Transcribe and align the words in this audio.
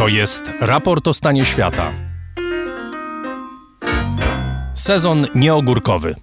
To 0.00 0.08
jest 0.08 0.52
raport 0.60 1.08
o 1.08 1.14
stanie 1.14 1.44
świata. 1.44 1.92
Sezon 4.74 5.26
nieogórkowy. 5.34 6.14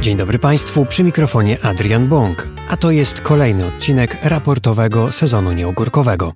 Dzień 0.00 0.16
dobry 0.16 0.38
Państwu, 0.38 0.86
przy 0.86 1.04
mikrofonie 1.04 1.64
Adrian 1.64 2.08
Bąk, 2.08 2.48
a 2.68 2.76
to 2.76 2.90
jest 2.90 3.20
kolejny 3.20 3.66
odcinek 3.66 4.16
raportowego 4.22 5.12
sezonu 5.12 5.52
nieogórkowego. 5.52 6.32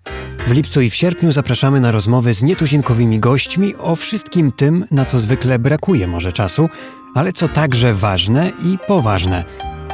W 0.46 0.52
lipcu 0.52 0.80
i 0.80 0.90
w 0.90 0.95
sierpniu 0.95 1.32
zapraszamy 1.32 1.80
na 1.80 1.92
rozmowy 1.92 2.34
z 2.34 2.42
nietuzinkowymi 2.42 3.20
gośćmi 3.20 3.74
o 3.76 3.96
wszystkim 3.96 4.52
tym, 4.52 4.86
na 4.90 5.04
co 5.04 5.18
zwykle 5.18 5.58
brakuje 5.58 6.06
może 6.06 6.32
czasu, 6.32 6.68
ale 7.14 7.32
co 7.32 7.48
także 7.48 7.95
ważne 7.95 8.53
i 8.63 8.79
poważne. 8.86 9.45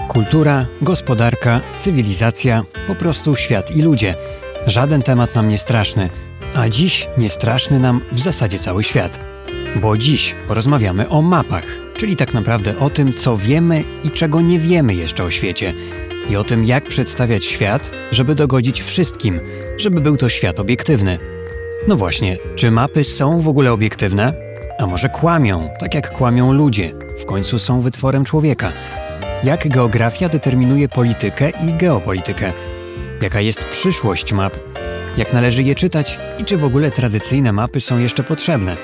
Kultura, 0.09 0.67
gospodarka, 0.83 1.61
cywilizacja, 1.79 2.63
po 2.87 2.95
prostu 2.95 3.37
świat 3.37 3.77
i 3.77 3.83
ludzie. 3.83 4.15
Żaden 4.67 5.03
temat 5.03 5.35
nam 5.35 5.49
nie 5.49 5.59
straszny, 5.59 6.11
a 6.55 6.69
dziś 6.69 7.09
nie 7.19 7.31
straszny 7.31 7.81
nam 7.81 8.01
w 8.13 8.19
zasadzie 8.19 8.59
cały 8.59 8.85
świat. 8.85 9.21
Bo 9.83 9.97
dziś 9.97 10.35
porozmawiamy 10.49 11.09
o 11.09 11.23
mapach, 11.23 11.65
czyli 11.97 12.17
tak 12.17 12.35
naprawdę 12.35 12.79
o 12.79 12.91
tym, 12.91 13.15
co 13.15 13.37
wiemy 13.37 13.85
i 14.05 14.11
czego 14.11 14.41
nie 14.41 14.59
wiemy 14.59 14.95
jeszcze 14.95 15.25
o 15.25 15.31
świecie. 15.31 15.75
I 16.31 16.37
o 16.37 16.45
tym, 16.45 16.65
jak 16.65 16.85
przedstawiać 16.85 17.45
świat, 17.45 17.91
żeby 18.11 18.35
dogodzić 18.35 18.83
wszystkim, 18.83 19.41
żeby 19.79 20.01
był 20.01 20.17
to 20.17 20.29
świat 20.29 20.61
obiektywny. 20.61 21.19
No 21.89 21.97
właśnie, 21.97 22.39
czy 22.57 22.71
mapy 22.71 23.05
są 23.05 23.39
w 23.39 23.49
ogóle 23.49 23.73
obiektywne? 23.73 24.33
A 24.79 24.87
może 24.87 25.09
kłamią, 25.09 25.69
tak 25.81 25.95
jak 25.95 26.13
kłamią 26.13 26.53
ludzie? 26.53 26.93
W 27.19 27.25
końcu 27.25 27.59
są 27.59 27.81
wytworem 27.81 28.25
człowieka. 28.25 28.73
Jak 29.45 29.69
geografia 29.69 30.29
determinuje 30.29 30.89
politykę 30.89 31.51
i 31.51 31.73
geopolitykę? 31.73 32.53
Jaka 33.23 33.41
jest 33.41 33.65
przyszłość 33.65 34.33
map? 34.33 34.53
Jak 35.17 35.33
należy 35.33 35.63
je 35.63 35.75
czytać 35.75 36.19
i 36.39 36.45
czy 36.45 36.57
w 36.57 36.65
ogóle 36.65 36.91
tradycyjne 36.91 37.53
mapy 37.53 37.81
są 37.81 37.99
jeszcze 37.99 38.23
potrzebne? 38.23 38.77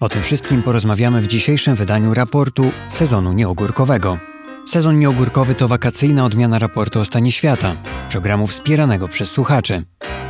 O 0.00 0.08
tym 0.08 0.22
wszystkim 0.22 0.62
porozmawiamy 0.62 1.20
w 1.20 1.26
dzisiejszym 1.26 1.74
wydaniu 1.74 2.14
raportu 2.14 2.70
sezonu 2.88 3.32
nieogórkowego. 3.32 4.18
Sezon 4.66 4.98
nieogórkowy 4.98 5.54
to 5.54 5.68
wakacyjna 5.68 6.24
odmiana 6.24 6.58
raportu 6.58 7.00
o 7.00 7.04
stanie 7.04 7.32
świata, 7.32 7.76
programu 8.10 8.46
wspieranego 8.46 9.08
przez 9.08 9.30
słuchaczy. 9.30 9.84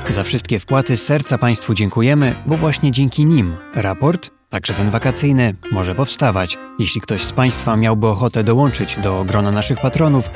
Za 0.09 0.23
wszystkie 0.23 0.59
wpłaty 0.59 0.97
z 0.97 1.03
serca 1.03 1.39
Państwu 1.39 1.75
dziękujemy, 1.75 2.35
bo 2.47 2.57
właśnie 2.57 2.93
dzięki 2.93 3.27
nim 3.27 3.57
raport, 3.75 4.31
także 4.49 4.75
ten 4.75 4.91
wakacyjny, 4.91 5.55
może 5.73 5.95
powstawać. 5.95 6.59
Jeśli 6.79 7.01
ktoś 7.01 7.23
z 7.23 7.33
Państwa 7.33 7.77
miałby 7.77 8.07
ochotę 8.07 8.45
dołączyć 8.45 8.97
do 9.03 9.25
grona 9.25 9.51
naszych 9.51 9.81
patronów, 9.81 10.31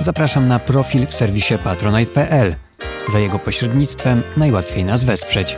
zapraszam 0.00 0.48
na 0.48 0.58
profil 0.58 1.06
w 1.06 1.14
serwisie 1.14 1.54
patronite.pl. 1.64 2.56
Za 3.08 3.18
jego 3.18 3.38
pośrednictwem 3.38 4.22
najłatwiej 4.36 4.84
nas 4.84 5.04
wesprzeć. 5.04 5.56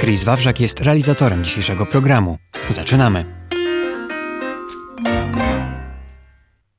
Chris 0.00 0.24
Wawrzak 0.24 0.60
jest 0.60 0.80
realizatorem 0.80 1.44
dzisiejszego 1.44 1.86
programu. 1.86 2.38
Zaczynamy! 2.70 3.24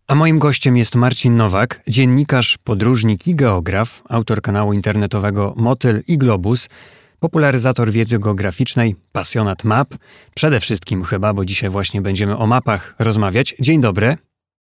A 0.08 0.16
moim 0.16 0.40
gościem 0.40 0.78
jest 0.78 0.96
Marcin 0.96 1.36
Nowak, 1.36 1.82
dziennikarz, 1.88 2.58
podróżnik 2.64 3.28
i 3.28 3.36
geograf, 3.36 4.04
autor 4.10 4.42
kanału 4.42 4.74
internetowego 4.74 5.54
Motyl 5.58 6.04
i 6.08 6.18
Globus, 6.18 6.70
popularyzator 7.20 7.92
wiedzy 7.92 8.20
geograficznej, 8.20 8.96
pasjonat 9.12 9.64
map, 9.64 9.94
przede 10.36 10.60
wszystkim 10.60 11.04
chyba, 11.04 11.34
bo 11.34 11.46
dzisiaj 11.46 11.70
właśnie 11.70 12.02
będziemy 12.02 12.38
o 12.38 12.48
mapach 12.48 12.96
rozmawiać. 13.00 13.56
Dzień 13.60 13.82
dobry. 13.82 14.18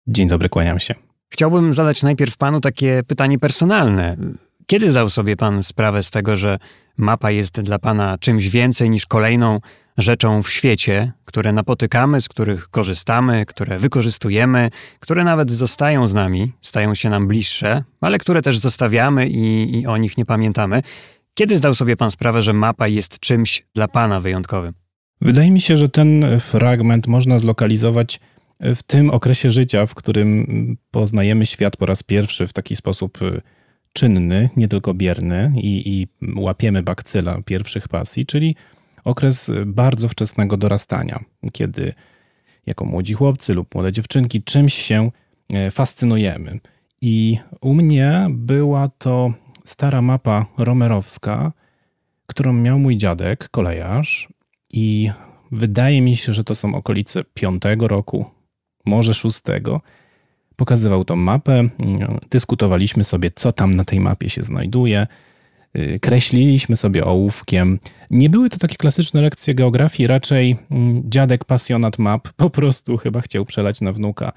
Dzień 0.06 0.28
dobry, 0.28 0.48
kłaniam 0.48 0.80
się. 0.80 0.94
Chciałbym 1.28 1.72
zadać 1.72 2.02
najpierw 2.02 2.36
panu 2.36 2.60
takie 2.60 3.02
pytanie 3.06 3.38
personalne. 3.38 4.16
Kiedy 4.66 4.90
zdał 4.90 5.10
sobie 5.10 5.36
pan 5.36 5.62
sprawę 5.62 6.02
z 6.02 6.10
tego, 6.10 6.36
że 6.36 6.58
mapa 6.96 7.30
jest 7.30 7.60
dla 7.60 7.78
pana 7.78 8.18
czymś 8.18 8.48
więcej 8.48 8.90
niż 8.90 9.06
kolejną 9.06 9.60
rzeczą 9.98 10.42
w 10.42 10.50
świecie, 10.50 11.12
które 11.24 11.52
napotykamy, 11.52 12.20
z 12.20 12.28
których 12.28 12.68
korzystamy, 12.68 13.46
które 13.46 13.78
wykorzystujemy, 13.78 14.70
które 15.00 15.24
nawet 15.24 15.50
zostają 15.50 16.06
z 16.06 16.14
nami, 16.14 16.52
stają 16.62 16.94
się 16.94 17.10
nam 17.10 17.28
bliższe, 17.28 17.84
ale 18.00 18.18
które 18.18 18.42
też 18.42 18.58
zostawiamy 18.58 19.28
i, 19.28 19.78
i 19.80 19.86
o 19.86 19.96
nich 19.96 20.18
nie 20.18 20.26
pamiętamy. 20.26 20.82
Kiedy 21.38 21.56
zdał 21.56 21.74
sobie 21.74 21.96
pan 21.96 22.10
sprawę, 22.10 22.42
że 22.42 22.52
mapa 22.52 22.88
jest 22.88 23.20
czymś 23.20 23.66
dla 23.74 23.88
pana 23.88 24.20
wyjątkowym? 24.20 24.74
Wydaje 25.20 25.50
mi 25.50 25.60
się, 25.60 25.76
że 25.76 25.88
ten 25.88 26.40
fragment 26.40 27.06
można 27.06 27.38
zlokalizować 27.38 28.20
w 28.60 28.82
tym 28.82 29.10
okresie 29.10 29.50
życia, 29.50 29.86
w 29.86 29.94
którym 29.94 30.76
poznajemy 30.90 31.46
świat 31.46 31.76
po 31.76 31.86
raz 31.86 32.02
pierwszy 32.02 32.46
w 32.46 32.52
taki 32.52 32.76
sposób 32.76 33.22
y, 33.22 33.42
czynny, 33.92 34.50
nie 34.56 34.68
tylko 34.68 34.94
bierny 34.94 35.52
i, 35.56 36.00
i 36.00 36.08
łapiemy 36.36 36.82
bakcyla 36.82 37.42
pierwszych 37.42 37.88
pasji, 37.88 38.26
czyli 38.26 38.56
okres 39.04 39.52
bardzo 39.66 40.08
wczesnego 40.08 40.56
dorastania, 40.56 41.24
kiedy 41.52 41.92
jako 42.66 42.84
młodzi 42.84 43.14
chłopcy 43.14 43.54
lub 43.54 43.74
młode 43.74 43.92
dziewczynki 43.92 44.42
czymś 44.42 44.74
się 44.74 45.10
e, 45.52 45.70
fascynujemy. 45.70 46.60
I 47.02 47.38
u 47.60 47.74
mnie 47.74 48.26
była 48.30 48.88
to 48.88 49.32
stara 49.66 50.02
mapa 50.02 50.46
romerowska, 50.58 51.52
którą 52.26 52.52
miał 52.52 52.78
mój 52.78 52.96
dziadek, 52.96 53.48
kolejarz, 53.48 54.28
i 54.70 55.10
wydaje 55.52 56.00
mi 56.02 56.16
się, 56.16 56.32
że 56.32 56.44
to 56.44 56.54
są 56.54 56.74
okolice 56.74 57.24
piątego 57.34 57.88
roku, 57.88 58.24
może 58.86 59.14
szóstego. 59.14 59.80
Pokazywał 60.56 61.04
tą 61.04 61.16
mapę, 61.16 61.68
dyskutowaliśmy 62.30 63.04
sobie, 63.04 63.30
co 63.34 63.52
tam 63.52 63.74
na 63.74 63.84
tej 63.84 64.00
mapie 64.00 64.30
się 64.30 64.42
znajduje, 64.42 65.06
y, 65.78 65.98
kreśliliśmy 66.00 66.76
sobie 66.76 67.04
ołówkiem. 67.04 67.78
Nie 68.10 68.30
były 68.30 68.50
to 68.50 68.58
takie 68.58 68.76
klasyczne 68.76 69.22
lekcje 69.22 69.54
geografii, 69.54 70.06
raczej 70.06 70.56
mm, 70.70 71.02
dziadek 71.10 71.44
pasjonat 71.44 71.98
map 71.98 72.28
po 72.36 72.50
prostu 72.50 72.96
chyba 72.96 73.20
chciał 73.20 73.44
przelać 73.44 73.80
na 73.80 73.92
wnuka 73.92 74.32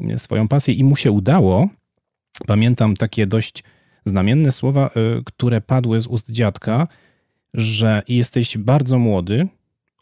y, 0.00 0.18
swoją 0.18 0.48
pasję 0.48 0.74
i 0.74 0.84
mu 0.84 0.96
się 0.96 1.10
udało. 1.10 1.68
Pamiętam 2.46 2.96
takie 2.96 3.26
dość 3.26 3.64
znamienne 4.04 4.52
słowa, 4.52 4.90
y, 5.18 5.24
które 5.24 5.60
padły 5.60 6.00
z 6.00 6.06
ust 6.06 6.30
dziadka, 6.30 6.88
że 7.54 8.02
jesteś 8.08 8.58
bardzo 8.58 8.98
młody, 8.98 9.48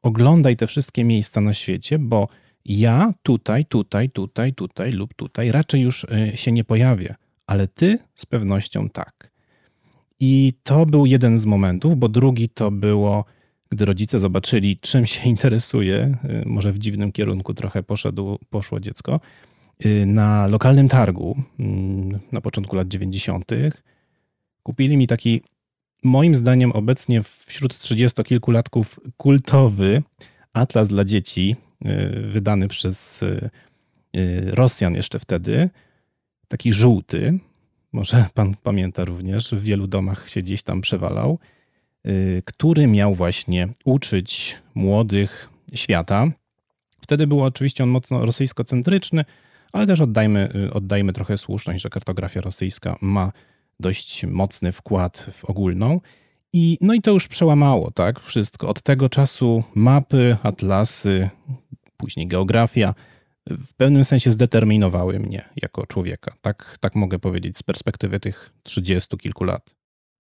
oglądaj 0.03 0.57
te 0.57 0.67
wszystkie 0.67 1.05
miejsca 1.05 1.41
na 1.41 1.55
świecie, 1.55 1.99
bo 1.99 2.29
ja 2.65 3.15
tutaj, 3.23 3.65
tutaj, 3.65 4.11
tutaj, 4.11 4.55
tutaj 4.55 4.93
lub 4.93 5.15
tutaj 5.15 5.53
raczej 5.53 5.81
już 5.81 6.05
y, 6.05 6.37
się 6.37 6.53
nie 6.53 6.65
pojawię, 6.65 7.15
ale 7.47 7.69
ty 7.69 7.99
z 8.15 8.27
pewnością 8.27 8.89
tak. 8.89 9.31
I 10.21 10.53
to 10.63 10.87
był 10.87 11.07
jeden 11.07 11.39
z 11.39 11.45
momentów, 11.45 11.99
bo 11.99 12.09
drugi 12.09 12.49
to 12.49 12.71
było, 12.71 13.25
gdy 13.71 13.85
rodzice 13.85 14.19
zobaczyli, 14.19 14.79
czym 14.81 15.07
się 15.07 15.29
interesuje, 15.35 16.17
y, 16.25 16.49
może 16.49 16.73
w 16.73 16.79
dziwnym 16.79 17.13
kierunku 17.13 17.55
trochę 17.55 17.83
poszedł, 17.83 18.39
poszło 18.51 18.81
dziecko, 18.81 19.21
na 20.07 20.47
lokalnym 20.47 20.89
targu 20.89 21.37
mm, 21.61 22.19
na 22.33 22.41
początku 22.41 22.77
lat 22.77 22.89
90. 22.89 23.51
kupili 24.69 24.97
mi 24.97 25.07
taki, 25.07 25.43
moim 26.05 26.35
zdaniem, 26.35 26.73
obecnie 26.73 27.23
wśród 27.47 27.79
trzydziestokilkulatków 27.79 29.01
kultowy 29.17 30.03
atlas 30.53 30.89
dla 30.89 31.05
dzieci 31.05 31.57
Y, 31.87 32.23
wydany 32.33 32.69
przez 32.69 33.23
y, 33.23 33.51
y, 34.17 34.51
Rosjan 34.51 34.95
jeszcze 34.95 35.19
wtedy, 35.19 35.71
taki 36.49 36.73
żółty, 36.73 37.39
może 37.93 38.27
pan 38.35 38.55
pamięta 38.63 39.05
również, 39.05 39.51
w 39.51 39.63
wielu 39.63 39.87
domach 39.87 40.29
się 40.31 40.43
gdzieś 40.43 40.63
tam 40.63 40.81
przewalał, 40.81 41.39
który 42.45 42.87
miał 42.87 43.15
właśnie 43.15 43.69
uczyć 43.85 44.59
młodych 44.75 45.49
świata. 45.75 46.27
Wtedy 47.01 47.27
był 47.27 47.43
oczywiście 47.43 47.85
on 47.85 47.91
mocno 47.91 48.27
rosyjskocentryczny, 48.27 49.25
ale 49.73 49.87
też 49.87 50.01
oddajmy, 50.01 50.71
oddajmy 50.73 51.13
trochę 51.13 51.39
słuszność, 51.39 51.83
że 51.83 51.91
kartografia 51.91 52.41
rosyjska 52.41 52.97
ma 53.01 53.33
dość 53.81 54.25
mocny 54.25 54.73
wkład 54.73 55.31
w 55.33 55.45
ogólną. 55.45 56.01
I, 56.53 56.79
no 56.81 56.95
i 56.95 57.03
to 57.03 57.11
już 57.11 57.29
przełamało, 57.29 57.91
tak? 57.91 58.21
Wszystko. 58.21 58.69
Od 58.69 58.83
tego 58.83 59.09
czasu 59.09 59.65
mapy, 59.75 60.37
atlasy, 60.43 61.31
później 61.97 62.27
geografia 62.27 62.95
w 63.51 63.75
pewnym 63.75 64.05
sensie 64.05 64.31
zdeterminowały 64.31 65.21
mnie 65.21 65.49
jako 65.57 65.87
człowieka. 65.87 66.35
Tak, 66.41 66.77
tak 66.81 66.95
mogę 66.95 67.19
powiedzieć 67.19 67.57
z 67.59 67.63
perspektywy 67.63 68.21
tych 68.21 68.53
trzydziestu 68.63 69.17
kilku 69.17 69.45
lat. 69.45 69.75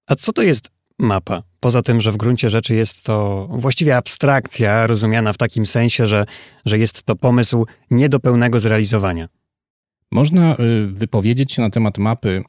A 0.06 0.14
co 0.14 0.32
to 0.32 0.43
jest 0.43 0.70
mapa? 0.99 1.43
Poza 1.60 1.82
tym, 1.82 2.00
że 2.00 2.12
w 2.12 2.16
gruncie 2.16 2.50
rzeczy 2.50 2.75
jest 2.75 3.02
to 3.02 3.49
właściwie 3.50 3.96
abstrakcja, 3.96 4.87
rozumiana 4.87 5.32
w 5.32 5.38
takim 5.38 5.66
sensie, 5.66 6.06
że, 6.06 6.26
że 6.64 6.78
jest 6.78 7.02
to 7.02 7.16
pomysł 7.16 7.66
nie 7.90 8.08
do 8.08 8.20
pełnego 8.20 8.60
zrealizowania. 8.60 9.28
Można 10.12 10.56
y, 10.56 10.87
wypowiedzieć 10.87 11.52
się 11.52 11.62
na 11.62 11.70
temat 11.70 11.99
mapy 11.99 12.43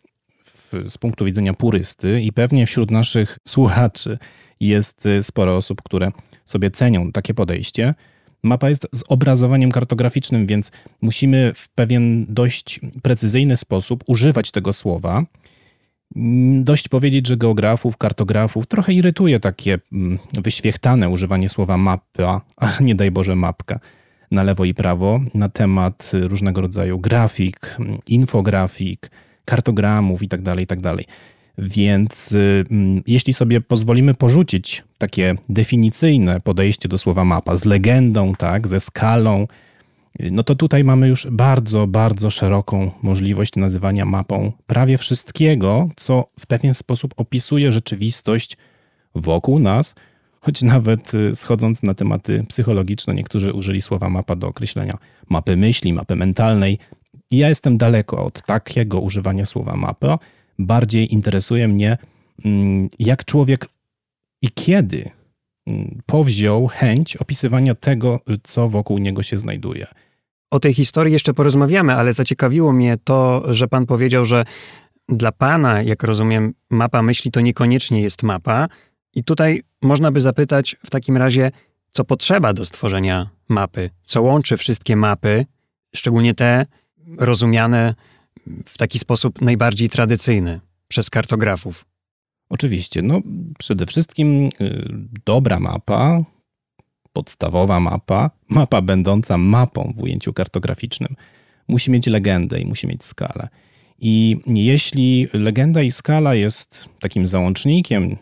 z 0.89 0.97
punktu 0.97 1.25
widzenia 1.25 1.53
purysty 1.53 2.21
i 2.21 2.31
pewnie 2.33 2.67
wśród 2.67 2.91
naszych 2.91 3.39
słuchaczy 3.47 4.17
jest 4.59 5.05
y, 5.05 5.23
sporo 5.23 5.57
osób, 5.57 5.81
które 5.81 6.11
sobie 6.45 6.71
cenią 6.71 7.11
takie 7.11 7.33
podejście. 7.33 7.95
Mapa 8.43 8.69
jest 8.69 8.87
zobrazowaniem 8.91 9.71
kartograficznym, 9.71 10.47
więc 10.47 10.71
musimy 11.01 11.51
w 11.55 11.69
pewien 11.69 12.25
dość 12.29 12.79
precyzyjny 13.01 13.57
sposób 13.57 14.03
używać 14.07 14.51
tego 14.51 14.73
słowa. 14.73 15.23
Dość 16.61 16.87
powiedzieć, 16.87 17.27
że 17.27 17.37
geografów, 17.37 17.97
kartografów 17.97 18.67
trochę 18.67 18.93
irytuje 18.93 19.39
takie 19.39 19.79
mm, 19.91 20.19
wyświechtane 20.33 21.09
używanie 21.09 21.49
słowa 21.49 21.77
mapa, 21.77 22.41
a 22.57 22.71
nie 22.81 22.95
daj 22.95 23.11
Boże 23.11 23.35
mapka 23.35 23.79
na 24.31 24.43
lewo 24.43 24.65
i 24.65 24.73
prawo 24.73 25.19
na 25.33 25.49
temat 25.49 26.11
różnego 26.13 26.61
rodzaju 26.61 26.99
grafik, 26.99 27.77
infografik, 28.07 29.11
kartogramów 29.49 30.23
itd. 30.23 30.43
Tak 30.43 30.59
itd. 30.59 30.95
Tak 30.95 31.05
Więc 31.57 32.35
mm, 32.71 33.01
jeśli 33.07 33.33
sobie 33.33 33.61
pozwolimy 33.61 34.13
porzucić 34.13 34.83
takie 34.97 35.35
definicyjne 35.49 36.39
podejście 36.39 36.89
do 36.89 36.97
słowa 36.97 37.25
mapa 37.25 37.55
z 37.55 37.65
legendą, 37.65 38.33
tak, 38.35 38.67
ze 38.67 38.79
skalą, 38.79 39.47
no 40.31 40.43
to 40.43 40.55
tutaj 40.55 40.83
mamy 40.83 41.07
już 41.07 41.27
bardzo, 41.31 41.87
bardzo 41.87 42.29
szeroką 42.29 42.91
możliwość 43.01 43.55
nazywania 43.55 44.05
mapą 44.05 44.51
prawie 44.67 44.97
wszystkiego, 44.97 45.89
co 45.95 46.25
w 46.39 46.47
pewien 46.47 46.73
sposób 46.73 47.13
opisuje 47.17 47.71
rzeczywistość 47.71 48.57
wokół 49.15 49.59
nas, 49.59 49.95
choć 50.41 50.61
nawet 50.61 51.13
y, 51.13 51.35
schodząc 51.35 51.83
na 51.83 51.93
tematy 51.93 52.45
psychologiczne, 52.47 53.13
niektórzy 53.13 53.53
użyli 53.53 53.81
słowa 53.81 54.09
mapa 54.09 54.35
do 54.35 54.47
określenia 54.47 54.97
mapy 55.29 55.57
myśli, 55.57 55.93
mapy 55.93 56.15
mentalnej. 56.15 56.79
Ja 57.31 57.49
jestem 57.49 57.77
daleko 57.77 58.25
od 58.25 58.41
takiego 58.41 58.99
używania 58.99 59.45
słowa 59.45 59.75
mapa. 59.75 60.19
Bardziej 60.59 61.13
interesuje 61.13 61.67
mnie, 61.67 61.97
mm, 62.45 62.89
jak 62.99 63.25
człowiek 63.25 63.65
i 64.41 64.49
kiedy 64.49 65.09
mm, 65.67 66.01
powziął 66.05 66.67
chęć 66.67 67.17
opisywania 67.17 67.75
tego, 67.75 68.19
co 68.43 68.69
wokół 68.69 68.97
niego 68.97 69.23
się 69.23 69.37
znajduje. 69.37 69.87
O 70.51 70.59
tej 70.59 70.73
historii 70.73 71.13
jeszcze 71.13 71.33
porozmawiamy, 71.33 71.93
ale 71.93 72.13
zaciekawiło 72.13 72.73
mnie 72.73 72.97
to, 73.03 73.43
że 73.53 73.67
pan 73.67 73.85
powiedział, 73.85 74.25
że 74.25 74.45
dla 75.09 75.31
pana, 75.31 75.81
jak 75.81 76.03
rozumiem, 76.03 76.53
mapa 76.69 77.01
myśli 77.01 77.31
to 77.31 77.41
niekoniecznie 77.41 78.01
jest 78.01 78.23
mapa. 78.23 78.67
I 79.15 79.23
tutaj 79.23 79.63
można 79.81 80.11
by 80.11 80.21
zapytać 80.21 80.75
w 80.85 80.89
takim 80.89 81.17
razie, 81.17 81.51
co 81.91 82.05
potrzeba 82.05 82.53
do 82.53 82.65
stworzenia 82.65 83.29
mapy, 83.49 83.89
co 84.03 84.21
łączy 84.21 84.57
wszystkie 84.57 84.95
mapy, 84.95 85.45
szczególnie 85.95 86.33
te 86.33 86.65
rozumiane 87.17 87.95
w 88.65 88.77
taki 88.77 88.99
sposób 88.99 89.41
najbardziej 89.41 89.89
tradycyjny 89.89 90.59
przez 90.87 91.09
kartografów. 91.09 91.85
Oczywiście, 92.49 93.01
no 93.01 93.21
przede 93.59 93.85
wszystkim 93.85 94.49
y, 94.61 94.87
dobra 95.25 95.59
mapa, 95.59 96.23
podstawowa 97.13 97.79
mapa, 97.79 98.31
mapa 98.49 98.81
będąca 98.81 99.37
mapą 99.37 99.93
w 99.95 100.01
ujęciu 100.01 100.33
kartograficznym, 100.33 101.15
musi 101.67 101.91
mieć 101.91 102.07
legendę 102.07 102.59
i 102.59 102.65
musi 102.65 102.87
mieć 102.87 103.03
skalę. 103.03 103.47
I 103.99 104.37
jeśli 104.45 105.27
legenda 105.33 105.81
i 105.81 105.91
skala 105.91 106.35
jest 106.35 106.89
takim 106.99 107.27
załącznikiem 107.27 108.17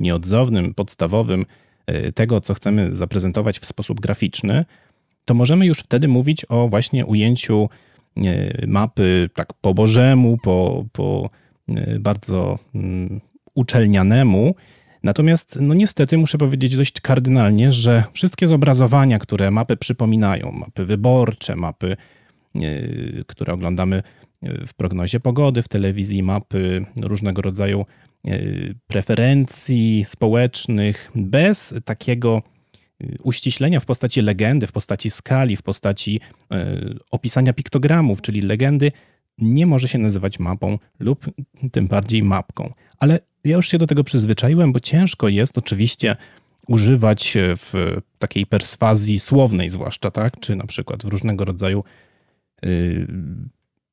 nieodzownym, 0.00 0.74
podstawowym 0.74 1.46
e, 1.86 2.12
tego, 2.12 2.40
co 2.40 2.54
chcemy 2.54 2.94
zaprezentować 2.94 3.58
w 3.58 3.66
sposób 3.66 4.00
graficzny, 4.00 4.64
to 5.24 5.34
możemy 5.34 5.66
już 5.66 5.78
wtedy 5.78 6.08
mówić 6.08 6.46
o 6.48 6.68
właśnie 6.68 7.06
ujęciu 7.06 7.68
mapy 8.66 9.30
tak 9.34 9.52
po 9.60 9.74
bożemu, 9.74 10.38
po, 10.38 10.84
po 10.92 11.30
e, 11.68 11.98
bardzo 11.98 12.58
mm, 12.74 13.20
uczelnianemu, 13.54 14.54
Natomiast, 15.02 15.58
no 15.60 15.74
niestety, 15.74 16.18
muszę 16.18 16.38
powiedzieć 16.38 16.76
dość 16.76 17.00
kardynalnie, 17.00 17.72
że 17.72 18.04
wszystkie 18.12 18.46
zobrazowania, 18.46 19.18
które 19.18 19.50
mapy 19.50 19.76
przypominają, 19.76 20.52
mapy 20.52 20.84
wyborcze, 20.84 21.56
mapy, 21.56 21.96
yy, 22.54 23.24
które 23.26 23.52
oglądamy 23.52 24.02
w 24.42 24.74
prognozie 24.74 25.20
pogody, 25.20 25.62
w 25.62 25.68
telewizji, 25.68 26.22
mapy 26.22 26.86
różnego 27.02 27.42
rodzaju 27.42 27.86
preferencji 28.86 30.04
społecznych, 30.04 31.10
bez 31.14 31.74
takiego 31.84 32.42
uściślenia 33.22 33.80
w 33.80 33.86
postaci 33.86 34.22
legendy, 34.22 34.66
w 34.66 34.72
postaci 34.72 35.10
skali, 35.10 35.56
w 35.56 35.62
postaci 35.62 36.20
opisania 37.10 37.52
piktogramów, 37.52 38.22
czyli 38.22 38.40
legendy, 38.40 38.92
nie 39.38 39.66
może 39.66 39.88
się 39.88 39.98
nazywać 39.98 40.38
mapą 40.38 40.78
lub 41.00 41.26
tym 41.72 41.88
bardziej 41.88 42.22
mapką. 42.22 42.72
Ale 42.98 43.18
ja 43.44 43.56
już 43.56 43.68
się 43.68 43.78
do 43.78 43.86
tego 43.86 44.04
przyzwyczaiłem, 44.04 44.72
bo 44.72 44.80
ciężko 44.80 45.28
jest 45.28 45.58
oczywiście 45.58 46.16
używać 46.66 47.34
w 47.36 47.96
takiej 48.18 48.46
perswazji 48.46 49.18
słownej, 49.18 49.70
zwłaszcza, 49.70 50.10
tak? 50.10 50.40
Czy 50.40 50.56
na 50.56 50.66
przykład 50.66 51.02
w 51.02 51.08
różnego 51.08 51.44
rodzaju 51.44 51.84
yy, 52.62 53.06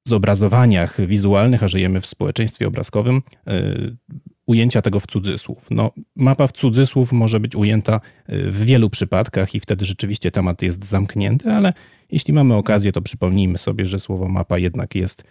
zobrazowaniach 0.08 1.08
wizualnych, 1.08 1.64
a 1.64 1.68
żyjemy 1.68 2.02
w 2.02 2.06
społeczeństwie 2.06 2.68
obrazkowym, 2.68 3.22
yy, 3.46 3.98
ujęcia 4.46 4.82
tego 4.82 5.00
w 5.00 5.08
cudzysłów. 5.08 5.68
No, 5.72 5.92
mapa 6.16 6.48
w 6.48 6.52
cudzysłów 6.52 7.12
może 7.12 7.40
być 7.40 7.56
ujęta 7.56 8.00
y, 8.30 8.52
w 8.52 8.66
wielu 8.66 8.90
przypadkach 8.90 9.56
i 9.56 9.60
wtedy 9.60 9.86
rzeczywiście 9.86 10.32
temat 10.32 10.62
jest 10.62 10.86
zamknięty, 10.86 11.52
ale 11.52 11.74
jeśli 12.12 12.34
mamy 12.34 12.56
okazję, 12.56 12.92
to 12.92 13.02
przypomnijmy 13.02 13.58
sobie, 13.58 13.86
że 13.86 14.00
słowo 14.00 14.28
mapa 14.28 14.58
jednak 14.58 14.96
jest 14.96 15.24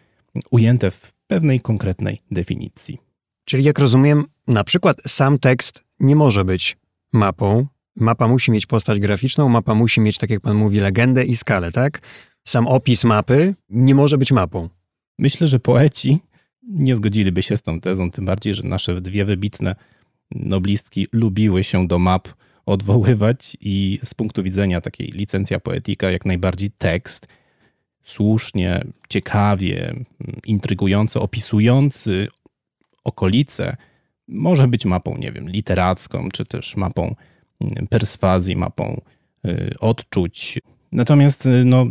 ujęte 0.50 0.90
w 0.90 1.12
pewnej 1.26 1.60
konkretnej 1.60 2.22
definicji. 2.30 2.98
Czyli 3.44 3.64
jak 3.64 3.78
rozumiem, 3.78 4.24
na 4.46 4.64
przykład 4.64 4.96
sam 5.06 5.38
tekst 5.38 5.84
nie 6.00 6.16
może 6.16 6.44
być 6.44 6.76
mapą. 7.12 7.66
Mapa 7.96 8.28
musi 8.28 8.50
mieć 8.50 8.66
postać 8.66 9.00
graficzną, 9.00 9.48
mapa 9.48 9.74
musi 9.74 10.00
mieć, 10.00 10.18
tak 10.18 10.30
jak 10.30 10.40
pan 10.40 10.56
mówi, 10.56 10.80
legendę 10.80 11.24
i 11.24 11.36
skalę, 11.36 11.72
tak? 11.72 12.00
Sam 12.46 12.66
opis 12.66 13.04
mapy 13.04 13.54
nie 13.70 13.94
może 13.94 14.18
być 14.18 14.32
mapą. 14.32 14.68
Myślę, 15.18 15.46
że 15.46 15.60
poeci 15.60 16.18
nie 16.68 16.96
zgodziliby 16.96 17.42
się 17.42 17.56
z 17.56 17.62
tą 17.62 17.80
tezą, 17.80 18.10
tym 18.10 18.24
bardziej, 18.24 18.54
że 18.54 18.62
nasze 18.62 19.00
dwie 19.00 19.24
wybitne 19.24 19.76
noblistki 20.30 21.06
lubiły 21.12 21.64
się 21.64 21.88
do 21.88 21.98
map 21.98 22.28
odwoływać 22.66 23.56
i 23.60 23.98
z 24.02 24.14
punktu 24.14 24.42
widzenia 24.42 24.80
takiej 24.80 25.08
licencja 25.08 25.60
poetyka 25.60 26.10
jak 26.10 26.24
najbardziej 26.24 26.70
tekst 26.70 27.28
słusznie, 28.02 28.84
ciekawie, 29.08 29.94
intrygująco 30.44 31.22
opisujący 31.22 32.28
okolice, 33.04 33.76
może 34.28 34.68
być 34.68 34.84
mapą, 34.84 35.18
nie 35.18 35.32
wiem, 35.32 35.48
literacką, 35.48 36.28
czy 36.32 36.44
też 36.44 36.76
mapą 36.76 37.14
perswazji, 37.90 38.56
mapą 38.56 39.00
y, 39.46 39.74
odczuć. 39.80 40.58
Natomiast 40.96 41.46
y, 41.46 41.64
no, 41.64 41.86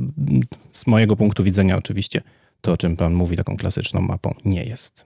z 0.71 0.87
mojego 0.87 1.15
punktu 1.15 1.43
widzenia 1.43 1.77
oczywiście 1.77 2.21
to, 2.61 2.71
o 2.71 2.77
czym 2.77 2.97
pan 2.97 3.13
mówi, 3.13 3.37
taką 3.37 3.57
klasyczną 3.57 4.01
mapą 4.01 4.33
nie 4.45 4.63
jest. 4.63 5.05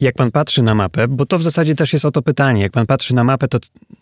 Jak 0.00 0.14
pan 0.14 0.30
patrzy 0.30 0.62
na 0.62 0.74
mapę, 0.74 1.08
bo 1.08 1.26
to 1.26 1.38
w 1.38 1.42
zasadzie 1.42 1.74
też 1.74 1.92
jest 1.92 2.04
o 2.04 2.10
to 2.10 2.22
pytanie, 2.22 2.62
jak 2.62 2.72
pan 2.72 2.86
patrzy 2.86 3.14
na 3.14 3.24
mapę, 3.24 3.48
to 3.48 3.58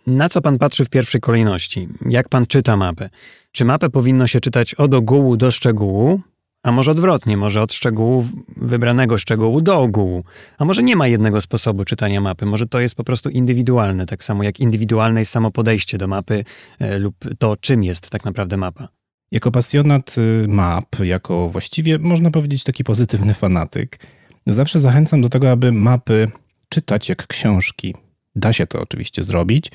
na 0.06 0.28
co 0.28 0.40
pan 0.40 0.58
patrzy 0.58 0.84
w 0.84 0.90
pierwszej 0.90 1.20
kolejności? 1.20 1.88
Jak 2.08 2.28
pan 2.28 2.46
czyta 2.46 2.76
mapę? 2.76 3.10
Czy 3.52 3.64
mapę 3.64 3.90
powinno 3.90 4.26
się 4.26 4.40
czytać 4.40 4.74
od 4.74 4.94
ogółu 4.94 5.36
do 5.36 5.50
szczegółu, 5.50 6.20
a 6.62 6.72
może 6.72 6.90
odwrotnie, 6.90 7.36
może 7.36 7.62
od 7.62 7.72
szczegółu, 7.72 8.26
wybranego 8.56 9.18
szczegółu 9.18 9.60
do 9.60 9.80
ogółu. 9.80 10.24
A 10.58 10.64
może 10.64 10.82
nie 10.82 10.96
ma 10.96 11.08
jednego 11.08 11.40
sposobu 11.40 11.84
czytania 11.84 12.20
mapy, 12.20 12.46
może 12.46 12.66
to 12.66 12.80
jest 12.80 12.94
po 12.94 13.04
prostu 13.04 13.28
indywidualne, 13.28 14.06
tak 14.06 14.24
samo 14.24 14.42
jak 14.42 14.60
indywidualne 14.60 15.20
jest 15.20 15.32
samo 15.32 15.50
podejście 15.50 15.98
do 15.98 16.08
mapy 16.08 16.44
e, 16.78 16.98
lub 16.98 17.14
to, 17.38 17.56
czym 17.56 17.84
jest 17.84 18.10
tak 18.10 18.24
naprawdę 18.24 18.56
mapa. 18.56 18.97
Jako 19.30 19.50
pasjonat 19.50 20.16
y, 20.18 20.48
map, 20.48 20.96
jako 21.04 21.48
właściwie 21.48 21.98
można 21.98 22.30
powiedzieć 22.30 22.64
taki 22.64 22.84
pozytywny 22.84 23.34
fanatyk, 23.34 23.98
zawsze 24.46 24.78
zachęcam 24.78 25.22
do 25.22 25.28
tego, 25.28 25.50
aby 25.50 25.72
mapy 25.72 26.30
czytać 26.68 27.08
jak 27.08 27.26
książki. 27.26 27.94
Da 28.36 28.52
się 28.52 28.66
to 28.66 28.80
oczywiście 28.80 29.24
zrobić. 29.24 29.70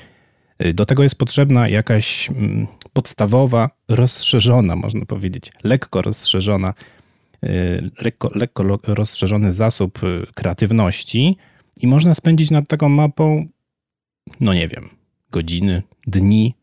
Y, 0.64 0.74
do 0.74 0.86
tego 0.86 1.02
jest 1.02 1.18
potrzebna 1.18 1.68
jakaś 1.68 2.30
mm, 2.30 2.66
podstawowa, 2.92 3.70
rozszerzona, 3.88 4.76
można 4.76 5.06
powiedzieć, 5.06 5.52
lekko 5.64 6.02
rozszerzona, 6.02 6.74
y, 7.44 7.90
lekko, 8.00 8.30
lekko 8.34 8.64
rozszerzony 8.86 9.52
zasób 9.52 10.00
kreatywności 10.34 11.36
i 11.80 11.86
można 11.86 12.14
spędzić 12.14 12.50
nad 12.50 12.68
taką 12.68 12.88
mapą, 12.88 13.46
no 14.40 14.54
nie 14.54 14.68
wiem, 14.68 14.88
godziny, 15.30 15.82
dni, 16.06 16.54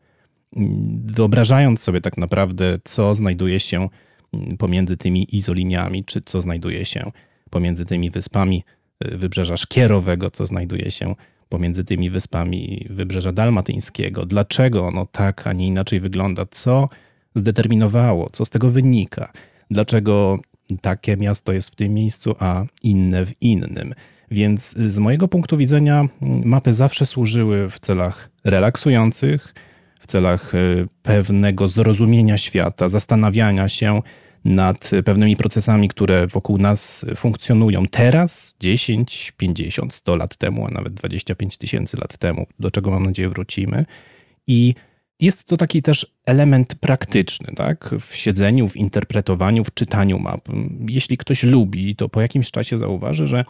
wyobrażając 1.04 1.80
sobie 1.80 2.00
tak 2.00 2.16
naprawdę, 2.16 2.78
co 2.84 3.14
znajduje 3.14 3.60
się 3.60 3.88
pomiędzy 4.58 4.96
tymi 4.96 5.36
izoliniami, 5.36 6.04
czy 6.04 6.22
co 6.22 6.42
znajduje 6.42 6.84
się 6.84 7.10
pomiędzy 7.50 7.86
tymi 7.86 8.10
wyspami 8.10 8.64
y, 9.04 9.18
wybrzeża 9.18 9.56
Szkierowego, 9.56 10.30
co 10.30 10.46
znajduje 10.46 10.90
się 10.90 11.14
pomiędzy 11.48 11.84
tymi 11.84 12.10
wyspami 12.10 12.86
wybrzeża 12.90 13.32
dalmatyńskiego. 13.32 14.26
Dlaczego 14.26 14.86
ono 14.86 15.06
tak, 15.06 15.46
a 15.46 15.52
nie 15.52 15.66
inaczej 15.66 16.00
wygląda? 16.00 16.46
Co 16.50 16.88
zdeterminowało? 17.34 18.30
Co 18.32 18.44
z 18.44 18.50
tego 18.50 18.70
wynika? 18.70 19.32
Dlaczego 19.70 20.38
takie 20.80 21.16
miasto 21.16 21.52
jest 21.52 21.70
w 21.70 21.74
tym 21.74 21.94
miejscu, 21.94 22.34
a 22.38 22.64
inne 22.82 23.26
w 23.26 23.42
innym? 23.42 23.94
Więc 24.30 24.76
y, 24.76 24.90
z 24.90 24.98
mojego 24.98 25.28
punktu 25.28 25.56
widzenia 25.56 26.08
mapy 26.44 26.72
zawsze 26.72 27.06
służyły 27.06 27.70
w 27.70 27.80
celach 27.80 28.30
relaksujących, 28.44 29.54
w 30.02 30.06
celach 30.06 30.54
y, 30.54 30.88
pewnego 31.02 31.68
zrozumienia 31.68 32.38
świata, 32.38 32.88
zastanawiania 32.88 33.68
się 33.68 34.02
nad 34.44 34.90
pewnymi 35.04 35.36
procesami, 35.36 35.88
które 35.88 36.26
wokół 36.26 36.58
nas 36.58 37.06
funkcjonują 37.16 37.86
teraz, 37.86 38.56
10, 38.60 39.32
50, 39.36 39.94
100 39.94 40.16
lat 40.16 40.36
temu, 40.36 40.66
a 40.66 40.70
nawet 40.70 40.94
25 40.94 41.58
tysięcy 41.58 41.96
lat 41.96 42.18
temu, 42.18 42.46
do 42.60 42.70
czego 42.70 42.90
mam 42.90 43.06
nadzieję 43.06 43.28
wrócimy. 43.28 43.84
I 44.46 44.74
jest 45.20 45.44
to 45.44 45.56
taki 45.56 45.82
też 45.82 46.06
element 46.26 46.74
praktyczny, 46.74 47.52
tak? 47.56 47.90
W 48.00 48.16
siedzeniu, 48.16 48.68
w 48.68 48.76
interpretowaniu, 48.76 49.64
w 49.64 49.74
czytaniu 49.74 50.18
map. 50.18 50.48
Jeśli 50.88 51.16
ktoś 51.16 51.42
lubi, 51.42 51.96
to 51.96 52.08
po 52.08 52.20
jakimś 52.20 52.50
czasie 52.50 52.76
zauważy, 52.76 53.28
że 53.28 53.44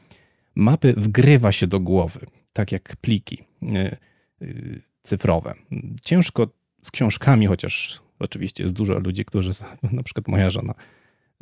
mapy 0.54 0.94
wgrywa 0.96 1.52
się 1.52 1.66
do 1.66 1.80
głowy, 1.80 2.20
tak 2.52 2.72
jak 2.72 2.96
pliki 2.96 3.38
y, 3.62 3.96
y, 4.42 4.82
cyfrowe. 5.02 5.54
Ciężko 6.02 6.46
z 6.82 6.90
książkami, 6.90 7.46
chociaż 7.46 8.00
oczywiście 8.18 8.62
jest 8.62 8.74
dużo 8.74 8.98
ludzi, 8.98 9.24
którzy, 9.24 9.50
na 9.92 10.02
przykład 10.02 10.28
moja 10.28 10.50
żona, 10.50 10.74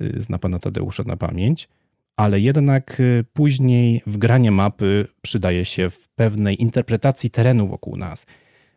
y, 0.00 0.22
zna 0.22 0.38
pana 0.38 0.58
Tadeusza 0.58 1.02
na 1.02 1.16
pamięć, 1.16 1.68
ale 2.16 2.40
jednak 2.40 3.02
później 3.32 4.02
wgranie 4.06 4.50
mapy 4.50 5.06
przydaje 5.22 5.64
się 5.64 5.90
w 5.90 6.08
pewnej 6.08 6.62
interpretacji 6.62 7.30
terenu 7.30 7.66
wokół 7.66 7.96
nas 7.96 8.26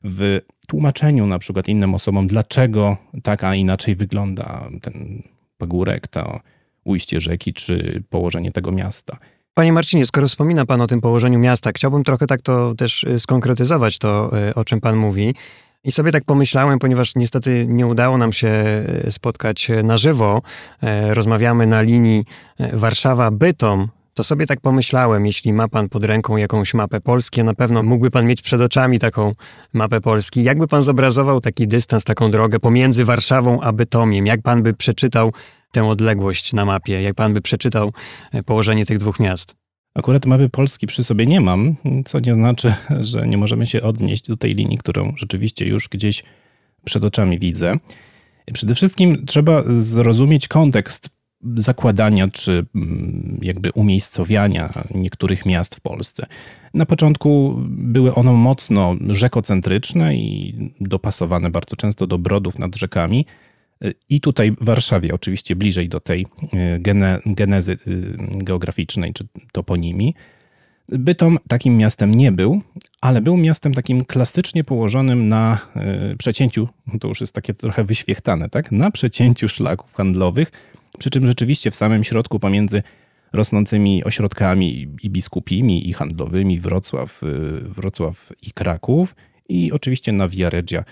w 0.03 0.41
tłumaczeniu 0.67 1.25
na 1.25 1.39
przykład 1.39 1.67
innym 1.67 1.95
osobom, 1.95 2.27
dlaczego 2.27 2.97
tak, 3.23 3.43
a 3.43 3.55
inaczej 3.55 3.95
wygląda 3.95 4.69
ten 4.81 5.23
pagórek, 5.57 6.07
to 6.07 6.39
ujście 6.83 7.19
rzeki, 7.19 7.53
czy 7.53 8.03
położenie 8.09 8.51
tego 8.51 8.71
miasta. 8.71 9.17
Panie 9.55 9.73
Marcinie, 9.73 10.05
skoro 10.05 10.27
wspomina 10.27 10.65
Pan 10.65 10.81
o 10.81 10.87
tym 10.87 11.01
położeniu 11.01 11.39
miasta, 11.39 11.71
chciałbym 11.71 12.03
trochę 12.03 12.27
tak 12.27 12.41
to 12.41 12.73
też 12.75 13.03
y, 13.03 13.19
skonkretyzować, 13.19 13.97
to 13.97 14.31
y, 14.49 14.55
o 14.55 14.65
czym 14.65 14.81
Pan 14.81 14.95
mówi. 14.95 15.35
I 15.83 15.91
sobie 15.91 16.11
tak 16.11 16.23
pomyślałem, 16.23 16.79
ponieważ 16.79 17.15
niestety 17.15 17.65
nie 17.69 17.87
udało 17.87 18.17
nam 18.17 18.33
się 18.33 18.49
y, 19.07 19.11
spotkać 19.11 19.71
na 19.83 19.97
żywo, 19.97 20.41
rozmawiamy 21.09 21.67
na 21.67 21.81
linii 21.81 22.25
Warszawa-Bytom, 22.59 23.87
to 24.13 24.23
sobie 24.23 24.45
tak 24.45 24.61
pomyślałem, 24.61 25.25
jeśli 25.25 25.53
ma 25.53 25.67
pan 25.67 25.89
pod 25.89 26.03
ręką 26.03 26.37
jakąś 26.37 26.73
mapę 26.73 27.01
Polski, 27.01 27.43
na 27.43 27.53
pewno 27.53 27.83
mógłby 27.83 28.11
pan 28.11 28.25
mieć 28.25 28.41
przed 28.41 28.61
oczami 28.61 28.99
taką 28.99 29.33
mapę 29.73 30.01
Polski. 30.01 30.43
Jakby 30.43 30.67
pan 30.67 30.81
zobrazował 30.81 31.41
taki 31.41 31.67
dystans, 31.67 32.03
taką 32.03 32.31
drogę 32.31 32.59
pomiędzy 32.59 33.05
Warszawą 33.05 33.61
a 33.61 33.71
Bytomiem? 33.71 34.25
Jak 34.25 34.41
pan 34.41 34.63
by 34.63 34.73
przeczytał 34.73 35.33
tę 35.73 35.83
odległość 35.83 36.53
na 36.53 36.65
mapie? 36.65 37.01
Jak 37.01 37.15
pan 37.15 37.33
by 37.33 37.41
przeczytał 37.41 37.93
e, 38.31 38.43
położenie 38.43 38.85
tych 38.85 38.97
dwóch 38.97 39.19
miast? 39.19 39.55
Akurat 39.95 40.25
mapy 40.25 40.49
Polski 40.49 40.87
przy 40.87 41.03
sobie 41.03 41.25
nie 41.25 41.41
mam, 41.41 41.75
co 42.05 42.19
nie 42.19 42.35
znaczy, 42.35 42.73
że 43.01 43.27
nie 43.27 43.37
możemy 43.37 43.65
się 43.65 43.81
odnieść 43.81 44.27
do 44.27 44.37
tej 44.37 44.55
linii, 44.55 44.77
którą 44.77 45.13
rzeczywiście 45.17 45.65
już 45.65 45.89
gdzieś 45.89 46.23
przed 46.85 47.03
oczami 47.03 47.39
widzę. 47.39 47.77
Przede 48.53 48.75
wszystkim 48.75 49.25
trzeba 49.25 49.63
zrozumieć 49.67 50.47
kontekst 50.47 51.09
zakładania 51.55 52.27
czy 52.27 52.65
mm, 52.75 53.39
jakby 53.41 53.71
umiejscowiania 53.71 54.69
niektórych 54.95 55.45
miast 55.45 55.75
w 55.75 55.81
Polsce. 55.81 56.25
Na 56.73 56.85
początku 56.85 57.55
były 57.67 58.15
one 58.15 58.31
mocno 58.31 58.95
rzekocentryczne 59.09 60.15
i 60.15 60.55
dopasowane 60.81 61.49
bardzo 61.49 61.75
często 61.75 62.07
do 62.07 62.17
brodów 62.17 62.59
nad 62.59 62.75
rzekami. 62.75 63.25
I 64.09 64.21
tutaj 64.21 64.51
w 64.51 64.65
Warszawie, 64.65 65.13
oczywiście 65.13 65.55
bliżej 65.55 65.89
do 65.89 65.99
tej 65.99 66.25
e, 66.53 66.79
gene, 66.79 67.19
genezy 67.25 67.71
e, 67.71 67.77
geograficznej 68.43 69.13
czy 69.13 69.27
toponimii. 69.51 70.13
Bytom 70.89 71.39
takim 71.47 71.77
miastem 71.77 72.15
nie 72.15 72.31
był, 72.31 72.61
ale 73.01 73.21
był 73.21 73.37
miastem 73.37 73.73
takim 73.73 74.05
klasycznie 74.05 74.63
położonym 74.63 75.29
na 75.29 75.57
e, 75.75 76.15
przecięciu, 76.15 76.67
to 76.99 77.07
już 77.07 77.21
jest 77.21 77.33
takie 77.33 77.53
trochę 77.53 77.83
wyświechtane, 77.83 78.49
tak? 78.49 78.71
Na 78.71 78.91
przecięciu 78.91 79.49
szlaków 79.49 79.93
handlowych 79.93 80.51
przy 80.99 81.09
czym 81.09 81.27
rzeczywiście 81.27 81.71
w 81.71 81.75
samym 81.75 82.03
środku 82.03 82.39
pomiędzy 82.39 82.83
rosnącymi 83.33 84.03
ośrodkami 84.03 84.87
i 85.03 85.09
biskupimi, 85.09 85.89
i 85.89 85.93
handlowymi 85.93 86.59
Wrocław, 86.59 87.23
y, 87.23 87.27
Wrocław 87.61 88.31
i 88.41 88.51
Kraków 88.51 89.15
i 89.49 89.71
oczywiście 89.71 90.11
na 90.11 90.27
Via 90.27 90.49
Regia, 90.49 90.83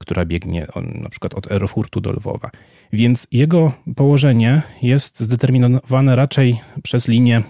która 0.00 0.24
biegnie 0.24 0.66
na 0.94 1.08
przykład 1.08 1.34
od 1.34 1.52
Erfurtu 1.52 2.00
do 2.00 2.12
Lwowa. 2.12 2.50
Więc 2.92 3.26
jego 3.32 3.72
położenie 3.96 4.62
jest 4.82 5.20
zdeterminowane 5.20 6.16
raczej 6.16 6.60
przez 6.82 7.08
linię 7.08 7.42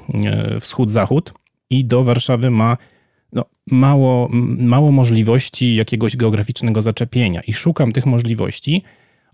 y, 0.56 0.60
wschód-zachód 0.60 1.32
i 1.70 1.84
do 1.84 2.04
Warszawy 2.04 2.50
ma 2.50 2.76
no, 3.32 3.44
mało, 3.70 4.28
mało 4.58 4.92
możliwości 4.92 5.74
jakiegoś 5.74 6.16
geograficznego 6.16 6.82
zaczepienia 6.82 7.40
i 7.40 7.52
szukam 7.52 7.92
tych 7.92 8.06
możliwości. 8.06 8.82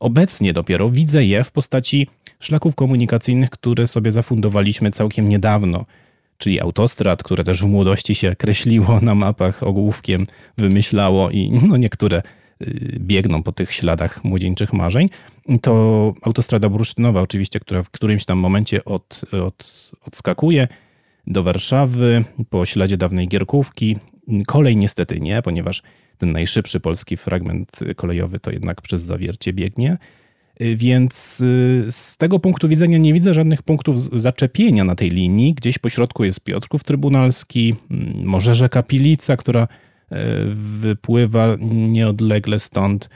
Obecnie 0.00 0.52
dopiero 0.52 0.88
widzę 0.88 1.24
je 1.24 1.44
w 1.44 1.52
postaci 1.52 2.06
szlaków 2.40 2.74
komunikacyjnych, 2.74 3.50
które 3.50 3.86
sobie 3.86 4.12
zafundowaliśmy 4.12 4.90
całkiem 4.90 5.28
niedawno, 5.28 5.84
czyli 6.38 6.60
autostrad, 6.60 7.22
które 7.22 7.44
też 7.44 7.62
w 7.62 7.66
młodości 7.66 8.14
się 8.14 8.36
kreśliło 8.36 9.00
na 9.00 9.14
mapach 9.14 9.62
ogłówkiem, 9.62 10.26
wymyślało 10.58 11.30
i 11.30 11.50
no 11.68 11.76
niektóre 11.76 12.22
biegną 12.98 13.42
po 13.42 13.52
tych 13.52 13.72
śladach 13.72 14.24
młodzieńczych 14.24 14.72
marzeń. 14.72 15.08
To 15.62 16.14
autostrada 16.22 16.68
bursztynowa 16.68 17.20
oczywiście, 17.22 17.60
która 17.60 17.82
w 17.82 17.90
którymś 17.90 18.24
tam 18.24 18.38
momencie 18.38 18.84
od, 18.84 19.20
od, 19.46 19.90
odskakuje 20.06 20.68
do 21.26 21.42
Warszawy 21.42 22.24
po 22.50 22.66
śladzie 22.66 22.96
dawnej 22.96 23.28
Gierkówki. 23.28 23.96
Kolej 24.46 24.76
niestety 24.76 25.20
nie, 25.20 25.42
ponieważ 25.42 25.82
ten 26.18 26.32
najszybszy 26.32 26.80
polski 26.80 27.16
fragment 27.16 27.78
kolejowy 27.96 28.40
to 28.40 28.50
jednak 28.50 28.82
przez 28.82 29.02
zawiercie 29.02 29.52
biegnie. 29.52 29.98
Y, 30.62 30.76
więc 30.76 31.40
y, 31.40 31.86
z 31.90 32.16
tego 32.16 32.38
punktu 32.38 32.68
widzenia 32.68 32.98
nie 32.98 33.12
widzę 33.12 33.34
żadnych 33.34 33.62
punktów 33.62 34.20
zaczepienia 34.20 34.84
na 34.84 34.94
tej 34.94 35.10
linii. 35.10 35.54
Gdzieś 35.54 35.78
po 35.78 35.88
środku 35.88 36.24
jest 36.24 36.40
Piotrków 36.40 36.84
Trybunalski, 36.84 37.74
może 38.24 38.54
rzeka 38.54 38.82
Pilica, 38.82 39.36
która 39.36 39.62
y, 39.62 39.85
wypływa 40.54 41.56
nieodlegle 41.60 42.58
stąd. 42.58 43.10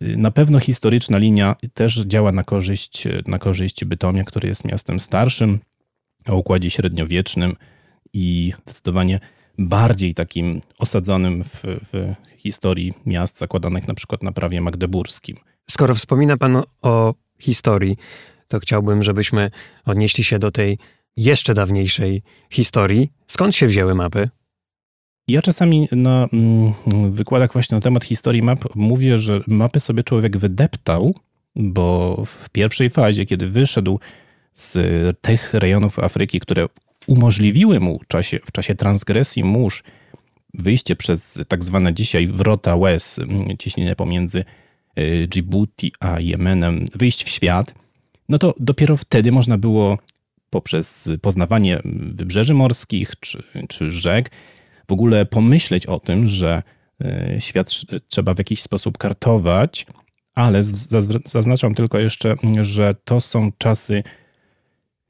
Na 0.00 0.30
pewno 0.30 0.60
historyczna 0.60 1.18
linia 1.18 1.56
też 1.74 2.04
działa 2.04 2.32
na 2.32 2.44
korzyść, 2.44 3.08
na 3.26 3.38
korzyść 3.38 3.84
Bytomia, 3.84 4.24
który 4.24 4.48
jest 4.48 4.64
miastem 4.64 5.00
starszym, 5.00 5.60
o 6.26 6.36
układzie 6.36 6.70
średniowiecznym 6.70 7.56
i 8.12 8.52
zdecydowanie 8.64 9.20
bardziej 9.58 10.14
takim 10.14 10.60
osadzonym 10.78 11.44
w, 11.44 11.62
w 11.64 12.14
historii 12.36 12.94
miast 13.06 13.38
zakładanych 13.38 13.88
na 13.88 13.94
przykład 13.94 14.22
na 14.22 14.32
prawie 14.32 14.60
magdeburskim. 14.60 15.36
Skoro 15.70 15.94
wspomina 15.94 16.36
Pan 16.36 16.62
o 16.82 17.14
historii, 17.38 17.96
to 18.48 18.58
chciałbym, 18.60 19.02
żebyśmy 19.02 19.50
odnieśli 19.84 20.24
się 20.24 20.38
do 20.38 20.50
tej 20.50 20.78
jeszcze 21.16 21.54
dawniejszej 21.54 22.22
historii. 22.50 23.12
Skąd 23.26 23.54
się 23.54 23.66
wzięły 23.66 23.94
mapy? 23.94 24.28
Ja 25.28 25.42
czasami 25.42 25.88
na 25.92 26.28
mm, 26.32 26.72
wykładach 27.12 27.52
właśnie 27.52 27.74
na 27.74 27.80
temat 27.80 28.04
historii 28.04 28.42
map 28.42 28.64
mówię, 28.74 29.18
że 29.18 29.40
mapy 29.46 29.80
sobie 29.80 30.04
człowiek 30.04 30.36
wydeptał, 30.36 31.14
bo 31.56 32.16
w 32.26 32.48
pierwszej 32.48 32.90
fazie, 32.90 33.26
kiedy 33.26 33.48
wyszedł 33.48 34.00
z 34.52 34.76
tych 35.20 35.54
rejonów 35.54 35.98
Afryki, 35.98 36.40
które 36.40 36.66
umożliwiły 37.06 37.80
mu 37.80 37.98
w 37.98 38.06
czasie, 38.06 38.40
w 38.44 38.52
czasie 38.52 38.74
transgresji 38.74 39.44
mórz 39.44 39.82
wyjście 40.54 40.96
przez 40.96 41.40
tak 41.48 41.64
zwane 41.64 41.94
dzisiaj 41.94 42.26
wrota 42.26 42.76
łez, 42.76 43.18
mm, 43.18 43.56
cieśninę 43.58 43.96
pomiędzy 43.96 44.44
Y, 44.98 45.28
Djibouti 45.28 45.92
a 46.00 46.20
Jemenem 46.20 46.86
wyjść 46.94 47.24
w 47.24 47.28
świat, 47.28 47.74
no 48.28 48.38
to 48.38 48.54
dopiero 48.60 48.96
wtedy 48.96 49.32
można 49.32 49.58
było 49.58 49.98
poprzez 50.50 51.08
poznawanie 51.22 51.80
wybrzeży 51.84 52.54
morskich 52.54 53.12
czy, 53.20 53.42
czy 53.68 53.92
rzek 53.92 54.30
w 54.88 54.92
ogóle 54.92 55.26
pomyśleć 55.26 55.86
o 55.86 56.00
tym, 56.00 56.26
że 56.26 56.62
y, 57.04 57.40
świat 57.40 57.70
trzeba 58.08 58.34
w 58.34 58.38
jakiś 58.38 58.62
sposób 58.62 58.98
kartować, 58.98 59.86
ale 60.34 60.64
zaznaczam 61.24 61.74
tylko 61.74 61.98
jeszcze, 61.98 62.36
że 62.60 62.94
to 63.04 63.20
są 63.20 63.52
czasy, 63.58 64.02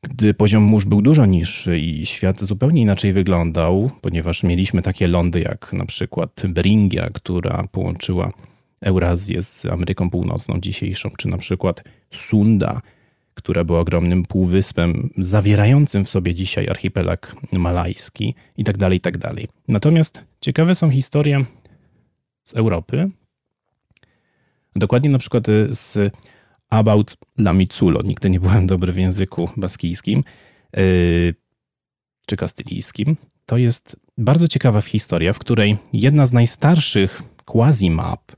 gdy 0.02 0.35
poziom 0.35 0.62
mórz 0.62 0.85
był 0.85 1.02
dużo 1.02 1.26
niższy 1.26 1.78
i 1.78 2.06
świat 2.06 2.45
zupełnie 2.45 2.83
inaczej 2.83 3.12
wyglądał, 3.12 3.90
ponieważ 4.00 4.42
mieliśmy 4.42 4.83
takie 4.83 5.09
lądy 5.09 5.40
jak 5.40 5.73
na 5.73 5.87
przykład 5.87 6.42
Beringia, 6.49 7.11
która 7.14 7.64
połączyła 7.73 8.33
Eurazję 8.80 9.42
z 9.42 9.66
Ameryką 9.66 10.11
Północną 10.11 10.61
dzisiejszą, 10.61 11.11
czy 11.18 11.28
na 11.28 11.38
przykład 11.38 11.85
Sunda, 12.12 12.80
która 13.36 13.64
była 13.64 13.80
ogromnym 13.80 14.22
półwyspem 14.22 15.10
zawierającym 15.18 16.04
w 16.04 16.08
sobie 16.08 16.34
dzisiaj 16.34 16.68
archipelag 16.68 17.36
malajski 17.52 18.34
i 18.56 18.64
tak 18.64 18.78
dalej, 18.78 18.98
i 18.98 19.00
tak. 19.00 19.18
Natomiast 19.68 20.24
ciekawe 20.40 20.74
są 20.74 20.90
historie 20.90 21.44
z 22.44 22.54
Europy, 22.54 23.10
dokładnie 24.76 25.10
na 25.10 25.18
przykład 25.18 25.46
z 25.70 26.14
About 26.70 27.16
Lamiculo. 27.38 28.02
Nigdy 28.02 28.30
nie 28.30 28.40
byłem 28.40 28.66
dobry 28.66 28.92
w 28.92 28.96
języku 28.96 29.48
baskijskim 29.56 30.24
yy, 30.76 31.34
czy 32.26 32.36
kastylijskim. 32.36 33.16
To 33.46 33.56
jest 33.56 33.96
bardzo 34.18 34.48
ciekawa 34.48 34.82
historia, 34.82 35.32
w 35.32 35.38
której 35.38 35.76
jedna 35.92 36.26
z 36.26 36.32
najstarszych 36.32 37.22
quasi-map 37.44 38.36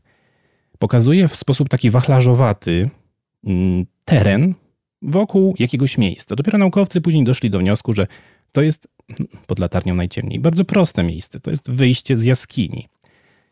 pokazuje 0.79 1.29
w 1.29 1.37
sposób 1.37 1.69
taki 1.69 1.91
wachlarzowaty 1.91 2.91
mm, 3.45 3.87
teren 4.05 4.55
wokół 5.03 5.55
jakiegoś 5.59 5.99
miejsca. 5.99 6.37
Dopiero 6.37 6.59
naukowcy 6.59 7.01
później 7.01 7.25
doszli 7.25 7.51
do 7.51 7.59
wniosku, 7.59 7.95
że 7.95 8.07
to 8.53 8.63
jest 8.63 8.89
pod 9.47 9.59
latarnią 9.59 9.95
najciemniej 9.95 10.41
bardzo 10.41 10.65
proste 10.65 11.03
miejsce. 11.03 11.41
To 11.41 11.51
jest 11.51 11.71
wyjście 11.71 12.17
z 12.17 12.25
jaskini. 12.25 12.89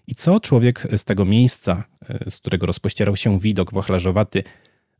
I 0.06 0.14
co 0.14 0.40
człowiek 0.40 0.86
z 0.96 1.04
tego 1.04 1.24
miejsca, 1.24 1.84
e, 2.08 2.30
z 2.30 2.36
którego 2.36 2.66
rozpościerał 2.66 3.16
się 3.16 3.38
widok 3.38 3.72
wachlarzowaty 3.72 4.42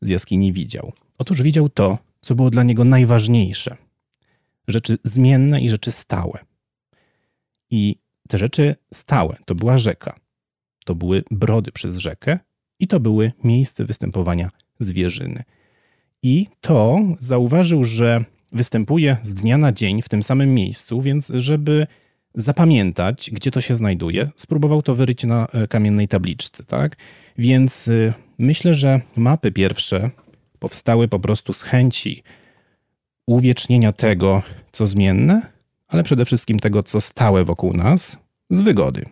z 0.01 0.09
jaskini 0.09 0.53
widział? 0.53 0.93
Otóż 1.19 1.43
widział 1.43 1.69
to, 1.69 1.99
co 2.21 2.35
było 2.35 2.51
dla 2.51 2.63
niego 2.63 2.85
najważniejsze. 2.85 3.77
Rzeczy 4.69 4.99
zmienne 5.05 5.61
i 5.61 5.71
rzeczy 5.71 5.93
stałe. 5.93 6.39
I 7.71 7.97
te 8.29 8.39
rzeczy 8.39 8.77
stałe 8.95 9.37
to 9.45 9.55
była 9.55 9.79
rzeka, 9.79 10.17
to 10.85 10.95
były 10.95 11.25
brody 11.31 11.73
przez 11.73 11.97
rzekę 11.97 12.39
i 12.79 12.89
to 12.89 13.01
były 13.01 13.33
miejsce 13.45 13.85
występowania 13.85 14.51
zwierzyny. 14.79 15.45
I 16.27 16.47
to 16.61 17.01
zauważył, 17.19 17.85
że 17.85 18.25
występuje 18.53 19.17
z 19.23 19.35
dnia 19.35 19.59
na 19.59 19.73
dzień 19.73 20.03
w 20.03 20.09
tym 20.09 20.23
samym 20.23 20.55
miejscu, 20.55 21.01
więc 21.01 21.33
żeby 21.35 21.87
zapamiętać, 22.35 23.31
gdzie 23.33 23.51
to 23.51 23.61
się 23.61 23.75
znajduje, 23.75 24.29
spróbował 24.37 24.83
to 24.83 24.95
wyryć 24.95 25.25
na 25.25 25.47
e, 25.47 25.67
kamiennej 25.67 26.09
tabliczce, 26.09 26.65
tak? 26.65 26.97
Więc 27.39 27.89
e, 27.89 28.15
myślę, 28.39 28.75
że 28.75 29.01
mapy 29.17 29.53
pierwsze 29.53 30.11
powstały 30.59 31.09
po 31.09 31.19
prostu 31.19 31.53
z 31.53 31.63
chęci 31.63 32.23
uwiecznienia 33.27 33.93
tego, 33.93 34.43
co 34.73 34.87
zmienne, 34.87 35.43
ale 35.89 36.03
przede 36.03 36.25
wszystkim 36.25 36.59
tego, 36.59 36.83
co 36.83 37.01
stałe 37.01 37.45
wokół 37.45 37.73
nas, 37.73 38.19
z 38.51 38.61
wygody. 38.61 39.05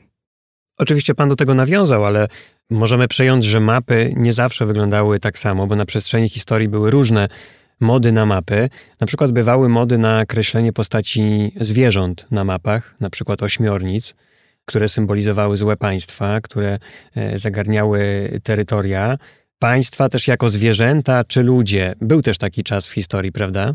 Oczywiście 0.79 1.15
pan 1.15 1.29
do 1.29 1.37
tego 1.37 1.55
nawiązał, 1.55 2.05
ale 2.05 2.29
możemy 2.71 3.09
przejąć, 3.09 3.45
że 3.45 3.61
mapy 3.61 4.15
nie 4.17 4.33
zawsze 4.33 4.67
wyglądały 4.67 5.21
tak 5.21 5.39
samo, 5.39 5.67
bo 5.67 5.77
na 5.77 5.87
przestrzeni 5.87 6.29
historii 6.29 6.69
były 6.69 6.91
różne 6.91 7.29
mody 7.81 8.13
na 8.13 8.27
mapy. 8.27 8.69
Na 9.01 9.07
przykład 9.07 9.33
bywały 9.33 9.69
mody 9.69 9.99
na 9.99 10.27
kreślenie 10.27 10.73
postaci 10.73 11.53
zwierząt 11.61 12.27
na 12.31 12.45
mapach, 12.45 12.95
na 13.01 13.11
przykład 13.11 13.43
ośmiornic, 13.43 14.15
które 14.65 14.89
symbolizowały 14.89 15.57
złe 15.57 15.77
państwa, 15.77 16.41
które 16.41 16.79
e, 17.17 17.39
zagarniały 17.39 18.31
terytoria. 18.43 19.19
Państwa 19.59 20.09
też 20.09 20.29
jako 20.29 20.49
zwierzęta 20.49 21.25
czy 21.25 21.43
ludzie. 21.43 21.95
Był 22.01 22.23
też 22.23 22.39
taki 22.39 22.65
czas 22.65 22.87
w 22.87 22.93
historii, 22.93 23.33
prawda? 23.33 23.75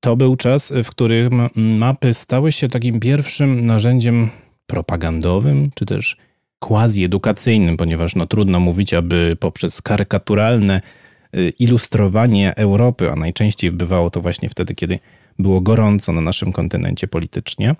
To 0.00 0.16
był 0.16 0.36
czas, 0.36 0.72
w 0.84 0.88
którym 0.88 1.48
mapy 1.56 2.14
stały 2.14 2.52
się 2.52 2.68
takim 2.68 3.00
pierwszym 3.00 3.66
narzędziem 3.66 4.30
propagandowym, 4.66 5.70
czy 5.74 5.86
też 5.86 6.16
quasi-edukacyjnym, 6.58 7.76
ponieważ 7.76 8.16
no, 8.16 8.26
trudno 8.26 8.60
mówić, 8.60 8.94
aby 8.94 9.36
poprzez 9.40 9.82
karykaturalne 9.82 10.80
y, 11.36 11.52
ilustrowanie 11.58 12.56
Europy, 12.56 13.10
a 13.10 13.16
najczęściej 13.16 13.72
bywało 13.72 14.10
to 14.10 14.20
właśnie 14.20 14.48
wtedy, 14.48 14.74
kiedy 14.74 14.98
było 15.38 15.60
gorąco 15.60 16.12
na 16.12 16.20
naszym 16.20 16.52
kontynencie 16.52 17.08
politycznie, 17.08 17.74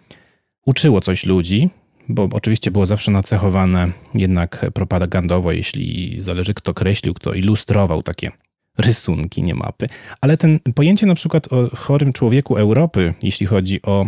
uczyło 0.67 1.01
coś 1.01 1.27
ludzi, 1.27 1.71
bo 2.09 2.29
oczywiście 2.33 2.71
było 2.71 2.87
zawsze 2.87 3.11
nacechowane 3.11 3.93
jednak 4.15 4.67
propagandowo, 4.75 5.53
jeśli 5.53 6.17
zależy 6.19 6.55
kto 6.55 6.75
kreślił, 6.75 7.15
kto 7.15 7.33
ilustrował 7.33 8.03
takie 8.03 8.31
rysunki, 8.79 9.43
nie 9.43 9.55
mapy. 9.55 9.89
Ale 10.21 10.37
ten 10.37 10.61
pojęcie 10.75 11.07
na 11.07 11.15
przykład 11.15 11.53
o 11.53 11.77
chorym 11.77 12.13
człowieku 12.13 12.57
Europy, 12.57 13.15
jeśli 13.23 13.47
chodzi 13.47 13.83
o 13.83 14.07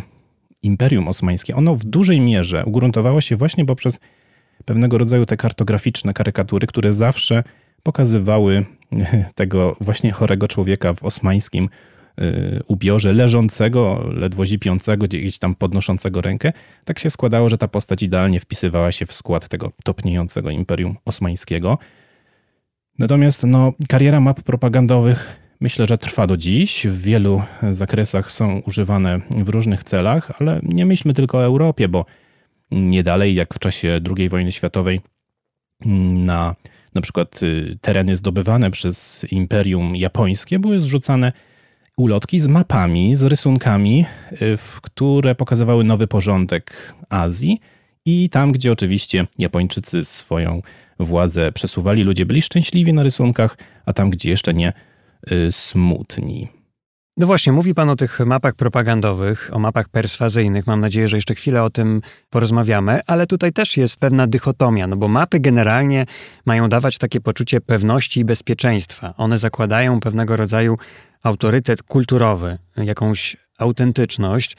Imperium 0.62 1.08
Osmańskie, 1.08 1.56
ono 1.56 1.74
w 1.76 1.84
dużej 1.84 2.20
mierze 2.20 2.64
ugruntowało 2.64 3.20
się 3.20 3.36
właśnie 3.36 3.66
poprzez 3.66 4.00
pewnego 4.64 4.98
rodzaju 4.98 5.26
te 5.26 5.36
kartograficzne 5.36 6.14
karykatury, 6.14 6.66
które 6.66 6.92
zawsze 6.92 7.44
pokazywały 7.82 8.66
tego 9.34 9.76
właśnie 9.80 10.12
chorego 10.12 10.48
człowieka 10.48 10.94
w 10.94 11.02
osmańskim 11.02 11.68
y, 12.20 12.62
ubiorze, 12.66 13.12
leżącego, 13.12 14.10
ledwo 14.12 14.46
zipiącego, 14.46 15.06
gdzieś 15.06 15.38
tam 15.38 15.54
podnoszącego 15.54 16.20
rękę. 16.20 16.52
Tak 16.84 16.98
się 16.98 17.10
składało, 17.10 17.48
że 17.48 17.58
ta 17.58 17.68
postać 17.68 18.02
idealnie 18.02 18.40
wpisywała 18.40 18.92
się 18.92 19.06
w 19.06 19.12
skład 19.12 19.48
tego 19.48 19.72
topniejącego 19.84 20.50
Imperium 20.50 20.96
Osmańskiego. 21.04 21.78
Natomiast 22.98 23.42
no, 23.46 23.72
kariera 23.88 24.20
map 24.20 24.42
propagandowych 24.42 25.36
myślę, 25.60 25.86
że 25.86 25.98
trwa 25.98 26.26
do 26.26 26.36
dziś. 26.36 26.86
W 26.86 27.02
wielu 27.02 27.42
zakresach 27.70 28.32
są 28.32 28.62
używane 28.66 29.20
w 29.30 29.48
różnych 29.48 29.84
celach, 29.84 30.32
ale 30.40 30.60
nie 30.62 30.86
myślmy 30.86 31.14
tylko 31.14 31.38
o 31.38 31.44
Europie, 31.44 31.88
bo 31.88 32.04
nie 32.70 33.02
dalej 33.02 33.34
jak 33.34 33.54
w 33.54 33.58
czasie 33.58 34.00
II 34.16 34.28
wojny 34.28 34.52
światowej 34.52 35.00
na 36.24 36.54
na 36.94 37.00
przykład 37.00 37.42
y, 37.42 37.78
tereny 37.80 38.16
zdobywane 38.16 38.70
przez 38.70 39.26
Imperium 39.30 39.96
Japońskie 39.96 40.58
były 40.58 40.80
zrzucane 40.80 41.32
ulotki 41.96 42.40
z 42.40 42.46
mapami, 42.46 43.16
z 43.16 43.22
rysunkami, 43.22 44.04
y, 44.32 44.58
które 44.82 45.34
pokazywały 45.34 45.84
nowy 45.84 46.06
porządek 46.06 46.94
Azji 47.08 47.58
i 48.04 48.28
tam, 48.28 48.52
gdzie 48.52 48.72
oczywiście 48.72 49.26
Japończycy 49.38 50.04
swoją 50.04 50.62
władzę 51.00 51.52
przesuwali, 51.52 52.02
ludzie 52.02 52.26
byli 52.26 52.42
szczęśliwi 52.42 52.92
na 52.92 53.02
rysunkach, 53.02 53.58
a 53.86 53.92
tam, 53.92 54.10
gdzie 54.10 54.30
jeszcze 54.30 54.54
nie, 54.54 54.72
y, 55.32 55.52
smutni. 55.52 56.57
No 57.18 57.26
właśnie, 57.26 57.52
mówi 57.52 57.74
Pan 57.74 57.90
o 57.90 57.96
tych 57.96 58.20
mapach 58.20 58.54
propagandowych, 58.54 59.50
o 59.52 59.58
mapach 59.58 59.88
perswazyjnych. 59.88 60.66
Mam 60.66 60.80
nadzieję, 60.80 61.08
że 61.08 61.16
jeszcze 61.16 61.34
chwilę 61.34 61.62
o 61.62 61.70
tym 61.70 62.00
porozmawiamy, 62.30 63.00
ale 63.06 63.26
tutaj 63.26 63.52
też 63.52 63.76
jest 63.76 64.00
pewna 64.00 64.26
dychotomia, 64.26 64.86
no 64.86 64.96
bo 64.96 65.08
mapy 65.08 65.40
generalnie 65.40 66.06
mają 66.46 66.68
dawać 66.68 66.98
takie 66.98 67.20
poczucie 67.20 67.60
pewności 67.60 68.20
i 68.20 68.24
bezpieczeństwa. 68.24 69.14
One 69.16 69.38
zakładają 69.38 70.00
pewnego 70.00 70.36
rodzaju 70.36 70.76
autorytet 71.22 71.82
kulturowy, 71.82 72.58
jakąś 72.76 73.36
autentyczność, 73.58 74.56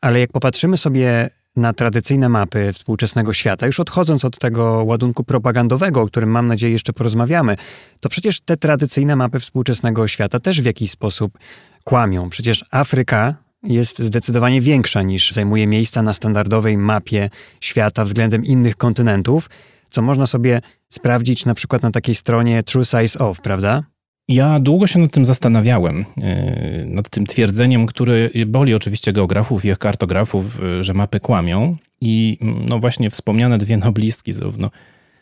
ale 0.00 0.20
jak 0.20 0.32
popatrzymy 0.32 0.76
sobie 0.76 1.30
na 1.56 1.72
tradycyjne 1.72 2.28
mapy 2.28 2.72
współczesnego 2.72 3.32
świata, 3.32 3.66
już 3.66 3.80
odchodząc 3.80 4.24
od 4.24 4.38
tego 4.38 4.84
ładunku 4.84 5.24
propagandowego, 5.24 6.02
o 6.02 6.06
którym 6.06 6.30
mam 6.30 6.48
nadzieję 6.48 6.72
jeszcze 6.72 6.92
porozmawiamy, 6.92 7.56
to 8.00 8.08
przecież 8.08 8.40
te 8.40 8.56
tradycyjne 8.56 9.16
mapy 9.16 9.38
współczesnego 9.38 10.08
świata 10.08 10.40
też 10.40 10.62
w 10.62 10.64
jakiś 10.64 10.90
sposób 10.90 11.38
kłamią. 11.84 12.30
Przecież 12.30 12.64
Afryka 12.70 13.34
jest 13.62 13.98
zdecydowanie 14.02 14.60
większa 14.60 15.02
niż 15.02 15.32
zajmuje 15.32 15.66
miejsca 15.66 16.02
na 16.02 16.12
standardowej 16.12 16.76
mapie 16.76 17.30
świata 17.60 18.04
względem 18.04 18.44
innych 18.44 18.76
kontynentów, 18.76 19.50
co 19.90 20.02
można 20.02 20.26
sobie 20.26 20.60
sprawdzić 20.88 21.44
na 21.44 21.54
przykład 21.54 21.82
na 21.82 21.90
takiej 21.90 22.14
stronie 22.14 22.62
True 22.62 22.84
Size 22.84 23.18
Of, 23.18 23.40
prawda? 23.40 23.82
Ja 24.28 24.58
długo 24.58 24.86
się 24.86 24.98
nad 24.98 25.12
tym 25.12 25.24
zastanawiałem, 25.24 26.04
e, 26.22 26.84
nad 26.86 27.08
tym 27.08 27.26
twierdzeniem, 27.26 27.86
które 27.86 28.30
boli 28.46 28.74
oczywiście 28.74 29.12
geografów 29.12 29.64
i 29.64 29.76
kartografów, 29.76 30.60
e, 30.62 30.84
że 30.84 30.94
mapy 30.94 31.20
kłamią. 31.20 31.76
I 32.00 32.38
mm, 32.40 32.66
no 32.68 32.78
właśnie 32.78 33.10
wspomniane 33.10 33.58
dwie 33.58 33.76
noblistki, 33.76 34.32
zarówno 34.32 34.70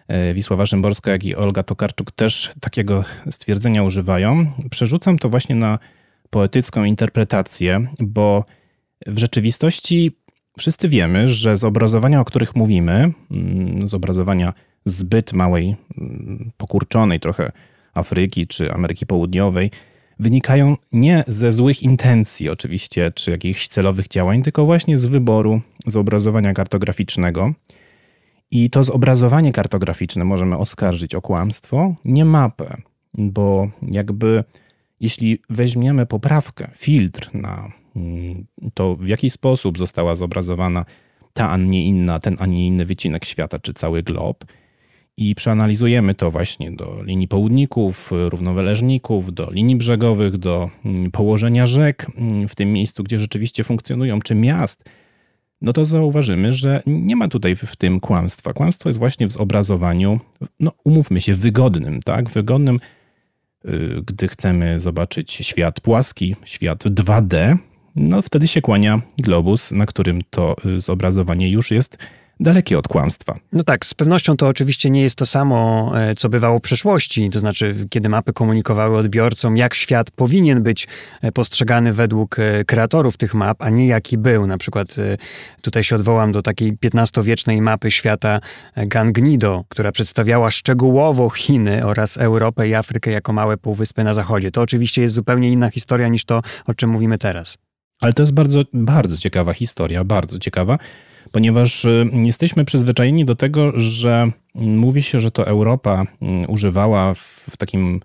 e, 0.09 0.35
Wisława 0.35 0.67
Szymborska, 0.67 1.11
jak 1.11 1.25
i 1.25 1.37
Olga 1.37 1.63
Tokarczuk 1.63 2.11
też 2.11 2.53
takiego 2.61 3.05
stwierdzenia 3.31 3.83
używają. 3.83 4.47
Przerzucam 4.71 5.19
to 5.19 5.29
właśnie 5.29 5.55
na 5.55 5.79
poetycką 6.33 6.85
interpretację, 6.85 7.87
bo 8.01 8.45
w 9.07 9.19
rzeczywistości 9.19 10.17
wszyscy 10.59 10.89
wiemy, 10.89 11.29
że 11.29 11.57
zobrazowania, 11.57 12.21
o 12.21 12.25
których 12.25 12.57
mówimy, 12.57 13.13
mm, 13.31 13.89
zobrazowania 13.89 14.53
zbyt 14.85 15.33
małej, 15.33 15.77
mm, 15.99 16.51
pokurczonej 16.57 17.21
trochę 17.21 17.53
Afryki 17.95 18.47
czy 18.47 18.73
Ameryki 18.73 19.07
Południowej, 19.07 19.71
wynikają 20.19 20.77
nie 20.93 21.25
ze 21.27 21.53
złych 21.53 21.83
intencji, 21.83 22.49
oczywiście, 22.49 23.13
czy 23.15 23.31
jakichś 23.31 23.69
celowych 23.69 24.09
działań, 24.09 24.43
tylko 24.43 24.65
właśnie 24.65 24.99
z 24.99 25.07
wyboru 25.07 25.61
zobrazowania 25.87 26.53
kartograficznego. 26.55 27.53
I 28.51 28.71
to 28.71 28.85
zobrazowanie 28.85 29.53
kartograficzne 29.53 30.25
możemy 30.25 30.57
oskarżyć 30.57 31.15
o 31.15 31.21
kłamstwo, 31.21 31.95
nie 32.05 32.25
mapę, 32.25 32.77
bo 33.15 33.71
jakby 33.83 34.45
jeśli 35.03 35.39
weźmiemy 35.51 36.07
poprawkę, 36.07 36.71
filtr 36.75 37.31
na 37.35 37.73
mm, 37.97 38.47
to, 38.75 38.97
w 38.97 39.09
jaki 39.09 39.31
sposób 39.31 39.79
została 39.79 40.15
zobrazowana 40.15 40.85
ta, 41.33 41.51
a 41.51 41.57
nie 41.57 41.85
inna, 41.85 42.21
ten, 42.21 42.37
a 42.39 42.47
nie 42.47 42.67
inny 42.67 42.85
wycinek 42.85 43.25
świata, 43.25 43.59
czy 43.59 43.73
cały 43.73 44.03
glob, 44.03 44.45
i 45.17 45.35
przeanalizujemy 45.35 46.15
to 46.15 46.31
właśnie 46.31 46.73
do 46.73 47.03
linii 47.05 47.29
południków, 47.29 48.11
równoweleżników, 48.29 49.35
do 49.35 49.51
linii 49.51 49.77
brzegowych, 49.77 50.39
do 50.39 50.71
mm, 50.85 51.11
położenia 51.11 51.67
rzek 51.67 52.07
mm, 52.17 52.49
w 52.49 52.55
tym 52.55 52.73
miejscu, 52.73 53.05
gdzie 53.05 53.19
rzeczywiście 53.19 53.65
funkcjonują, 53.65 54.21
czy 54.21 54.35
miast, 54.35 54.85
no 55.61 55.73
to 55.73 55.85
zauważymy, 55.85 56.53
że 56.53 56.83
nie 56.87 57.17
ma 57.17 57.29
tutaj 57.29 57.57
w 57.57 57.77
tym 57.77 58.01
kłamstwa. 58.01 58.53
Kłamstwo 58.53 58.89
jest 58.89 58.99
właśnie 58.99 59.27
w 59.27 59.33
zobrazowaniu, 59.33 60.21
no 60.61 60.73
umówmy 60.85 61.21
się, 61.21 61.35
wygodnym, 61.35 62.01
tak? 62.01 62.31
Wygodnym 62.31 62.79
gdy 64.07 64.29
chcemy 64.29 64.81
zobaczyć 64.81 65.33
świat 65.33 65.81
płaski, 65.81 66.37
świat 66.45 66.85
2D, 66.85 67.57
no 67.97 68.23
wtedy 68.23 68.49
się 68.49 68.61
kłania 68.61 69.03
globus, 69.19 69.71
na 69.71 69.87
którym 69.87 70.23
to 70.31 70.57
y, 70.67 70.81
zobrazowanie 70.81 71.51
już 71.51 71.71
jest 71.71 71.99
dalekie 72.41 72.79
od 72.79 72.89
kłamstwa. 72.89 73.39
No 73.53 73.65
tak, 73.65 73.87
z 73.87 73.95
pewnością 73.95 74.37
to 74.37 74.49
oczywiście 74.49 74.91
nie 74.91 75.03
jest 75.03 75.17
to 75.17 75.27
samo, 75.27 75.91
e, 75.95 76.15
co 76.15 76.29
bywało 76.29 76.59
w 76.59 76.63
przeszłości, 76.63 77.31
to 77.31 77.41
znaczy 77.41 77.87
kiedy 77.91 78.09
mapy 78.09 78.33
komunikowały 78.33 78.97
odbiorcom, 78.97 79.57
jak 79.57 79.75
świat 79.75 80.11
powinien 80.11 80.63
być 80.63 80.89
e, 81.23 81.33
postrzegany 81.33 81.93
według 81.93 82.39
e, 82.39 82.65
kreatorów 82.65 83.17
tych 83.17 83.35
map, 83.35 83.63
a 83.63 83.71
nie 83.71 83.87
jaki 83.87 84.19
był. 84.19 84.47
Na 84.47 84.59
przykład 84.59 84.97
tutaj 85.63 85.85
się 85.85 85.97
odwołam 85.97 86.33
do 86.33 86.43
takiej 86.43 86.79
XV-wiecznej 86.95 87.63
mapy 87.63 87.91
świata 87.91 88.41
Gangnido, 88.77 89.65
która 89.69 89.93
przedstawiała 89.93 90.51
szczegółowo 90.51 91.31
Chiny 91.31 91.87
oraz 91.87 92.17
Europę 92.17 92.69
i 92.69 92.75
Afrykę 92.75 93.11
jako 93.11 93.33
małe 93.33 93.57
półwyspy 93.57 94.05
na 94.05 94.15
zachodzie. 94.15 94.51
To 94.51 94.61
oczywiście 94.61 95.03
jest 95.03 95.15
zupełnie 95.15 95.51
inna 95.51 95.71
historia 95.71 96.09
niż 96.09 96.25
to, 96.25 96.43
o 96.67 96.75
czym 96.75 96.91
mówimy 96.91 97.19
teraz. 97.19 97.59
Ale 98.01 98.13
to 98.13 98.23
jest 98.23 98.35
bardzo, 98.35 98.63
bardzo 98.73 99.19
ciekawa 99.19 99.53
historia, 99.53 100.05
bardzo 100.05 100.39
ciekawa 100.39 100.79
ponieważ 101.33 101.85
y, 101.85 102.11
jesteśmy 102.13 102.65
przyzwyczajeni 102.65 103.25
do 103.25 103.35
tego, 103.35 103.73
że 103.81 104.31
mówi 104.55 105.03
się, 105.03 105.21
że 105.21 105.31
to 105.31 105.47
Europa 105.47 106.07
mm, 106.23 106.51
używała 106.51 107.15
w 107.15 107.57
takim 107.59 108.01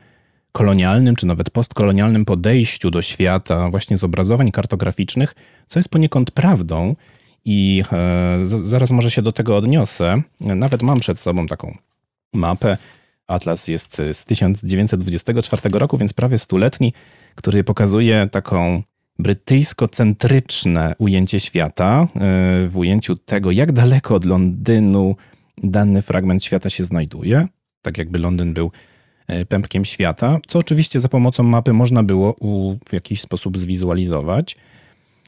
kolonialnym 0.51 1.15
czy 1.15 1.25
nawet 1.25 1.49
postkolonialnym 1.49 2.25
podejściu 2.25 2.91
do 2.91 3.01
świata, 3.01 3.69
właśnie 3.69 3.97
zobrazowań 3.97 4.51
kartograficznych, 4.51 5.35
co 5.67 5.79
jest 5.79 5.89
poniekąd 5.89 6.31
prawdą 6.31 6.95
i 7.45 7.83
e, 7.91 8.39
zaraz 8.45 8.91
może 8.91 9.11
się 9.11 9.21
do 9.21 9.31
tego 9.31 9.57
odniosę. 9.57 10.21
Nawet 10.39 10.81
mam 10.81 10.99
przed 10.99 11.19
sobą 11.19 11.47
taką 11.47 11.77
mapę. 12.33 12.77
Atlas 13.27 13.67
jest 13.67 14.01
z 14.11 14.25
1924 14.25 15.79
roku, 15.79 15.97
więc 15.97 16.13
prawie 16.13 16.37
stuletni, 16.37 16.93
który 17.35 17.63
pokazuje 17.63 18.27
taką 18.31 18.83
brytyjsko-centryczne 19.19 20.95
ujęcie 20.97 21.39
świata, 21.39 22.07
e, 22.15 22.17
w 22.67 22.77
ujęciu 22.77 23.15
tego, 23.15 23.51
jak 23.51 23.71
daleko 23.71 24.15
od 24.15 24.25
Londynu 24.25 25.15
dany 25.63 26.01
fragment 26.01 26.43
świata 26.43 26.69
się 26.69 26.83
znajduje, 26.83 27.47
tak 27.81 27.97
jakby 27.97 28.19
Londyn 28.19 28.53
był 28.53 28.71
e, 29.27 29.45
pępkiem 29.45 29.85
świata, 29.85 30.37
co 30.47 30.59
oczywiście 30.59 30.99
za 30.99 31.09
pomocą 31.09 31.43
mapy 31.43 31.73
można 31.73 32.03
było 32.03 32.35
w 32.89 32.93
jakiś 32.93 33.21
sposób 33.21 33.57
zwizualizować. 33.57 34.57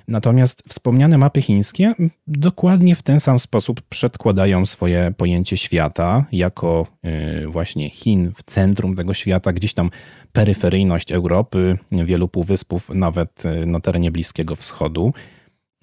Natomiast 0.10 0.64
wspomniane 0.68 1.18
mapy 1.18 1.42
chińskie 1.42 1.94
dokładnie 2.28 2.96
w 2.96 3.04
ten 3.04 3.20
sam 3.20 3.40
sposób 3.40 3.82
przedkładają 3.82 4.66
swoje 4.66 5.14
pojęcie 5.18 5.58
świata 5.58 6.26
jako 6.32 6.88
e, 7.04 7.48
właśnie 7.48 7.90
Chin 7.90 8.32
w 8.36 8.44
centrum 8.44 8.96
tego 8.96 9.14
świata, 9.14 9.54
gdzieś 9.54 9.74
tam 9.74 9.90
peryferyjność 10.34 11.12
Europy, 11.12 11.78
wielu 11.92 12.28
półwyspów, 12.28 12.90
nawet 12.90 13.46
e, 13.46 13.66
na 13.66 13.80
terenie 13.80 14.12
Bliskiego 14.12 14.56
Wschodu. 14.56 15.14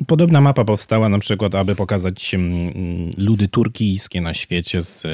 Podobna 0.07 0.41
mapa 0.41 0.65
powstała 0.65 1.09
na 1.09 1.19
przykład, 1.19 1.55
aby 1.55 1.75
pokazać 1.75 2.35
mm, 2.35 2.71
ludy 3.19 3.49
turkijskie 3.49 4.21
na 4.21 4.35
świecie 4.35 4.83
z 4.83 5.05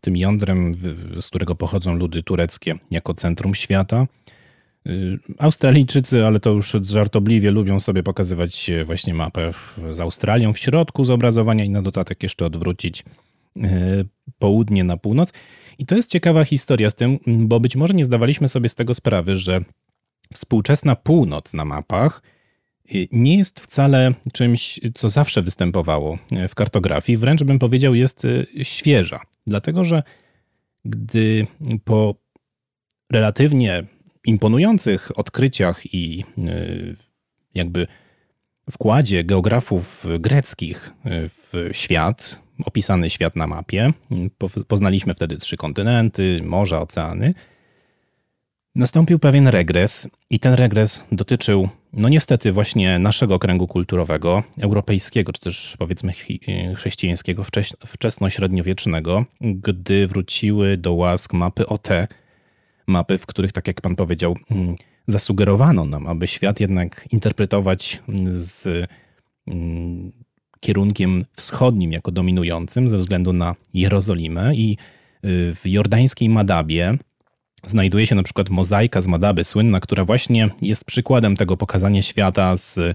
tym 0.00 0.16
jądrem, 0.16 0.74
z 1.20 1.26
którego 1.26 1.54
pochodzą 1.54 1.94
ludy 1.94 2.22
tureckie, 2.22 2.74
jako 2.90 3.14
centrum 3.14 3.54
świata. 3.54 4.06
Y, 4.86 5.18
Australijczycy, 5.38 6.26
ale 6.26 6.40
to 6.40 6.50
już 6.50 6.74
żartobliwie, 6.82 7.50
lubią 7.50 7.80
sobie 7.80 8.02
pokazywać 8.02 8.70
właśnie 8.84 9.14
mapę 9.14 9.52
z 9.92 10.00
Australią 10.00 10.52
w 10.52 10.58
środku 10.58 11.04
zobrazowania 11.04 11.64
i 11.64 11.70
na 11.70 11.82
dodatek 11.82 12.22
jeszcze 12.22 12.46
odwrócić 12.46 13.04
południe 14.38 14.84
na 14.84 14.96
północ. 14.96 15.32
I 15.78 15.86
to 15.86 15.96
jest 15.96 16.10
ciekawa 16.10 16.44
historia 16.44 16.90
z 16.90 16.94
tym, 16.94 17.18
bo 17.26 17.60
być 17.60 17.76
może 17.76 17.94
nie 17.94 18.04
zdawaliśmy 18.04 18.48
sobie 18.48 18.68
z 18.68 18.74
tego 18.74 18.94
sprawy, 18.94 19.36
że 19.36 19.60
współczesna 20.34 20.96
północ 20.96 21.54
na 21.54 21.64
mapach 21.64 22.22
y, 22.94 23.08
nie 23.12 23.36
jest 23.36 23.60
wcale 23.60 24.14
czymś, 24.32 24.80
co 24.94 25.08
zawsze 25.08 25.42
występowało 25.42 26.18
w 26.48 26.54
kartografii, 26.54 27.18
wręcz 27.18 27.42
bym 27.42 27.58
powiedział, 27.58 27.94
jest 27.94 28.26
świeża. 28.62 29.20
Dlatego, 29.46 29.84
że 29.84 30.02
gdy 30.84 31.46
po 31.84 32.14
relatywnie 33.12 33.84
imponujących 34.24 35.18
odkryciach 35.18 35.94
i 35.94 36.24
jakby 37.54 37.86
wkładzie 38.70 39.24
geografów 39.24 40.06
greckich 40.18 40.90
w 41.04 41.70
świat, 41.72 42.40
opisany 42.64 43.10
świat 43.10 43.36
na 43.36 43.46
mapie, 43.46 43.92
poznaliśmy 44.68 45.14
wtedy 45.14 45.36
trzy 45.36 45.56
kontynenty, 45.56 46.40
morza, 46.44 46.80
oceany, 46.80 47.34
nastąpił 48.74 49.18
pewien 49.18 49.48
regres 49.48 50.08
i 50.30 50.40
ten 50.40 50.54
regres 50.54 51.04
dotyczył, 51.12 51.68
no 51.92 52.08
niestety, 52.08 52.52
właśnie 52.52 52.98
naszego 52.98 53.38
kręgu 53.38 53.66
kulturowego, 53.66 54.42
europejskiego, 54.60 55.32
czy 55.32 55.40
też 55.40 55.76
powiedzmy 55.78 56.12
chrześcijańskiego, 56.76 57.42
wczesnośredniowiecznego, 57.86 59.24
gdy 59.40 60.06
wróciły 60.06 60.76
do 60.76 60.92
łask 60.92 61.32
mapy 61.32 61.66
OT, 61.66 61.88
mapy, 62.86 63.18
w 63.18 63.26
których, 63.26 63.52
tak 63.52 63.66
jak 63.66 63.80
pan 63.80 63.96
powiedział, 63.96 64.36
mm, 64.50 64.76
zasugerowano 65.06 65.84
nam, 65.84 66.06
aby 66.06 66.26
świat 66.26 66.60
jednak 66.60 67.08
interpretować 67.12 68.02
z 68.26 68.66
mm, 69.46 70.12
kierunkiem 70.60 71.24
wschodnim 71.36 71.92
jako 71.92 72.10
dominującym 72.10 72.88
ze 72.88 72.98
względu 72.98 73.32
na 73.32 73.54
Jerozolimę 73.74 74.54
i 74.54 74.72
y, 74.72 75.54
w 75.54 75.60
jordańskiej 75.64 76.28
Madabie 76.28 76.98
znajduje 77.66 78.06
się 78.06 78.14
na 78.14 78.22
przykład 78.22 78.50
mozaika 78.50 79.00
z 79.00 79.06
Madaby 79.06 79.44
słynna, 79.44 79.80
która 79.80 80.04
właśnie 80.04 80.48
jest 80.62 80.84
przykładem 80.84 81.36
tego 81.36 81.56
pokazania 81.56 82.02
świata 82.02 82.56
z 82.56 82.78
y, 82.78 82.94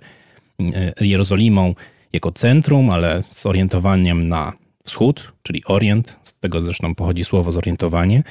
Jerozolimą 1.01 1.75
jako 2.13 2.31
centrum, 2.31 2.89
ale 2.89 3.23
z 3.31 3.45
orientowaniem 3.45 4.27
na 4.27 4.53
wschód, 4.83 5.33
czyli 5.43 5.65
orient, 5.65 6.19
z 6.23 6.39
tego 6.39 6.61
zresztą 6.61 6.95
pochodzi 6.95 7.25
słowo 7.25 7.51
zorientowanie, 7.51 8.23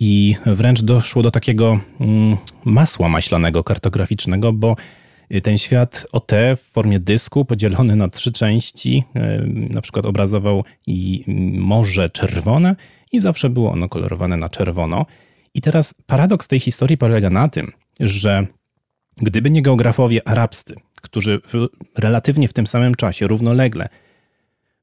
i 0.00 0.36
wręcz 0.46 0.82
doszło 0.82 1.22
do 1.22 1.30
takiego 1.30 1.80
mm, 2.00 2.36
masła 2.64 3.08
maślanego 3.08 3.64
kartograficznego, 3.64 4.52
bo 4.52 4.76
ten 5.42 5.58
świat 5.58 6.06
OT 6.12 6.32
w 6.56 6.60
formie 6.72 6.98
dysku 6.98 7.44
podzielony 7.44 7.96
na 7.96 8.08
trzy 8.08 8.32
części, 8.32 9.04
e, 9.14 9.42
na 9.46 9.80
przykład 9.80 10.06
obrazował 10.06 10.64
i 10.86 11.24
Morze 11.58 12.10
Czerwone 12.10 12.76
i 13.12 13.20
zawsze 13.20 13.50
było 13.50 13.72
ono 13.72 13.88
kolorowane 13.88 14.36
na 14.36 14.48
czerwono. 14.48 15.06
I 15.54 15.60
teraz 15.60 15.94
paradoks 16.06 16.48
tej 16.48 16.60
historii 16.60 16.98
polega 16.98 17.30
na 17.30 17.48
tym, 17.48 17.72
że 18.00 18.46
gdyby 19.16 19.50
nie 19.50 19.62
geografowie 19.62 20.28
arabscy, 20.28 20.74
którzy 21.02 21.40
relatywnie 21.98 22.48
w 22.48 22.52
tym 22.52 22.66
samym 22.66 22.94
czasie, 22.94 23.26
równolegle, 23.26 23.88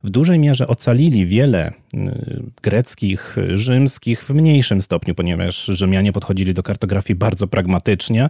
w 0.04 0.10
dużej 0.10 0.39
mierze 0.39 0.67
ocalili 0.67 1.25
wiele 1.25 1.71
y, 1.93 2.43
greckich, 2.62 3.36
rzymskich 3.54 4.23
w 4.23 4.30
mniejszym 4.30 4.82
stopniu, 4.82 5.15
ponieważ 5.15 5.65
Rzymianie 5.65 6.13
podchodzili 6.13 6.54
do 6.54 6.63
kartografii 6.63 7.17
bardzo 7.17 7.47
pragmatycznie. 7.47 8.30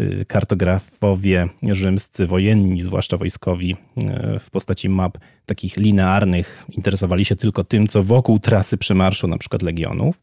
Y, 0.00 0.24
kartografowie 0.28 1.48
rzymscy, 1.62 2.26
wojenni, 2.26 2.82
zwłaszcza 2.82 3.16
wojskowi, 3.16 3.76
y, 4.34 4.38
w 4.38 4.50
postaci 4.50 4.88
map 4.88 5.18
takich 5.46 5.76
linearnych, 5.76 6.64
interesowali 6.68 7.24
się 7.24 7.36
tylko 7.36 7.64
tym, 7.64 7.86
co 7.86 8.02
wokół 8.02 8.38
trasy 8.38 8.76
przemarszu, 8.76 9.28
na 9.28 9.38
przykład 9.38 9.62
legionów. 9.62 10.20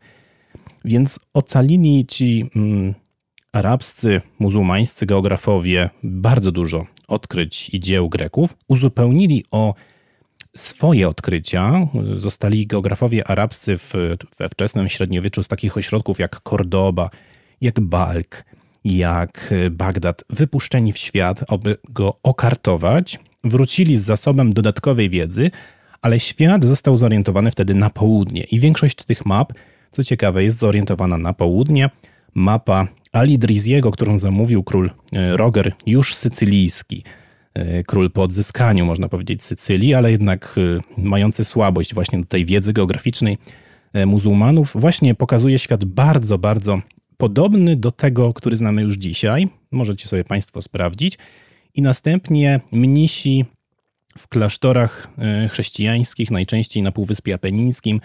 Więc 0.86 1.20
ocalili 1.34 2.06
ci 2.06 2.50
mm, 2.56 2.94
arabscy, 3.52 4.22
muzułmańscy 4.40 5.06
geografowie 5.06 5.90
bardzo 6.04 6.52
dużo 6.52 6.86
odkryć 7.08 7.70
i 7.74 7.80
dzieł 7.80 8.10
Greków, 8.10 8.58
uzupełnili 8.68 9.46
o 9.52 9.74
swoje 10.56 11.10
odkrycia. 11.10 11.88
Zostali 12.18 12.68
geografowie 12.68 13.28
arabscy 13.28 13.78
w, 13.78 13.94
we 14.40 14.50
wczesnym 14.50 14.90
średniowieczu 14.90 15.44
z 15.44 15.48
takich 15.48 15.78
ośrodków 15.78 16.20
jak 16.20 16.42
Cordoba, 16.50 17.10
jak 17.62 17.80
Balk, 17.80 18.44
jak 18.96 19.54
Bagdad, 19.72 20.24
wypuszczeni 20.30 20.94
w 20.94 20.98
świat, 20.98 21.44
aby 21.48 21.78
go 21.90 22.20
okartować. 22.24 23.20
Wrócili 23.44 23.98
z 23.98 24.02
zasobem 24.02 24.54
dodatkowej 24.54 25.10
wiedzy, 25.10 25.52
ale 26.02 26.20
świat 26.20 26.66
został 26.66 26.98
zorientowany 26.98 27.52
wtedy 27.52 27.76
na 27.76 27.90
południe 27.90 28.42
i 28.42 28.60
większość 28.60 28.96
tych 28.96 29.26
map, 29.26 29.54
co 29.92 30.04
ciekawe, 30.04 30.44
jest 30.44 30.58
zorientowana 30.58 31.18
na 31.18 31.34
południe. 31.34 31.90
Mapa 32.34 32.88
Ali 33.12 33.40
Driziego, 33.40 33.92
którą 33.92 34.18
zamówił 34.18 34.64
król 34.64 34.90
e, 35.14 35.38
Roger, 35.38 35.74
już 35.86 36.16
sycylijski– 36.16 37.04
E, 37.58 37.84
król 37.84 38.12
po 38.12 38.24
odzyskaniu, 38.24 38.86
można 38.86 39.10
powiedzieć, 39.10 39.44
Sycylii, 39.44 39.94
ale 39.94 40.12
jednak 40.12 40.56
e, 40.98 41.02
mający 41.02 41.46
słabość 41.46 41.94
właśnie 41.94 42.20
do 42.20 42.26
tej 42.26 42.46
wiedzy 42.46 42.74
geograficznej 42.74 43.38
muzułmanów, 44.06 44.72
właśnie 44.76 45.16
pokazuje 45.16 45.60
świat 45.60 45.86
bardzo, 45.86 46.38
bardzo 46.38 46.82
podobny 47.18 47.76
do 47.76 47.92
tego, 47.92 48.34
który 48.34 48.58
znamy 48.58 48.82
już 48.82 48.96
dzisiaj. 48.96 49.48
Możecie 49.72 50.08
sobie 50.08 50.24
Państwo 50.24 50.62
sprawdzić. 50.62 51.18
I 51.74 51.82
następnie 51.82 52.60
mnisi 52.72 53.46
w 54.18 54.28
klasztorach 54.28 55.08
chrześcijańskich, 55.50 56.32
najczęściej 56.32 56.84
na 56.84 56.92
Półwyspie 56.92 57.34
Apenińskim, 57.34 58.02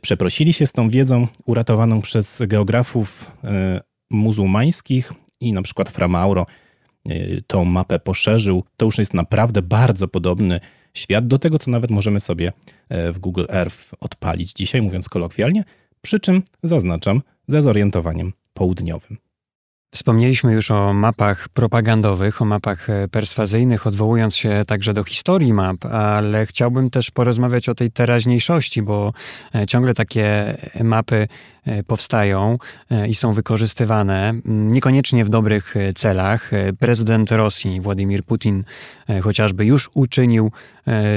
przeprosili 0.00 0.52
się 0.52 0.66
z 0.66 0.72
tą 0.72 0.88
wiedzą 0.88 1.28
uratowaną 1.46 2.02
przez 2.02 2.42
geografów 2.46 3.30
muzułmańskich 4.10 5.12
i 5.40 5.52
na 5.52 5.62
przykład 5.62 5.88
Fra 5.88 6.08
Mauro 6.08 6.46
tą 7.46 7.64
mapę 7.64 7.98
poszerzył. 7.98 8.64
To 8.76 8.86
już 8.86 8.98
jest 8.98 9.14
naprawdę 9.14 9.62
bardzo 9.62 10.08
podobny 10.08 10.60
świat, 10.94 11.26
do 11.26 11.38
tego, 11.38 11.58
co 11.58 11.70
nawet 11.70 11.90
możemy 11.90 12.20
sobie 12.20 12.52
e, 12.88 13.12
w 13.12 13.18
Google 13.18 13.44
Earth 13.48 13.92
odpalić 14.00 14.52
dzisiaj, 14.52 14.82
mówiąc 14.82 15.08
kolokwialnie, 15.08 15.64
przy 16.02 16.20
czym 16.20 16.42
zaznaczam 16.62 17.22
ze 17.46 17.62
zorientowaniem 17.62 18.32
południowym. 18.54 19.16
Wspomnieliśmy 19.94 20.52
już 20.52 20.70
o 20.70 20.92
mapach 20.92 21.48
propagandowych, 21.48 22.42
o 22.42 22.44
mapach 22.44 22.90
e, 22.90 23.08
perswazyjnych, 23.08 23.86
odwołując 23.86 24.36
się 24.36 24.62
także 24.66 24.94
do 24.94 25.04
historii 25.04 25.52
map, 25.52 25.84
ale 25.84 26.46
chciałbym 26.46 26.90
też 26.90 27.10
porozmawiać 27.10 27.68
o 27.68 27.74
tej 27.74 27.90
teraźniejszości, 27.90 28.82
bo 28.82 29.12
e, 29.54 29.66
ciągle 29.66 29.94
takie 29.94 30.56
mapy 30.84 31.28
e, 31.64 31.82
powstają 31.82 32.58
i 33.08 33.14
są 33.14 33.32
wykorzystywane, 33.32 34.34
niekoniecznie 34.44 35.24
w 35.24 35.28
dobrych 35.28 35.74
celach. 35.94 36.50
Prezydent 36.78 37.32
Rosji, 37.32 37.80
Władimir 37.80 38.24
Putin, 38.24 38.64
chociażby 39.22 39.64
już 39.64 39.90
uczynił 39.94 40.52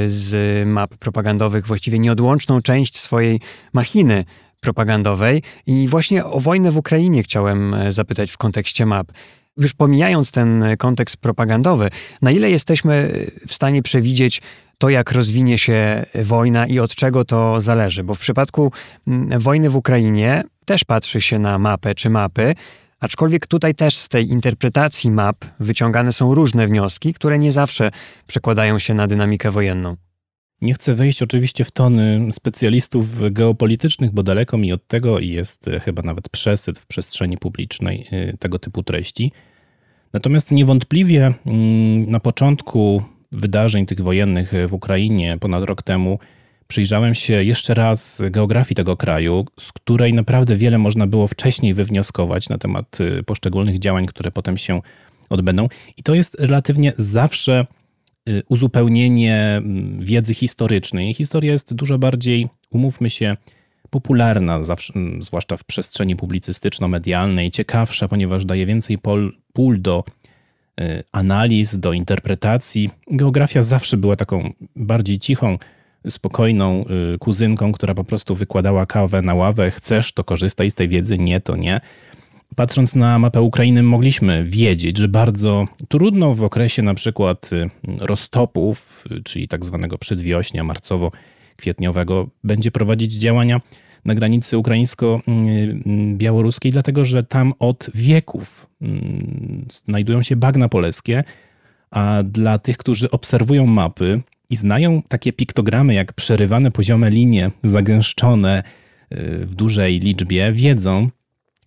z 0.08 0.68
map 0.68 0.96
propagandowych 0.96 1.68
właściwie 1.68 2.00
nieodłączną 2.00 2.62
część 2.62 3.00
swojej 3.00 3.40
machiny 3.74 4.26
propagandowej. 4.60 5.43
I 5.67 5.88
właśnie 5.88 6.26
o 6.26 6.39
wojnę 6.39 6.72
w 6.72 6.78
Ukrainie 6.78 7.24
chciałem 7.24 7.74
e, 7.74 7.91
zapytać 7.91 8.32
w 8.32 8.38
kontekście 8.38 8.86
map. 8.86 9.12
Już 9.58 9.74
pomijając 9.74 10.32
ten 10.32 10.65
kontekst 10.78 11.17
propagandowy, 11.17 11.89
na 12.22 12.32
ile 12.32 12.50
jesteśmy 12.50 13.26
w 13.48 13.54
stanie 13.54 13.84
przewidzieć 13.84 14.41
to, 14.78 14.89
jak 14.89 15.12
rozwinie 15.12 15.58
się 15.58 16.06
wojna 16.15 16.67
i 16.67 16.80
od 16.80 16.96
czego 16.96 17.26
to 17.26 17.62
zależy? 17.62 18.04
Bo 18.04 18.15
w 18.15 18.20
przypadku 18.20 18.72
mm, 19.08 19.39
wojny 19.39 19.70
w 19.70 19.76
Ukrainie 19.76 20.43
też 20.65 20.84
patrzy 20.84 21.22
się 21.22 21.39
na 21.39 21.60
mapę 21.60 21.96
czy 21.96 22.10
mapy, 22.10 22.56
Aczkolwiek 23.00 23.48
tutaj 23.48 23.76
też 23.76 23.98
z 23.98 24.10
tej 24.10 24.30
interpretacji 24.30 25.12
map 25.12 25.46
wyciągane 25.60 26.13
są 26.13 26.36
różne 26.36 26.67
wnioski, 26.67 27.13
które 27.13 27.39
nie 27.39 27.52
zawsze 27.52 27.91
przekładają 28.28 28.80
się 28.80 28.93
na 28.93 29.08
dynamikę 29.08 29.52
wojenną. 29.52 29.96
Nie 30.62 30.74
chcę 30.74 30.93
wejść 30.93 31.24
oczywiście 31.24 31.63
w 31.63 31.72
tony 31.72 32.28
specjalistów 32.32 33.32
geopolitycznych, 33.32 34.12
bo 34.12 34.24
daleko 34.24 34.58
mi 34.58 34.74
od 34.74 34.88
tego 34.88 35.20
i 35.20 35.30
jest 35.30 35.67
e, 35.67 35.80
chyba 35.80 36.02
nawet 36.02 36.30
przesyt 36.30 36.80
w 36.80 36.86
przestrzeni 36.86 37.38
publicznej 37.38 38.08
e, 38.12 38.38
tego 38.38 38.60
typu 38.60 38.84
treści. 38.84 39.32
Natomiast 40.13 40.52
niewątpliwie 40.52 41.34
mm, 41.46 42.12
na 42.12 42.20
początku 42.20 43.04
wydarzeń 43.32 43.86
tych 43.86 44.02
wojennych 44.02 44.54
w 44.67 44.74
Ukrainie 44.74 45.38
ponad 45.39 45.63
rok 45.63 45.82
temu 45.82 46.20
przyjrzałem 46.67 47.15
się 47.15 47.43
jeszcze 47.43 47.74
raz 47.74 48.22
geografii 48.32 48.76
tego 48.76 48.98
kraju, 48.98 49.46
z 49.60 49.72
której 49.72 50.13
naprawdę 50.13 50.56
wiele 50.56 50.78
można 50.78 51.08
było 51.08 51.28
wcześniej 51.28 51.74
wywnioskować 51.74 52.50
na 52.50 52.58
temat 52.58 52.98
e, 53.02 53.24
poszczególnych 53.24 53.80
działań, 53.80 54.06
które 54.06 54.32
potem 54.32 54.58
się 54.58 54.82
odbędą. 55.30 55.67
I 55.98 56.04
to 56.04 56.15
jest 56.15 56.36
relatywnie 56.39 56.93
zawsze 56.98 57.65
uzupełnienie 58.50 59.38
mm, 59.38 60.00
wiedzy 60.00 60.34
historycznej. 60.34 61.13
Historia 61.13 61.52
jest 61.52 61.74
dużo 61.74 61.98
bardziej, 61.98 62.48
umówmy 62.70 63.10
się, 63.10 63.38
popularna, 63.90 64.63
zawsze, 64.63 64.94
mm, 64.96 65.22
zwłaszcza 65.22 65.58
w 65.58 65.63
przestrzeni 65.63 66.16
publicystyczno-medialnej, 66.16 67.52
ciekawsza, 67.52 68.08
ponieważ 68.08 68.46
daje 68.46 68.66
więcej 68.66 68.98
pol, 68.98 69.34
pól 69.54 69.82
do 69.82 70.04
y, 70.82 71.04
analiz, 71.12 71.80
do 71.80 71.94
interpretacji. 71.94 72.90
Geografia 73.12 73.62
zawsze 73.62 73.98
była 73.98 74.16
taką 74.16 74.54
bardziej 74.76 75.20
cichą, 75.20 75.58
spokojną 76.10 76.86
y, 77.16 77.18
kuzynką, 77.18 77.72
która 77.72 77.94
po 77.94 78.04
prostu 78.04 78.36
wykładała 78.36 78.86
kawę 78.86 79.22
na 79.22 79.34
ławę. 79.34 79.72
Chcesz, 79.72 80.13
to 80.13 80.24
korzystaj 80.24 80.72
z 80.72 80.74
tej 80.74 80.90
wiedzy, 80.90 81.18
nie, 81.18 81.42
to 81.42 81.56
nie. 81.56 81.82
Patrząc 82.58 82.96
na 82.96 83.20
mapę 83.20 83.41
Ukrainy, 83.41 83.84
mogliśmy 83.84 84.43
wiedzieć, 84.43 84.98
że 84.98 85.08
bardzo 85.08 85.67
trudno 85.88 86.34
w 86.34 86.43
okresie 86.43 86.82
na 86.82 86.93
przykład 86.93 87.50
y, 87.54 87.70
roztopów, 88.00 89.06
y, 89.12 89.24
czyli 89.24 89.48
tak 89.48 89.65
zwanego 89.65 89.98
przedwiośnia 89.98 90.63
marcowo-kwietniowego, 90.63 92.28
będzie 92.43 92.72
prowadzić 92.72 93.13
działania 93.13 93.62
na 94.06 94.15
granicy 94.15 94.58
ukraińsko-białoruskiej, 94.58 96.72
dlatego 96.72 97.06
że 97.06 97.24
tam 97.24 97.54
od 97.60 97.89
wieków 97.96 98.67
mm, 98.82 99.65
znajdują 99.72 100.24
się 100.24 100.36
bagna 100.36 100.70
polskie, 100.70 101.24
a 101.91 102.24
dla 102.24 102.60
tych, 102.60 102.78
którzy 102.78 103.12
obserwują 103.12 103.65
mapy 103.65 104.22
i 104.50 104.56
znają 104.56 105.02
takie 105.08 105.34
piktogramy 105.34 105.93
jak 105.93 106.13
przerywane 106.13 106.72
poziome 106.72 107.10
linie, 107.10 107.52
zagęszczone 107.63 108.63
y, 109.12 109.46
w 109.46 109.56
dużej 109.56 110.00
liczbie, 110.00 110.52
wiedzą, 110.52 111.10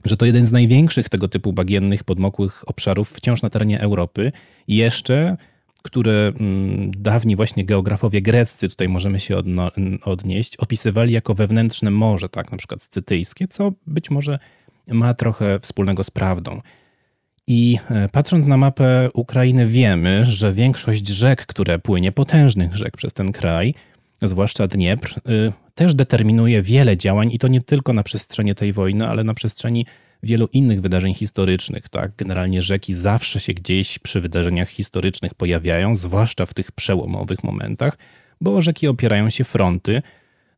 że 0.04 0.16
to 0.16 0.26
jeden 0.26 0.46
z 0.46 0.52
największych 0.52 1.08
tego 1.08 1.28
typu 1.28 1.52
bagiennych, 1.52 2.04
podmokłych 2.04 2.68
obszarów 2.68 3.10
wciąż 3.10 3.42
na 3.42 3.50
terenie 3.50 3.80
Europy. 3.80 4.32
Jeszcze, 4.68 5.36
które 5.82 6.32
mm, 6.40 6.90
dawni 6.90 7.36
właśnie 7.36 7.64
geografowie 7.64 8.22
greccy, 8.22 8.68
tutaj 8.68 8.88
możemy 8.88 9.20
się 9.20 9.36
odnieść, 10.04 10.56
opisywali 10.56 11.12
jako 11.12 11.34
wewnętrzne 11.34 11.90
morze, 11.90 12.28
tak, 12.28 12.52
na 12.52 12.58
przykład 12.58 12.82
scytyjskie, 12.82 13.48
co 13.48 13.72
być 13.86 14.10
może 14.10 14.38
ma 14.88 15.14
trochę 15.14 15.60
wspólnego 15.60 16.04
z 16.04 16.10
prawdą. 16.10 16.60
I 17.46 17.78
e, 17.90 18.08
patrząc 18.08 18.46
na 18.46 18.56
mapę 18.56 19.08
Ukrainy, 19.14 19.66
wiemy, 19.66 20.24
że 20.24 20.52
większość 20.52 21.08
rzek, 21.08 21.46
które 21.46 21.78
płynie, 21.78 22.12
potężnych 22.12 22.76
rzek 22.76 22.96
przez 22.96 23.12
ten 23.12 23.32
kraj, 23.32 23.74
zwłaszcza 24.22 24.66
Dniepr, 24.66 25.20
y, 25.30 25.52
też 25.80 25.94
determinuje 25.94 26.62
wiele 26.62 26.96
działań 26.96 27.32
i 27.32 27.38
to 27.38 27.48
nie 27.48 27.60
tylko 27.60 27.92
na 27.92 28.02
przestrzeni 28.02 28.54
tej 28.54 28.72
wojny, 28.72 29.08
ale 29.08 29.24
na 29.24 29.34
przestrzeni 29.34 29.86
wielu 30.22 30.48
innych 30.52 30.80
wydarzeń 30.80 31.14
historycznych. 31.14 31.88
Tak? 31.88 32.12
Generalnie 32.16 32.62
rzeki 32.62 32.94
zawsze 32.94 33.40
się 33.40 33.54
gdzieś 33.54 33.98
przy 33.98 34.20
wydarzeniach 34.20 34.68
historycznych 34.68 35.34
pojawiają, 35.34 35.94
zwłaszcza 35.96 36.46
w 36.46 36.54
tych 36.54 36.72
przełomowych 36.72 37.44
momentach, 37.44 37.98
bo 38.40 38.62
rzeki 38.62 38.88
opierają 38.88 39.30
się 39.30 39.44
fronty, 39.44 40.02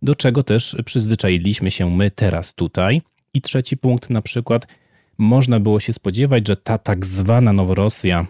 do 0.03 0.15
czego 0.15 0.43
też 0.43 0.77
przyzwyczailiśmy 0.85 1.71
się 1.71 1.91
my 1.91 2.11
teraz 2.11 2.55
tutaj. 2.55 3.01
I 3.35 3.43
trzeci 3.43 3.77
punkt, 3.77 4.11
na 4.11 4.23
przykład, 4.23 4.67
można 5.23 5.61
było 5.61 5.81
się 5.81 5.93
spodziewać, 5.93 6.49
że 6.49 6.57
ta 6.57 6.79
tak 6.79 7.07
zwana 7.07 7.53
Noworosja, 7.53 8.27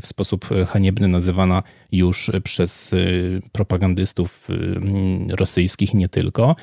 w 0.00 0.06
sposób 0.06 0.48
haniebny 0.68 1.08
nazywana 1.08 1.62
już 1.92 2.30
przez 2.44 2.92
y, 2.92 3.42
propagandystów 3.52 4.48
y, 4.50 5.36
rosyjskich 5.36 5.94
i 5.94 5.96
nie 5.96 6.08
tylko, 6.08 6.56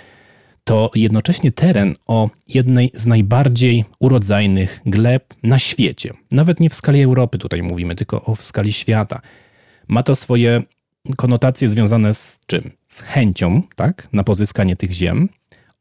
to 0.64 0.92
jednocześnie 0.96 1.52
teren 1.52 1.96
o 2.08 2.30
jednej 2.48 2.92
z 2.94 3.06
najbardziej 3.06 3.86
urodzajnych 4.00 4.82
gleb 4.86 5.34
na 5.44 5.60
świecie. 5.60 6.14
Nawet 6.32 6.60
nie 6.60 6.70
w 6.70 6.74
skali 6.74 7.02
Europy 7.02 7.38
tutaj 7.38 7.64
mówimy, 7.64 7.96
tylko 7.96 8.26
o 8.26 8.36
w 8.36 8.44
skali 8.44 8.74
świata. 8.74 9.22
Ma 9.88 10.04
to 10.04 10.16
swoje 10.16 10.62
konotacje 11.18 11.68
związane 11.68 12.14
z 12.14 12.40
czym? 12.48 12.72
Z 12.88 13.02
chęcią 13.02 13.62
tak, 13.76 14.08
na 14.14 14.24
pozyskanie 14.24 14.76
tych 14.76 14.92
ziem 14.92 15.30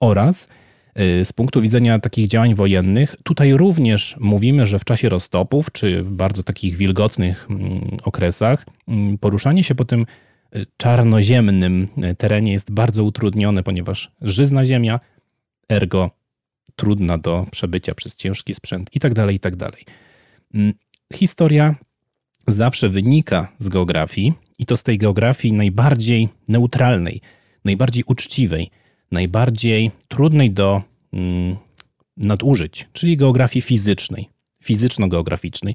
oraz 0.00 0.48
z 1.24 1.32
punktu 1.32 1.61
widzenia 1.61 1.98
takich 1.98 2.28
działań 2.28 2.54
wojennych, 2.54 3.16
tutaj 3.22 3.52
również 3.52 4.16
mówimy, 4.20 4.66
że 4.66 4.78
w 4.78 4.85
czasie 4.85 5.09
roztopów, 5.09 5.72
czy 5.72 6.02
w 6.02 6.11
bardzo 6.11 6.42
takich 6.42 6.76
wilgotnych 6.76 7.46
mm, 7.50 7.96
okresach, 8.02 8.66
mm, 8.88 9.18
poruszanie 9.18 9.64
się 9.64 9.74
po 9.74 9.85
tym 9.85 10.06
y, 10.56 10.66
czarnoziemnym 10.76 11.88
y, 12.04 12.14
terenie 12.14 12.52
jest 12.52 12.72
bardzo 12.72 13.04
utrudnione, 13.04 13.62
ponieważ 13.62 14.12
żyzna 14.22 14.66
ziemia, 14.66 15.00
ergo 15.68 16.11
trudna 16.76 17.18
do 17.18 17.46
przebycia 17.50 17.94
przez 17.94 18.16
ciężki 18.16 18.54
sprzęt 18.54 18.90
itd. 18.94 19.22
Tak 19.22 19.32
itd. 19.32 19.64
Tak 19.70 19.80
mm, 20.54 20.72
historia 21.14 21.74
zawsze 22.46 22.88
wynika 22.88 23.52
z 23.59 23.68
geografii 23.68 24.32
i 24.59 24.66
to 24.66 24.76
z 24.76 24.82
tej 24.82 24.98
geografii 24.98 25.54
najbardziej 25.54 26.28
neutralnej, 26.48 27.20
najbardziej 27.64 28.04
uczciwej, 28.06 28.70
najbardziej 29.11 29.90
trudnej 30.09 30.51
do 30.51 30.83
mm, 31.12 31.57
nadużyć, 32.16 32.88
czyli 32.92 33.16
geografii 33.16 33.62
fizycznej, 33.62 34.29
fizyczno-geograficznej. 34.62 35.75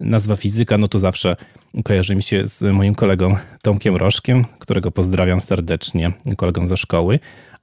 Nazwa 0.00 0.36
fizyka, 0.36 0.78
no 0.78 0.88
to 0.88 0.98
zawsze 0.98 1.36
kojarzy 1.84 2.16
mi 2.16 2.22
się 2.22 2.46
z 2.46 2.62
moim 2.62 2.94
kolegą 2.94 3.36
Tomkiem 3.62 3.96
Rożkiem, 3.96 4.44
którego 4.58 4.90
pozdrawiam 4.90 5.40
serdecznie, 5.40 6.12
kolegą 6.36 6.66
ze 6.66 6.76
szkoły, 6.76 7.18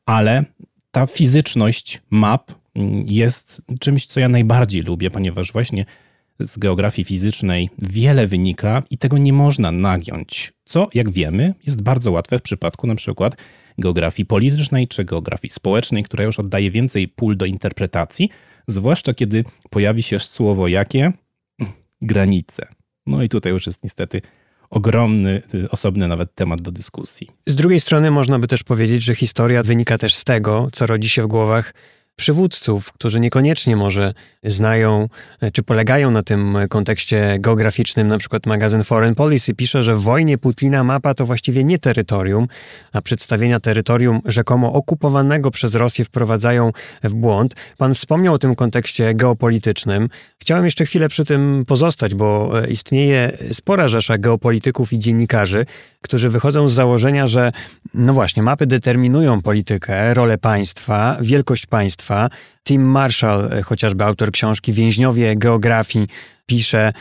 ale 0.06 0.45
ta 0.91 1.06
fizyczność 1.06 2.01
map 2.10 2.51
mm, 2.75 3.04
jest 3.08 3.62
czymś, 3.80 4.06
co 4.06 4.19
ja 4.19 4.30
najbardziej 4.30 4.82
lubię, 4.82 5.12
ponieważ 5.12 5.51
właśnie 5.51 5.86
z 6.39 6.58
geografii 6.58 7.06
fizycznej 7.06 7.69
wiele 7.80 8.28
wynika 8.28 8.84
i 8.89 8.97
tego 8.97 9.17
nie 9.17 9.34
można 9.34 9.71
nagiąć, 9.71 10.54
co, 10.65 10.88
jak 10.93 11.10
wiemy, 11.10 11.54
jest 11.65 11.82
bardzo 11.82 12.12
łatwe 12.12 12.39
w 12.39 12.41
przypadku 12.41 12.88
na 12.88 12.95
przykład 12.95 13.38
geografii 13.77 14.25
politycznej 14.25 14.88
czy 14.88 15.05
geografii 15.05 15.51
społecznej, 15.51 16.03
która 16.03 16.23
już 16.23 16.39
oddaje 16.39 16.71
więcej 16.71 17.07
pól 17.07 17.38
do 17.38 17.45
interpretacji, 17.45 18.29
zwłaszcza 18.67 19.13
kiedy 19.13 19.43
pojawi 19.69 20.03
się 20.03 20.19
słowo 20.19 20.67
jakie? 20.67 21.11
Granice. 22.01 22.67
No 23.05 23.23
i 23.23 23.29
tutaj 23.29 23.51
już 23.51 23.67
jest 23.67 23.83
niestety 23.83 24.21
ogromny, 24.69 25.41
y, 25.53 25.69
osobny 25.69 26.07
nawet 26.07 26.35
temat 26.35 26.61
do 26.61 26.71
dyskusji. 26.71 27.29
Z 27.47 27.55
drugiej 27.55 27.79
strony 27.79 28.11
można 28.11 28.39
by 28.39 28.47
też 28.47 28.63
powiedzieć, 28.63 29.03
że 29.03 29.15
historia 29.15 29.63
wynika 29.63 29.97
też 29.97 30.15
z 30.15 30.23
tego, 30.23 30.67
co 30.71 30.85
rodzi 30.85 31.09
się 31.09 31.23
w 31.23 31.27
głowach 31.27 31.73
przywódców, 32.15 32.91
którzy 32.93 33.19
niekoniecznie 33.19 33.75
może 33.75 34.13
znają 34.43 35.10
e, 35.41 35.51
czy 35.51 35.63
polegają 35.63 36.12
na 36.12 36.23
tym 36.23 36.58
kontekście 36.69 37.38
geograficznym. 37.39 38.08
Na 38.08 38.17
przykład 38.17 38.45
magazyn 38.45 38.84
Foreign 38.84 39.15
Policy 39.15 39.54
pisze, 39.54 39.84
że 39.84 39.95
w 39.95 40.01
wojnie 40.01 40.38
Putina 40.38 40.84
mapa 40.84 41.13
to 41.13 41.25
właściwie 41.25 41.63
nie 41.63 41.80
terytorium, 41.80 42.47
a 42.93 43.01
przedstawienia 43.01 43.60
terytorium 43.60 44.21
rzekomo 44.25 44.73
okupowanego 44.73 45.51
przez 45.51 45.75
Rosję 45.75 46.06
wprowadzają 46.06 46.71
w 47.04 47.13
błąd. 47.13 47.56
Pan 47.78 47.93
wspomniał 47.93 48.34
o 48.34 48.39
tym 48.39 48.56
kontekście 48.56 49.13
geopolitycznym. 49.13 50.10
Chciałem 50.38 50.65
jeszcze 50.65 50.86
chwilę 50.86 51.10
przy 51.10 51.25
tym 51.25 51.63
pozostać, 51.67 52.15
bo 52.15 52.51
e, 52.63 52.67
istnieje 52.67 53.38
spora 53.51 53.88
rzesza 53.88 54.17
geopolityków 54.17 54.93
i 54.93 54.99
dziennikarzy, 54.99 55.65
którzy 56.01 56.30
wychodzą 56.30 56.67
z 56.67 56.73
założenia, 56.73 57.28
że 57.28 57.51
no 57.93 58.13
właśnie, 58.13 58.43
mapy 58.43 58.67
determinują 58.67 59.41
politykę, 59.41 60.13
rolę 60.13 60.38
państwa, 60.38 61.17
wielkość 61.21 61.65
państwa. 61.65 62.04
Tim 62.63 62.81
Marshall, 62.81 63.53
e, 63.53 63.61
chociażby 63.61 64.03
autor 64.03 64.31
książki 64.31 64.73
Więźniowie 64.73 65.35
geografii, 65.35 66.07
pisze, 66.45 66.93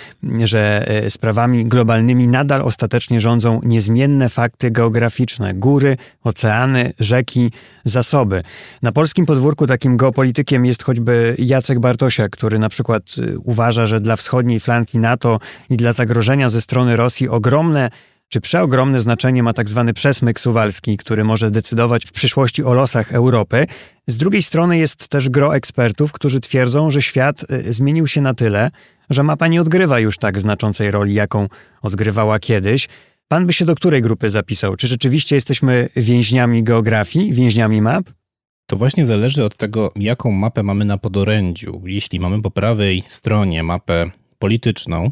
że 0.45 0.89
e, 0.89 1.11
sprawami 1.11 1.67
globalnymi 1.67 2.29
nadal 2.29 2.63
ostatecznie 2.63 3.21
rządzą 3.21 3.61
niezmienne 3.65 4.29
fakty 4.29 4.71
geograficzne 4.71 5.55
góry, 5.55 5.97
oceany, 6.25 6.93
rzeki, 7.01 7.51
zasoby. 7.85 8.43
Na 8.83 8.93
polskim 8.93 9.27
podwórku 9.27 9.67
takim 9.67 9.97
geopolitykiem 9.97 10.65
jest 10.67 10.83
choćby 10.83 11.37
Jacek 11.39 11.81
Bartosiak, 11.81 12.33
który 12.33 12.59
na 12.59 12.69
przykład 12.69 13.03
e, 13.19 13.39
uważa, 13.39 13.87
że 13.87 14.01
dla 14.01 14.17
wschodniej 14.17 14.61
flanki 14.61 14.99
NATO 14.99 15.39
i 15.71 15.77
dla 15.77 15.93
zagrożenia 15.93 16.49
ze 16.49 16.61
strony 16.61 16.97
Rosji 16.97 17.29
ogromne 17.29 17.91
czy 18.35 18.41
przeogromne 18.41 19.01
znaczenie 19.01 19.43
ma 19.43 19.53
tak 19.53 19.69
zwany 19.69 19.95
przesmyk 19.95 20.41
suwalski, 20.41 20.97
który 20.97 21.25
może 21.25 21.51
decydować 21.51 22.05
w 22.05 22.13
przyszłości 22.13 22.65
o 22.65 22.75
losach 22.75 23.13
Europy. 23.13 23.67
Z 24.07 24.17
drugiej 24.17 24.43
strony 24.43 24.79
jest 24.79 25.09
też 25.09 25.29
gro 25.29 25.57
ekspertów, 25.57 26.13
którzy 26.13 26.41
twierdzą, 26.41 26.91
że 26.91 27.03
świat 27.03 27.45
y, 27.51 27.73
zmienił 27.73 28.07
się 28.07 28.21
na 28.21 28.35
tyle, 28.35 28.71
że 29.11 29.23
mapa 29.23 29.47
nie 29.47 29.61
odgrywa 29.61 30.01
już 30.01 30.19
tak 30.19 30.41
znaczącej 30.41 30.91
roli, 30.91 31.15
jaką 31.15 31.49
odgrywała 31.83 32.39
kiedyś. 32.39 32.89
Pan 33.29 33.47
by 33.47 33.53
się 33.53 33.65
do 33.65 33.75
której 33.75 34.03
grupy 34.03 34.31
zapisał? 34.31 34.77
Czy 34.77 34.87
rzeczywiście 34.87 35.35
jesteśmy 35.35 35.89
więźniami 35.97 36.63
geografii, 36.63 37.33
więźniami 37.33 37.83
map? 37.83 38.05
To 38.67 38.77
właśnie 38.77 39.05
zależy 39.05 39.45
od 39.45 39.57
tego, 39.57 39.93
jaką 39.97 40.31
mapę 40.31 40.63
mamy 40.63 40.85
na 40.85 40.99
podorędziu. 40.99 41.83
Jeśli 41.85 42.21
mamy 42.21 42.43
po 42.43 42.51
prawej 42.51 43.03
stronie 43.07 43.63
mapę 43.63 44.11
polityczną, 44.39 45.11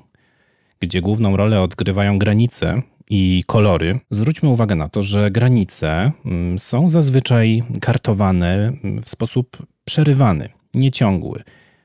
gdzie 0.80 1.00
główną 1.00 1.36
rolę 1.36 1.60
odgrywają 1.60 2.18
granice, 2.18 2.82
i 3.10 3.44
kolory, 3.46 4.00
zwróćmy 4.10 4.48
uwagę 4.48 4.74
na 4.74 4.88
to, 4.88 5.02
że 5.02 5.30
granice 5.30 6.12
mm, 6.24 6.58
są 6.58 6.88
zazwyczaj 6.88 7.62
kartowane 7.80 8.72
mm, 8.84 9.02
w 9.02 9.08
sposób 9.08 9.66
przerywany, 9.84 10.48
nieciągły. 10.74 11.42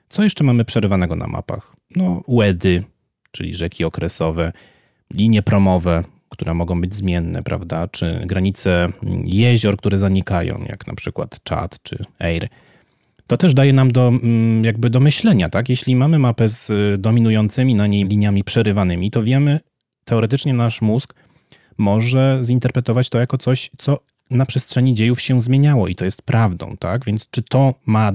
Co 0.09 0.23
jeszcze 0.23 0.43
mamy 0.43 0.65
przerywanego 0.65 1.15
na 1.15 1.27
mapach? 1.27 1.75
No, 1.95 2.23
łedy, 2.27 2.83
czyli 3.31 3.53
rzeki 3.53 3.83
okresowe, 3.83 4.53
linie 5.13 5.41
promowe, 5.41 6.03
które 6.29 6.53
mogą 6.53 6.81
być 6.81 6.95
zmienne, 6.95 7.43
prawda? 7.43 7.87
Czy 7.87 8.21
granice 8.25 8.85
mm, 8.85 9.23
jezior, 9.25 9.77
które 9.77 9.99
zanikają, 9.99 10.63
jak 10.69 10.87
na 10.87 10.95
przykład 10.95 11.43
Czad 11.43 11.83
czy 11.83 12.05
Eir. 12.19 12.47
To 13.27 13.37
też 13.37 13.53
daje 13.53 13.73
nam 13.73 13.91
do, 13.91 14.11
jakby 14.61 14.89
do 14.89 14.99
myślenia, 14.99 15.49
tak? 15.49 15.69
Jeśli 15.69 15.95
mamy 15.95 16.19
mapę 16.19 16.49
z 16.49 16.69
y, 16.69 16.97
dominującymi 16.97 17.75
na 17.75 17.87
niej 17.87 18.05
liniami 18.05 18.43
przerywanymi, 18.43 19.11
to 19.11 19.23
wiemy, 19.23 19.59
teoretycznie 20.07 20.53
nasz 20.53 20.81
mózg 20.81 21.13
może 21.77 22.39
zinterpretować 22.43 23.09
to 23.09 23.19
jako 23.19 23.37
coś, 23.37 23.71
co 23.77 23.99
na 24.29 24.45
przestrzeni 24.45 24.93
dziejów 24.93 25.21
się 25.21 25.39
zmieniało 25.39 25.87
i 25.87 25.95
to 25.95 26.05
jest 26.05 26.21
prawdą, 26.21 26.77
tak? 26.79 27.05
Więc 27.05 27.29
czy 27.29 27.43
to 27.43 27.73
ma 27.85 28.11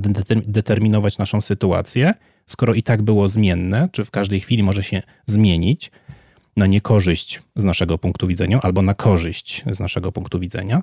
determinować 0.46 1.18
naszą 1.18 1.40
sytuację, 1.40 2.14
skoro 2.46 2.74
i 2.74 2.82
tak 2.82 3.02
było 3.02 3.28
zmienne, 3.28 3.88
czy 3.92 4.04
w 4.04 4.10
każdej 4.10 4.40
chwili 4.40 4.62
może 4.62 4.82
się 4.82 5.02
zmienić 5.26 5.90
na 6.56 6.66
niekorzyść 6.66 7.40
z 7.56 7.64
naszego 7.64 7.98
punktu 7.98 8.26
widzenia 8.26 8.60
albo 8.62 8.82
na 8.82 8.94
korzyść 8.94 9.64
z 9.70 9.80
naszego 9.80 10.12
punktu 10.12 10.38
widzenia? 10.38 10.82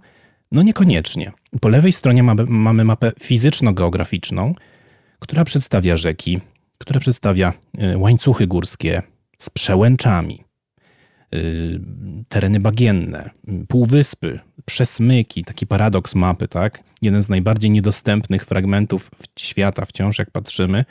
No 0.52 0.62
niekoniecznie. 0.62 1.32
Po 1.62 1.70
lewej 1.70 1.94
stronie 1.94 2.24
mamy, 2.48 2.86
mapę 2.86 3.12
fizyczno-geograficzną, 3.20 4.56
która 5.20 5.44
przedstawia 5.44 5.98
rzeki, 5.98 6.40
która 6.78 7.00
przedstawia 7.00 7.54
y, 7.94 7.98
łańcuchy 7.98 8.48
górskie 8.48 9.02
z 9.38 9.50
przełęczami, 9.50 10.44
tereny 12.30 12.60
bagienne, 12.60 13.30
półwyspy, 13.68 14.40
przesmyki, 14.66 15.44
taki 15.44 15.68
paradoks 15.68 16.16
mapy, 16.16 16.48
tak? 16.48 16.84
Jeden 17.02 17.22
z 17.22 17.30
najbardziej 17.30 17.72
niedostępnych 17.72 18.46
fragmentów 18.46 19.12
świata 19.40 19.86
wciąż, 19.86 20.20
jak 20.20 20.32
patrzymy, 20.32 20.86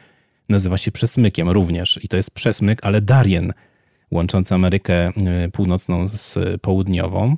nazywa 0.48 0.78
się 0.78 0.92
przesmykiem 0.92 1.48
również. 1.48 2.00
I 2.02 2.08
to 2.08 2.16
jest 2.16 2.30
przesmyk, 2.30 2.78
ale 2.82 3.00
Darien, 3.00 3.52
łączący 4.10 4.54
Amerykę 4.54 5.08
y, 5.08 5.50
Północną 5.50 6.08
z 6.08 6.38
Południową. 6.60 7.36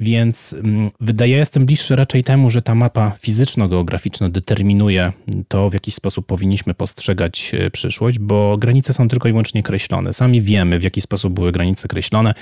Więc 0.00 0.52
mm, 0.52 0.90
wydaje, 1.00 1.36
jestem 1.36 1.66
bliższy 1.66 1.96
raczej 1.96 2.24
temu, 2.24 2.50
że 2.50 2.62
ta 2.62 2.74
mapa 2.74 3.12
fizyczno-geograficzna 3.20 4.28
determinuje 4.28 5.12
to, 5.48 5.70
w 5.70 5.74
jaki 5.74 5.90
sposób 5.90 6.26
powinniśmy 6.26 6.74
postrzegać 6.74 7.52
e, 7.54 7.70
przyszłość, 7.70 8.18
bo 8.18 8.56
granice 8.58 8.92
są 8.92 9.08
tylko 9.08 9.28
i 9.28 9.32
wyłącznie 9.32 9.62
kreślone. 9.62 10.12
Sami 10.12 10.42
wiemy, 10.42 10.78
w 10.78 10.82
jaki 10.82 11.00
sposób 11.00 11.32
były 11.32 11.52
granice 11.52 11.88
kreślone 11.88 12.34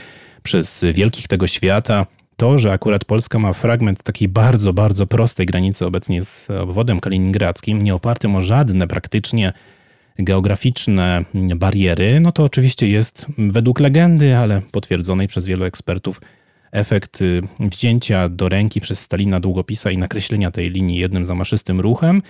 przez 0.42 0.84
wielkich 0.94 1.28
tego 1.28 1.46
świata. 1.46 2.06
To, 2.36 2.58
że 2.58 2.72
akurat 2.72 3.04
Polska 3.04 3.38
ma 3.38 3.52
fragment 3.52 4.02
takiej 4.02 4.28
bardzo, 4.28 4.72
bardzo 4.72 5.06
prostej 5.06 5.46
granicy 5.46 5.86
obecnie 5.86 6.22
z 6.22 6.50
obwodem 6.50 7.00
kaliningradzkim, 7.00 7.82
nie 7.82 7.94
opartym 7.94 8.36
o 8.36 8.42
żadne 8.42 8.88
praktycznie 8.88 9.52
geograficzne 10.18 11.24
bariery, 11.34 12.20
no 12.20 12.32
to 12.32 12.44
oczywiście 12.44 12.88
jest 12.88 13.26
według 13.38 13.80
legendy, 13.80 14.36
ale 14.36 14.62
potwierdzonej 14.72 15.28
przez 15.28 15.46
wielu 15.46 15.64
ekspertów, 15.64 16.20
efekt 16.76 17.22
y, 17.22 17.42
wzięcia 17.60 18.28
do 18.28 18.48
ręki 18.48 18.80
przez 18.80 19.00
Stalina 19.00 19.40
długopisa 19.40 19.90
i 19.90 19.98
nakreślenia 19.98 20.50
tej 20.50 20.70
linii 20.70 20.98
jednym 20.98 21.24
zamaszystym 21.24 21.80
ruchem, 21.80 22.22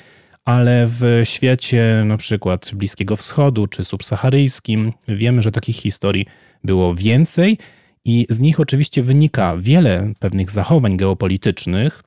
ale 0.45 0.87
w 0.87 1.21
świecie 1.25 2.03
na 2.05 2.17
przykład 2.17 2.71
Bliskiego 2.75 3.17
Wschodu 3.17 3.67
czy 3.67 3.85
subsaharyjskim 3.85 4.93
wiemy, 5.09 5.43
że 5.43 5.53
takich 5.53 5.77
historii 5.77 6.27
było 6.65 6.95
więcej 6.95 7.59
i 8.05 8.27
z 8.31 8.41
nich 8.41 8.61
oczywiście 8.61 9.03
wynika 9.03 9.57
wiele 9.59 10.13
pewnych 10.19 10.51
zachowań 10.51 10.97
geopolitycznych, 10.97 12.03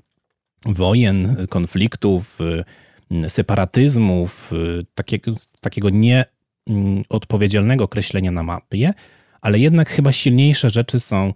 wojen, 0.65 1.47
konfliktów, 1.49 2.39
y, 3.12 3.30
separatyzmów, 3.30 4.54
y, 4.54 4.86
takiego, 4.95 5.32
takiego 5.62 5.89
nieodpowiedzialnego 6.67 7.88
kreślenia 7.88 8.32
na 8.32 8.43
mapie, 8.43 8.93
ale 9.41 9.60
jednak 9.60 9.89
chyba 9.89 10.12
silniejsze 10.12 10.69
rzeczy 10.69 10.99
są 10.99 11.34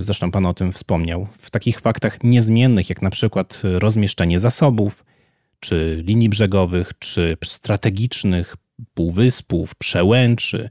zresztą 0.00 0.30
Pan 0.30 0.46
o 0.46 0.54
tym 0.54 0.72
wspomniał, 0.72 1.26
w 1.30 1.50
takich 1.50 1.80
faktach 1.80 2.22
niezmiennych, 2.22 2.88
jak 2.88 3.02
na 3.02 3.10
przykład 3.10 3.60
rozmieszczenie 3.62 4.38
zasobów, 4.38 5.04
czy 5.60 6.02
linii 6.06 6.28
brzegowych, 6.28 6.92
czy 6.98 7.36
strategicznych 7.44 8.56
półwyspów, 8.94 9.74
przełęczy 9.74 10.70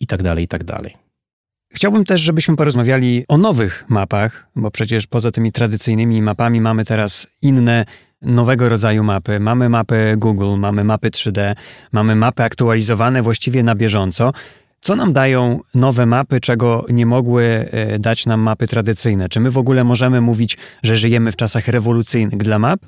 itd., 0.00 0.24
tak 0.24 0.38
itd. 0.40 0.72
Tak 0.72 1.08
Chciałbym 1.70 2.04
też, 2.04 2.20
żebyśmy 2.20 2.56
porozmawiali 2.56 3.24
o 3.28 3.38
nowych 3.38 3.84
mapach, 3.88 4.46
bo 4.56 4.70
przecież 4.70 5.06
poza 5.06 5.30
tymi 5.30 5.52
tradycyjnymi 5.52 6.22
mapami 6.22 6.60
mamy 6.60 6.84
teraz 6.84 7.26
inne 7.42 7.84
nowego 8.22 8.68
rodzaju 8.68 9.04
mapy. 9.04 9.40
Mamy 9.40 9.68
mapy 9.68 10.14
Google, 10.16 10.56
mamy 10.58 10.84
mapy 10.84 11.10
3D, 11.10 11.54
mamy 11.92 12.16
mapy 12.16 12.42
aktualizowane 12.42 13.22
właściwie 13.22 13.62
na 13.62 13.74
bieżąco. 13.74 14.32
Co 14.80 14.96
nam 14.96 15.12
dają 15.12 15.60
nowe 15.74 16.06
mapy, 16.06 16.40
czego 16.40 16.86
nie 16.90 17.06
mogły 17.06 17.44
e, 17.44 17.98
dać 17.98 18.26
nam 18.26 18.40
mapy 18.40 18.66
tradycyjne? 18.66 19.28
Czy 19.28 19.40
my 19.40 19.50
w 19.50 19.58
ogóle 19.58 19.84
możemy 19.84 20.20
mówić, 20.20 20.56
że 20.82 20.96
żyjemy 20.96 21.32
w 21.32 21.36
czasach 21.36 21.68
rewolucyjnych 21.68 22.42
dla 22.42 22.58
map? 22.58 22.80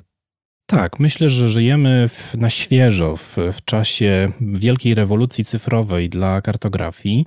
Tak, 0.65 0.99
myślę, 0.99 1.29
że 1.29 1.49
żyjemy 1.49 2.09
w, 2.09 2.37
na 2.37 2.49
świeżo, 2.49 3.17
w, 3.17 3.37
w 3.53 3.65
czasie 3.65 4.31
wielkiej 4.41 4.95
rewolucji 4.95 5.45
cyfrowej 5.45 6.09
dla 6.09 6.41
kartografii. 6.41 7.25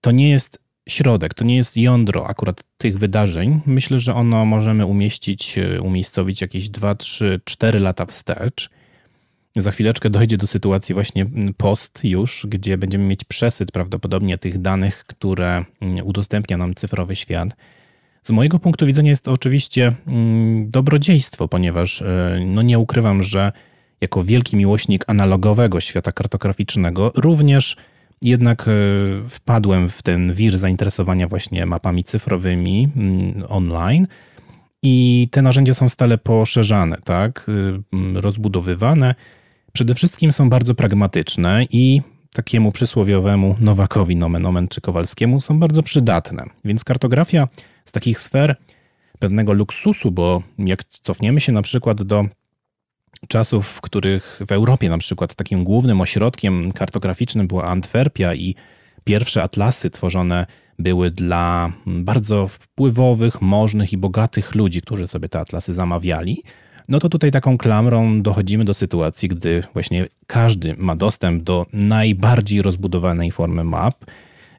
To 0.00 0.10
nie 0.10 0.30
jest 0.30 0.58
środek, 0.88 1.34
to 1.34 1.44
nie 1.44 1.56
jest 1.56 1.76
jądro 1.76 2.26
akurat 2.26 2.64
tych 2.78 2.98
wydarzeń. 2.98 3.60
Myślę, 3.66 3.98
że 3.98 4.14
ono 4.14 4.44
możemy 4.44 4.86
umieścić, 4.86 5.58
e, 5.58 5.80
umiejscowić 5.80 6.40
jakieś 6.40 6.68
2, 6.68 6.94
3, 6.94 7.40
4 7.44 7.80
lata 7.80 8.06
wstecz. 8.06 8.70
Za 9.56 9.70
chwileczkę 9.70 10.10
dojdzie 10.10 10.36
do 10.36 10.46
sytuacji 10.46 10.94
właśnie 10.94 11.26
post 11.56 12.04
już, 12.04 12.46
gdzie 12.48 12.78
będziemy 12.78 13.04
mieć 13.04 13.24
przesyt 13.24 13.72
prawdopodobnie 13.72 14.38
tych 14.38 14.60
danych, 14.60 15.04
które 15.06 15.64
mm, 15.80 16.06
udostępnia 16.06 16.56
nam 16.56 16.74
cyfrowy 16.74 17.16
świat. 17.16 17.56
Z 18.22 18.30
mojego 18.30 18.58
punktu 18.58 18.86
widzenia 18.86 19.10
jest 19.10 19.24
to 19.24 19.32
oczywiście 19.32 19.94
mm, 20.06 20.70
dobrodziejstwo, 20.70 21.48
ponieważ 21.48 22.02
e, 22.02 22.40
no 22.46 22.62
nie 22.62 22.78
ukrywam, 22.78 23.22
że 23.22 23.52
jako 24.00 24.24
wielki 24.24 24.56
miłośnik 24.56 25.04
analogowego 25.06 25.80
świata 25.80 26.12
kartograficznego 26.12 27.12
również 27.16 27.76
jednak 28.22 28.68
e, 28.68 28.72
wpadłem 29.28 29.88
w 29.88 30.02
ten 30.02 30.34
wir 30.34 30.58
zainteresowania 30.58 31.28
właśnie 31.28 31.66
mapami 31.66 32.04
cyfrowymi 32.04 32.88
mm, 32.96 33.44
online 33.48 34.06
i 34.86 35.28
te 35.30 35.42
narzędzia 35.42 35.74
są 35.74 35.88
stale 35.88 36.18
poszerzane, 36.18 36.98
tak, 37.04 37.46
y, 37.48 38.20
rozbudowywane. 38.20 39.14
Przede 39.76 39.94
wszystkim 39.94 40.32
są 40.32 40.50
bardzo 40.50 40.74
pragmatyczne 40.74 41.66
i 41.70 42.02
takiemu 42.32 42.72
przysłowiowemu 42.72 43.56
Nowakowi 43.60 44.16
nomen 44.16 44.46
omen 44.46 44.68
czy 44.68 44.80
Kowalskiemu 44.80 45.40
są 45.40 45.58
bardzo 45.58 45.82
przydatne. 45.82 46.44
Więc 46.64 46.84
kartografia 46.84 47.48
z 47.84 47.92
takich 47.92 48.20
sfer 48.20 48.56
pewnego 49.18 49.52
luksusu, 49.52 50.10
bo 50.10 50.42
jak 50.58 50.84
cofniemy 50.84 51.40
się 51.40 51.52
na 51.52 51.62
przykład 51.62 52.02
do 52.02 52.24
czasów, 53.28 53.66
w 53.66 53.80
których 53.80 54.40
w 54.46 54.52
Europie 54.52 54.88
na 54.88 54.98
przykład 54.98 55.34
takim 55.34 55.64
głównym 55.64 56.00
ośrodkiem 56.00 56.72
kartograficznym 56.72 57.46
była 57.46 57.64
Antwerpia 57.64 58.34
i 58.34 58.54
pierwsze 59.04 59.42
atlasy 59.42 59.90
tworzone 59.90 60.46
były 60.78 61.10
dla 61.10 61.72
bardzo 61.86 62.48
wpływowych, 62.48 63.42
możnych 63.42 63.92
i 63.92 63.96
bogatych 63.96 64.54
ludzi, 64.54 64.82
którzy 64.82 65.06
sobie 65.06 65.28
te 65.28 65.40
atlasy 65.40 65.74
zamawiali, 65.74 66.42
no 66.88 66.98
to 67.00 67.08
tutaj 67.08 67.30
taką 67.30 67.58
klamrą 67.58 68.22
dochodzimy 68.22 68.64
do 68.64 68.74
sytuacji, 68.74 69.28
gdy 69.28 69.62
właśnie 69.72 70.06
każdy 70.26 70.74
ma 70.78 70.96
dostęp 70.96 71.42
do 71.42 71.66
najbardziej 71.72 72.62
rozbudowanej 72.62 73.30
formy 73.30 73.64
map, 73.64 74.04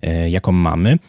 e, 0.02 0.30
jaką 0.30 0.52
mamy. 0.52 1.00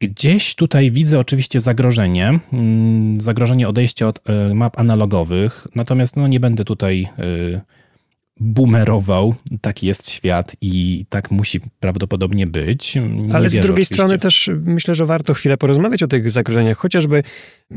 Gdzieś 0.00 0.54
tutaj 0.54 0.90
widzę 0.90 1.18
oczywiście 1.18 1.60
zagrożenie, 1.60 2.38
mm, 2.52 3.20
zagrożenie 3.20 3.68
odejścia 3.68 4.06
od 4.06 4.20
e, 4.28 4.54
map 4.54 4.78
analogowych, 4.78 5.66
natomiast 5.74 6.16
no 6.16 6.28
nie 6.28 6.40
będę 6.40 6.64
tutaj 6.64 7.08
bumerował. 8.40 9.34
Tak 9.60 9.82
jest 9.82 10.10
świat 10.10 10.56
i 10.60 11.04
tak 11.08 11.30
musi 11.30 11.60
prawdopodobnie 11.80 12.46
być. 12.46 12.94
Nie 12.94 13.34
Ale 13.34 13.50
z 13.50 13.52
drugiej 13.52 13.70
oczywiście. 13.70 13.94
strony 13.94 14.18
też 14.18 14.50
myślę, 14.64 14.94
że 14.94 15.06
warto 15.06 15.34
chwilę 15.34 15.56
porozmawiać 15.56 16.02
o 16.02 16.08
tych 16.08 16.30
zagrożeniach. 16.30 16.78
Chociażby 16.78 17.22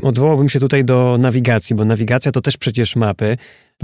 odwołałbym 0.02 0.48
się 0.48 0.60
tutaj 0.60 0.84
do 0.84 1.18
nawigacji, 1.20 1.76
bo 1.76 1.84
nawigacja 1.84 2.32
to 2.32 2.40
też 2.40 2.56
przecież 2.56 2.96
mapy. 2.96 3.36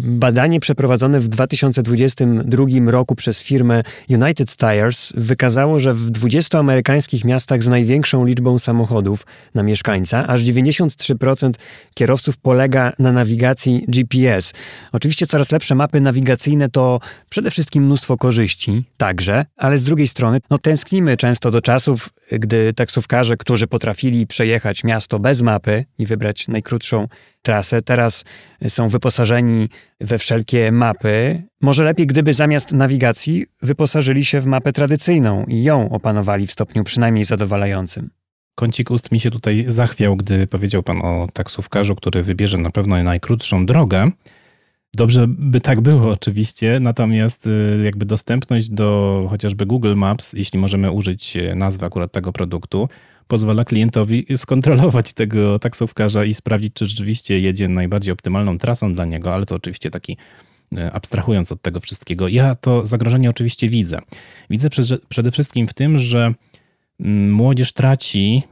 Badanie 0.03 0.61
przeprowadzone 0.61 1.21
w 1.21 1.29
2022 1.29 2.65
roku 2.87 3.15
przez 3.15 3.43
firmę 3.43 3.83
United 4.11 4.57
Tires 4.57 5.13
wykazało, 5.17 5.81
że 5.81 5.95
w 5.95 6.11
20 6.11 6.59
amerykańskich 6.59 7.25
miastach 7.25 7.63
z 7.63 7.69
największą 7.69 8.25
liczbą 8.25 8.59
samochodów 8.59 9.27
na 9.55 9.63
mieszkańca 9.63 10.27
aż 10.27 10.43
93% 10.43 11.53
kierowców 11.95 12.37
polega 12.37 12.93
na 12.99 13.13
nawigacji 13.13 13.85
GPS. 13.89 14.53
Oczywiście 14.93 15.27
coraz 15.27 15.53
lepsze 15.53 15.75
mapy 15.75 16.01
nawigacyjne 16.01 16.69
to 16.69 17.01
przede 17.29 17.51
wszystkim 17.51 17.85
mnóstwo 17.85 18.17
korzyści, 18.17 18.85
także, 18.97 19.45
ale 19.57 19.79
z 19.79 19.85
drugiej 19.85 20.09
strony 20.09 20.41
no, 20.51 20.59
tęsknimy 20.59 21.17
często 21.17 21.51
do 21.51 21.63
czasów, 21.63 22.09
gdy 22.31 22.75
taksówkarze, 22.75 23.37
którzy 23.37 23.67
potrafili 23.67 24.27
przejechać 24.27 24.85
miasto 24.85 25.19
bez 25.19 25.43
mapy 25.43 25.85
i 25.99 26.07
wybrać 26.07 26.49
najkrótszą 26.49 27.09
trasę, 27.43 27.83
teraz 27.83 28.25
są 28.69 28.89
wyposażeni 28.89 29.69
we 30.01 30.19
wszelkie 30.19 30.73
mapy. 30.73 31.43
Może 31.61 31.85
lepiej, 31.85 32.07
gdyby 32.07 32.33
zamiast 32.33 32.73
nawigacji 32.73 33.47
wyposażyli 33.63 34.25
się 34.25 34.41
w 34.41 34.47
mapę 34.47 34.73
tradycyjną 34.73 35.45
i 35.49 35.63
ją 35.63 35.91
opanowali 35.91 36.47
w 36.47 36.53
stopniu 36.53 36.85
przynajmniej 36.85 37.25
zadowalającym. 37.25 38.11
Kącik 38.55 38.91
ust 38.91 39.13
mi 39.13 39.21
się 39.21 39.31
tutaj 39.31 39.65
zachwiał, 39.67 40.17
gdy 40.17 40.47
powiedział 40.47 40.83
pan 40.83 41.03
o 41.03 41.29
taksówkarzu, 41.33 41.95
który 41.95 42.23
wybierze 42.23 42.59
na 42.59 42.71
pewno 42.71 43.03
najkrótszą 43.03 43.67
drogę. 43.67 44.11
Dobrze 44.95 45.27
by 45.29 45.61
tak 45.61 45.81
było 45.81 46.11
oczywiście, 46.11 46.81
natomiast 46.81 47.47
y, 47.47 47.81
jakby 47.85 48.07
dostępność 48.07 48.71
do 48.71 49.27
chociażby 49.31 49.67
Google 49.67 49.95
Maps, 49.95 50.33
jeśli 50.33 50.59
możemy 50.59 50.91
użyć 50.91 51.37
y, 51.37 51.55
nazwy 51.55 51.87
akurat 51.87 52.13
tego 52.13 52.33
produktu, 52.33 52.89
pozwala 53.27 53.65
klientowi 53.65 54.27
skontrolować 54.37 55.13
tego 55.13 55.59
taksówkarza 55.59 56.25
i 56.25 56.35
sprawdzić, 56.35 56.73
czy 56.75 56.87
rzeczywiście 56.87 57.41
jedzie 57.41 57.69
najbardziej 57.69 58.13
optymalną 58.13 58.59
trasą 58.59 58.95
dla 58.95 59.05
niego, 59.05 59.35
ale 59.35 59.47
to 59.47 59.55
oczywiście 59.55 59.91
taki 59.91 60.17
y, 60.73 60.93
abstrahując 60.93 61.53
od 61.53 61.63
tego 61.63 61.81
wszystkiego. 61.81 62.29
Ja 62.29 62.55
to 62.55 62.87
zagrożenie 62.87 63.31
oczywiście 63.31 63.69
widzę. 63.69 63.99
Widzę 64.51 64.69
przede 65.09 65.31
wszystkim 65.31 65.69
w 65.69 65.75
tym, 65.75 65.99
że 65.99 66.35
mm, 67.01 67.33
młodzież 67.33 67.73
traci 67.73 68.43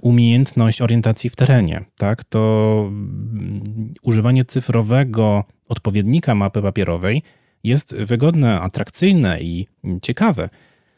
umiejętność 0.00 0.82
orientacji 0.82 1.30
w 1.30 1.36
terenie. 1.36 1.84
Tak? 1.98 2.24
To 2.24 2.84
mm, 2.88 3.94
używanie 4.02 4.44
cyfrowego 4.44 5.44
odpowiednika 5.72 6.34
mapy 6.34 6.62
papierowej 6.62 7.22
jest 7.64 7.94
wygodne, 7.94 8.60
atrakcyjne 8.60 9.40
i 9.40 9.66
ciekawe. 10.02 10.48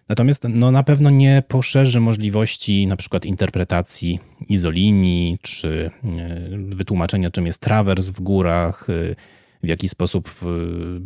Natomiast 0.09 0.45
no, 0.49 0.71
na 0.71 0.83
pewno 0.83 1.11
nie 1.11 1.43
poszerzy 1.49 2.01
możliwości 2.01 2.87
na 2.87 2.97
przykład 2.97 3.25
interpretacji 3.25 4.21
izolinii, 4.49 5.39
czy 5.43 5.91
e, 6.05 6.39
wytłumaczenia, 6.59 7.31
czym 7.31 7.47
jest 7.47 7.61
trawers 7.61 8.09
w 8.09 8.21
górach, 8.21 8.87
e, 8.91 9.15
w 9.63 9.69
jaki 9.69 9.89
sposób 9.89 10.31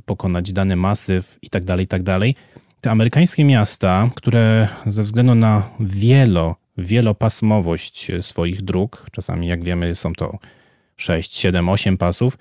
pokonać 0.07 0.53
dany 0.53 0.77
masyw 0.77 1.39
itd., 1.43 1.67
tak 1.67 1.81
itd. 1.81 2.19
Tak 2.19 2.21
Te 2.81 2.91
amerykańskie 2.91 3.45
miasta, 3.45 4.11
które 4.15 4.69
ze 4.87 5.03
względu 5.03 5.35
na 5.35 5.71
wielo, 5.81 6.57
wielopasmowość 6.79 8.11
swoich 8.21 8.63
dróg, 8.63 9.07
czasami 9.13 9.47
jak 9.47 9.65
wiemy 9.65 9.95
są 9.95 10.13
to 10.13 10.39
6, 10.97 11.37
7, 11.37 11.69
8 11.69 11.99
pasów, 11.99 12.39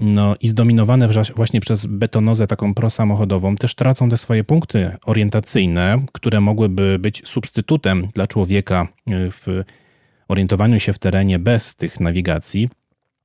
no 0.00 0.36
i 0.40 0.48
zdominowane 0.48 1.08
właśnie 1.36 1.60
przez 1.60 1.86
betonozę 1.86 2.46
taką 2.46 2.74
prosamochodową, 2.74 3.56
też 3.56 3.74
tracą 3.74 4.10
te 4.10 4.16
swoje 4.16 4.44
punkty 4.44 4.90
orientacyjne, 5.06 6.02
które 6.12 6.40
mogłyby 6.40 6.98
być 6.98 7.22
substytutem 7.24 8.08
dla 8.14 8.26
człowieka 8.26 8.88
y, 9.08 9.30
w 9.30 9.46
orientowaniu 10.28 10.80
się 10.80 10.92
w 10.92 10.98
terenie 10.98 11.38
bez 11.38 11.76
tych 11.76 12.00
nawigacji. 12.00 12.68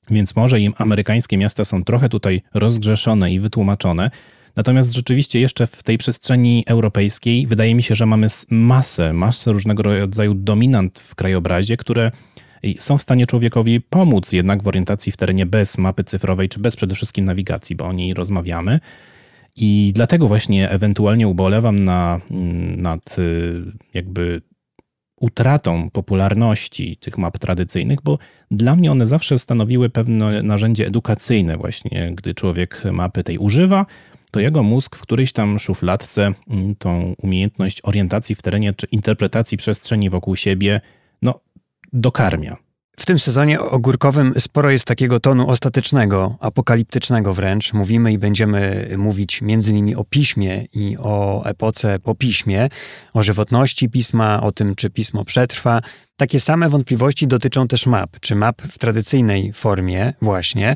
Więc 0.10 0.36
może 0.36 0.60
im 0.60 0.74
amerykańskie 0.78 1.38
miasta 1.38 1.66
są 1.66 1.84
trochę 1.84 2.10
tutaj 2.10 2.42
rozgrzeszone 2.54 3.34
i 3.34 3.40
wytłumaczone. 3.40 4.12
Natomiast 4.56 4.94
rzeczywiście 4.94 5.40
jeszcze 5.40 5.68
w 5.68 5.84
tej 5.84 5.98
przestrzeni 5.98 6.64
europejskiej 6.68 7.48
wydaje 7.48 7.76
mi 7.76 7.84
się, 7.84 7.96
że 7.96 8.06
mamy 8.06 8.28
masę, 8.50 9.14
masę 9.14 9.52
różnego 9.52 9.84
rodzaju 9.84 10.34
dominant 10.34 11.00
w 11.00 11.16
krajobrazie, 11.16 11.78
które 11.78 12.12
są 12.80 12.98
w 12.98 13.02
stanie 13.02 13.26
człowiekowi 13.28 13.82
pomóc 13.82 14.32
jednak 14.32 14.64
w 14.64 14.68
orientacji 14.68 15.12
w 15.12 15.18
terenie 15.18 15.46
bez 15.46 15.78
mapy 15.78 16.04
cyfrowej, 16.04 16.50
czy 16.50 16.60
bez 16.60 16.76
przede 16.76 16.96
wszystkim 16.96 17.26
nawigacji, 17.26 17.76
bo 17.76 17.86
o 17.86 17.94
niej 17.94 18.14
rozmawiamy. 18.14 18.80
I 19.56 19.92
dlatego 19.96 20.28
właśnie 20.28 20.70
ewentualnie 20.70 21.28
ubolewam 21.28 21.84
na, 21.84 22.22
nad 22.78 23.20
y, 23.20 23.64
jakby 23.94 24.42
utratą 25.20 25.90
popularności 25.90 26.98
tych 26.98 27.18
map 27.18 27.38
tradycyjnych, 27.38 28.00
bo 28.04 28.18
dla 28.52 28.76
mnie 28.76 28.92
one 28.92 29.06
zawsze 29.06 29.40
stanowiły 29.40 29.90
pewne 29.90 30.44
narzędzie 30.44 30.88
edukacyjne, 30.88 31.58
właśnie 31.58 32.14
gdy 32.16 32.34
człowiek 32.34 32.84
mapy 32.92 33.24
tej 33.24 33.38
używa, 33.38 33.86
to 34.32 34.40
jego 34.40 34.64
mózg 34.64 34.96
w 34.96 35.02
którejś 35.02 35.34
tam 35.34 35.60
szufladce 35.60 36.32
mm, 36.50 36.76
tą 36.76 37.16
umiejętność 37.18 37.82
orientacji 37.84 38.36
w 38.36 38.42
terenie 38.42 38.74
czy 38.74 38.88
interpretacji 38.92 39.58
przestrzeni 39.58 40.10
wokół 40.10 40.36
siebie 40.36 40.82
no, 41.22 41.40
dokarmia. 41.96 42.58
W 43.00 43.06
tym 43.06 43.20
sezonie 43.20 43.62
ogórkowym 43.62 44.34
sporo 44.38 44.72
jest 44.72 44.86
takiego 44.86 45.20
tonu 45.20 45.50
ostatecznego, 45.50 46.36
apokaliptycznego 46.40 47.34
wręcz. 47.34 47.74
Mówimy 47.74 48.14
i 48.14 48.18
będziemy 48.18 48.90
mówić 48.98 49.42
między 49.42 49.72
innymi 49.72 49.96
o 49.96 50.04
piśmie 50.04 50.66
i 50.74 50.98
o 51.00 51.46
epoce 51.46 52.00
po 52.00 52.16
piśmie, 52.16 52.70
o 53.14 53.24
żywotności 53.24 53.90
pisma, 53.90 54.42
o 54.42 54.52
tym, 54.52 54.76
czy 54.76 54.90
pismo 54.90 55.26
przetrwa. 55.26 55.82
Takie 56.18 56.40
same 56.40 56.70
wątpliwości 56.70 57.28
dotyczą 57.28 57.68
też 57.68 57.86
map, 57.86 58.20
czy 58.20 58.36
map 58.36 58.62
w 58.62 58.78
tradycyjnej 58.78 59.54
formie 59.54 60.14
właśnie. 60.22 60.76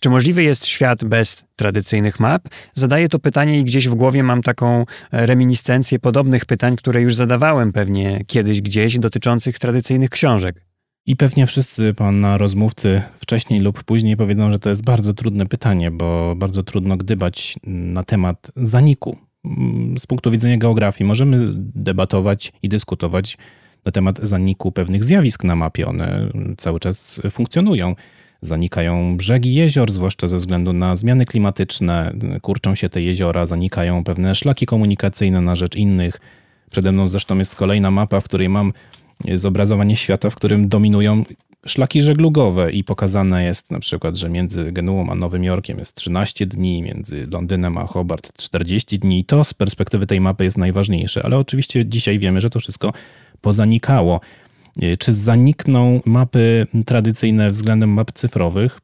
Czy 0.00 0.10
możliwy 0.10 0.42
jest 0.42 0.66
świat 0.66 1.04
bez 1.04 1.44
tradycyjnych 1.56 2.20
map? 2.20 2.48
Zadaję 2.74 3.08
to 3.08 3.18
pytanie 3.18 3.60
i 3.60 3.64
gdzieś 3.64 3.88
w 3.88 3.94
głowie 3.94 4.22
mam 4.22 4.42
taką 4.42 4.84
reminiscencję 5.12 5.98
podobnych 5.98 6.44
pytań, 6.44 6.76
które 6.76 7.02
już 7.02 7.14
zadawałem 7.14 7.72
pewnie 7.72 8.24
kiedyś 8.26 8.60
gdzieś 8.60 8.98
dotyczących 8.98 9.58
tradycyjnych 9.58 10.10
książek. 10.10 10.64
I 11.06 11.16
pewnie 11.16 11.46
wszyscy 11.46 11.94
pana 11.94 12.38
rozmówcy 12.38 13.02
wcześniej 13.16 13.60
lub 13.60 13.84
później 13.84 14.16
powiedzą, 14.16 14.50
że 14.52 14.58
to 14.58 14.68
jest 14.68 14.84
bardzo 14.84 15.14
trudne 15.14 15.46
pytanie, 15.46 15.90
bo 15.90 16.34
bardzo 16.36 16.62
trudno 16.62 16.96
gdybać 16.96 17.56
na 17.66 18.02
temat 18.02 18.50
zaniku. 18.56 19.16
Z 19.98 20.06
punktu 20.06 20.30
widzenia 20.30 20.56
geografii 20.56 21.08
możemy 21.08 21.36
debatować 21.74 22.52
i 22.62 22.68
dyskutować 22.68 23.38
na 23.84 23.92
temat 23.92 24.18
zaniku 24.22 24.72
pewnych 24.72 25.04
zjawisk 25.04 25.44
na 25.44 25.56
mapie. 25.56 25.86
One 25.86 26.30
cały 26.58 26.80
czas 26.80 27.20
funkcjonują. 27.30 27.94
Zanikają 28.42 29.16
brzegi 29.16 29.54
jezior, 29.54 29.90
zwłaszcza 29.90 30.28
ze 30.28 30.36
względu 30.36 30.72
na 30.72 30.96
zmiany 30.96 31.26
klimatyczne, 31.26 32.14
kurczą 32.42 32.74
się 32.74 32.88
te 32.88 33.02
jeziora, 33.02 33.46
zanikają 33.46 34.04
pewne 34.04 34.34
szlaki 34.34 34.66
komunikacyjne 34.66 35.40
na 35.40 35.56
rzecz 35.56 35.76
innych. 35.76 36.20
Przede 36.70 36.92
mną 36.92 37.08
zresztą 37.08 37.38
jest 37.38 37.56
kolejna 37.56 37.90
mapa, 37.90 38.20
w 38.20 38.24
której 38.24 38.48
mam 38.48 38.72
zobrazowanie 39.34 39.96
świata, 39.96 40.30
w 40.30 40.34
którym 40.34 40.68
dominują 40.68 41.24
szlaki 41.66 42.02
żeglugowe 42.02 42.72
i 42.72 42.84
pokazane 42.84 43.44
jest 43.44 43.70
na 43.70 43.80
przykład, 43.80 44.16
że 44.16 44.28
między 44.28 44.72
Genuą 44.72 45.10
a 45.10 45.14
Nowym 45.14 45.44
Jorkiem 45.44 45.78
jest 45.78 45.94
13 45.94 46.46
dni, 46.46 46.82
między 46.82 47.26
Londynem 47.30 47.78
a 47.78 47.86
Hobart 47.86 48.32
40 48.36 48.98
dni. 48.98 49.24
To 49.24 49.44
z 49.44 49.54
perspektywy 49.54 50.06
tej 50.06 50.20
mapy 50.20 50.44
jest 50.44 50.58
najważniejsze, 50.58 51.22
ale 51.24 51.38
oczywiście 51.38 51.86
dzisiaj 51.86 52.18
wiemy, 52.18 52.40
że 52.40 52.50
to 52.50 52.60
wszystko 52.60 52.92
pozanikało. 53.40 54.20
Czy 54.98 55.12
zanikną 55.12 56.00
mapy 56.06 56.66
tradycyjne 56.86 57.50
względem 57.50 57.90
map 57.90 58.12
cyfrowych? 58.12 58.80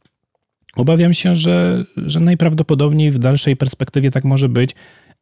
Obawiam 0.77 1.15
się, 1.15 1.35
że, 1.35 1.85
że 1.97 2.21
najprawdopodobniej 2.21 3.11
w 3.11 3.19
dalszej 3.19 3.57
perspektywie 3.57 4.11
tak 4.11 4.25
może 4.25 4.49
być 4.49 4.75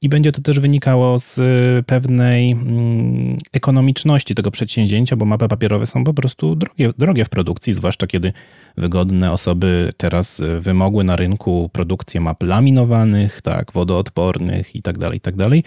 i 0.03 0.09
będzie 0.09 0.33
to 0.33 0.43
też 0.43 0.61
wynikało 0.61 1.19
z 1.19 1.41
pewnej 1.87 2.51
mm, 2.51 3.39
ekonomiczności 3.53 4.35
tego 4.35 4.51
przedsięwzięcia, 4.51 5.17
bo 5.17 5.25
mapy 5.25 5.49
papierowe 5.49 5.87
są 5.87 6.05
po 6.05 6.15
prostu 6.15 6.57
drogie, 6.57 6.93
drogie 6.99 7.25
w 7.25 7.29
produkcji, 7.29 7.73
zwłaszcza 7.73 8.07
kiedy 8.07 8.33
wygodne 8.77 9.33
osoby 9.33 9.93
teraz 9.97 10.43
wymogły 10.61 11.05
na 11.05 11.17
rynku 11.17 11.71
produkcję 11.73 12.21
map 12.21 12.43
laminowanych, 12.43 13.43
tak, 13.43 13.73
wodoodpornych 13.73 14.75
itd., 14.75 14.99
tak 14.99 15.15
itd. 15.15 15.51
Tak 15.51 15.65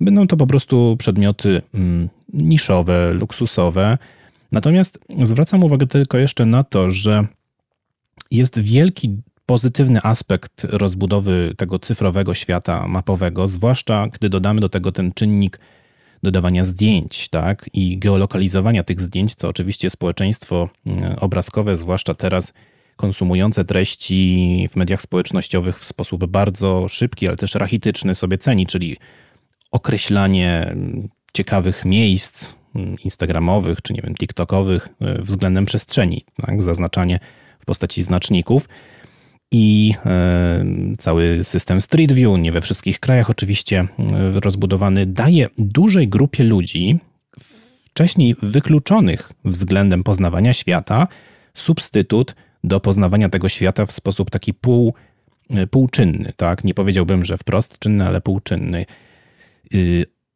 Będą 0.00 0.26
to 0.26 0.36
po 0.36 0.46
prostu 0.46 0.96
przedmioty 0.98 1.62
mm, 1.74 2.08
niszowe, 2.32 3.12
luksusowe. 3.12 3.98
Natomiast 4.52 4.98
zwracam 5.22 5.64
uwagę 5.64 5.86
tylko 5.86 6.18
jeszcze 6.18 6.46
na 6.46 6.64
to, 6.64 6.90
że 6.90 7.26
jest 8.30 8.58
wielki 8.58 9.16
pozytywny 9.46 10.00
aspekt 10.02 10.64
rozbudowy 10.64 11.54
tego 11.56 11.78
cyfrowego 11.78 12.34
świata 12.34 12.88
mapowego, 12.88 13.46
zwłaszcza 13.46 14.08
gdy 14.12 14.28
dodamy 14.28 14.60
do 14.60 14.68
tego 14.68 14.92
ten 14.92 15.12
czynnik 15.12 15.60
dodawania 16.22 16.64
zdjęć, 16.64 17.28
tak, 17.28 17.70
i 17.72 17.98
geolokalizowania 17.98 18.84
tych 18.84 19.00
zdjęć, 19.00 19.34
co 19.34 19.48
oczywiście 19.48 19.90
społeczeństwo 19.90 20.68
mm, 20.86 21.16
obrazkowe, 21.18 21.76
zwłaszcza 21.76 22.14
teraz 22.14 22.52
konsumujące 22.96 23.64
treści 23.64 24.68
w 24.70 24.76
mediach 24.76 25.02
społecznościowych 25.02 25.78
w 25.78 25.84
sposób 25.84 26.26
bardzo 26.26 26.88
szybki, 26.88 27.28
ale 27.28 27.36
też 27.36 27.54
rachityczny 27.54 28.14
sobie 28.14 28.38
ceni, 28.38 28.66
czyli 28.66 28.96
określanie 29.70 30.66
mm, 30.66 31.08
ciekawych 31.32 31.84
miejsc 31.84 32.57
instagramowych 33.04 33.82
czy 33.82 33.92
nie 33.92 34.02
wiem, 34.02 34.14
tiktokowych 34.14 34.88
y, 35.18 35.22
względem 35.22 35.64
przestrzeni, 35.64 36.24
tak, 36.46 36.62
zaznaczanie 36.62 37.20
w 37.58 37.64
postaci 37.64 38.02
znaczników 38.02 38.68
i 39.52 39.94
e, 40.06 40.64
cały 40.98 41.44
system 41.44 41.80
Street 41.80 42.12
View, 42.12 42.38
nie 42.38 42.52
we 42.52 42.60
wszystkich 42.60 43.00
krajach 43.00 43.30
oczywiście 43.30 43.80
e, 43.80 43.86
rozbudowany, 44.40 45.06
daje 45.06 45.48
dużej 45.58 46.08
grupie 46.08 46.44
ludzi, 46.44 46.98
wcześniej 47.84 48.36
wykluczonych 48.42 49.32
względem 49.44 50.04
poznawania 50.04 50.54
świata, 50.54 51.08
substytut 51.54 52.34
do 52.64 52.80
poznawania 52.80 53.28
tego 53.28 53.48
świata 53.48 53.86
w 53.86 53.92
sposób 53.92 54.30
taki 54.30 54.54
pół, 54.54 54.94
e, 55.50 55.66
półczynny. 55.66 56.32
Tak? 56.36 56.64
Nie 56.64 56.74
powiedziałbym, 56.74 57.24
że 57.24 57.38
wprost 57.38 57.78
czynny, 57.78 58.06
ale 58.06 58.20
półczynny. 58.20 58.84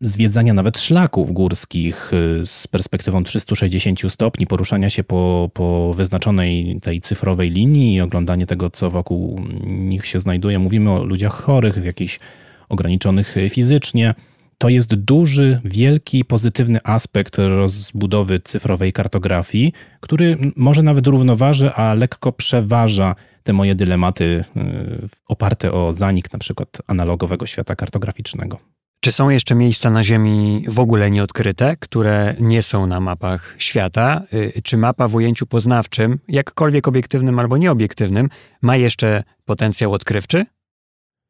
Y, 0.02 0.06
zwiedzania 0.06 0.54
nawet 0.54 0.78
szlaków 0.78 1.32
górskich 1.32 2.12
y, 2.12 2.46
z 2.46 2.66
perspektywą 2.66 3.24
360 3.24 4.12
stopni, 4.12 4.46
poruszania 4.46 4.90
się 4.90 5.04
po, 5.04 5.50
po 5.54 5.94
wyznaczonej 5.94 6.80
tej 6.82 7.00
cyfrowej 7.00 7.50
linii 7.50 7.94
i 7.94 8.00
oglądanie 8.00 8.46
tego, 8.46 8.70
co 8.70 8.90
wokół 8.90 9.40
nich 9.70 10.06
się 10.06 10.20
znajduje. 10.20 10.58
Mówimy 10.58 10.90
o 10.90 11.04
ludziach 11.04 11.32
chorych, 11.32 11.74
w 11.74 11.84
jakichś 11.84 12.20
ograniczonych 12.68 13.34
fizycznie. 13.50 14.14
To 14.58 14.68
jest 14.68 14.94
duży, 14.94 15.60
wielki, 15.64 16.24
pozytywny 16.24 16.80
aspekt 16.84 17.38
rozbudowy 17.38 18.40
cyfrowej 18.40 18.92
kartografii, 18.92 19.72
który 20.00 20.38
może 20.56 20.82
nawet 20.82 21.06
równoważy, 21.06 21.72
a 21.72 21.94
lekko 21.94 22.32
przeważa 22.32 23.14
te 23.42 23.52
moje 23.52 23.74
dylematy 23.74 24.44
y, 24.56 25.08
oparte 25.28 25.72
o 25.72 25.92
zanik 25.92 26.32
na 26.32 26.38
przykład 26.38 26.68
analogowego 26.86 27.46
świata 27.46 27.76
kartograficznego. 27.76 28.58
Czy 29.04 29.12
są 29.12 29.30
jeszcze 29.30 29.54
miejsca 29.54 29.90
na 29.90 30.04
Ziemi 30.04 30.64
w 30.68 30.80
ogóle 30.80 31.10
nieodkryte, 31.10 31.76
które 31.76 32.34
nie 32.40 32.62
są 32.62 32.86
na 32.86 33.00
mapach 33.00 33.54
świata? 33.58 34.22
Y, 34.56 34.62
czy 34.62 34.76
mapa 34.76 35.08
w 35.08 35.14
ujęciu 35.14 35.46
poznawczym, 35.46 36.18
jakkolwiek 36.28 36.88
obiektywnym 36.88 37.38
albo 37.38 37.56
nieobiektywnym, 37.56 38.28
ma 38.62 38.76
jeszcze 38.76 39.22
potencjał 39.44 39.92
odkrywczy? 39.92 40.46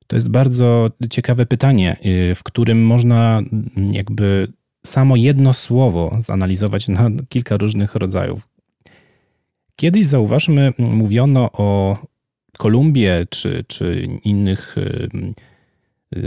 To 0.07 0.16
jest 0.16 0.31
bardzo 0.31 0.91
ciekawe 1.11 1.47
pytanie, 1.47 1.97
y, 2.07 2.35
w 2.35 2.43
którym 2.43 2.87
można 2.87 3.41
jakby 3.77 4.53
samo 4.87 5.16
jedno 5.16 5.55
słowo 5.55 6.16
zanalizować 6.18 6.89
na 6.89 7.11
kilka 7.29 7.57
różnych 7.57 7.95
rodzajów. 7.95 8.49
Kiedyś 9.77 10.07
zauważmy, 10.07 10.73
mówiono 10.79 11.53
o 11.53 11.99
Kolumbie 12.59 13.27
czy, 13.31 13.64
czy 13.68 14.09
innych 14.25 14.77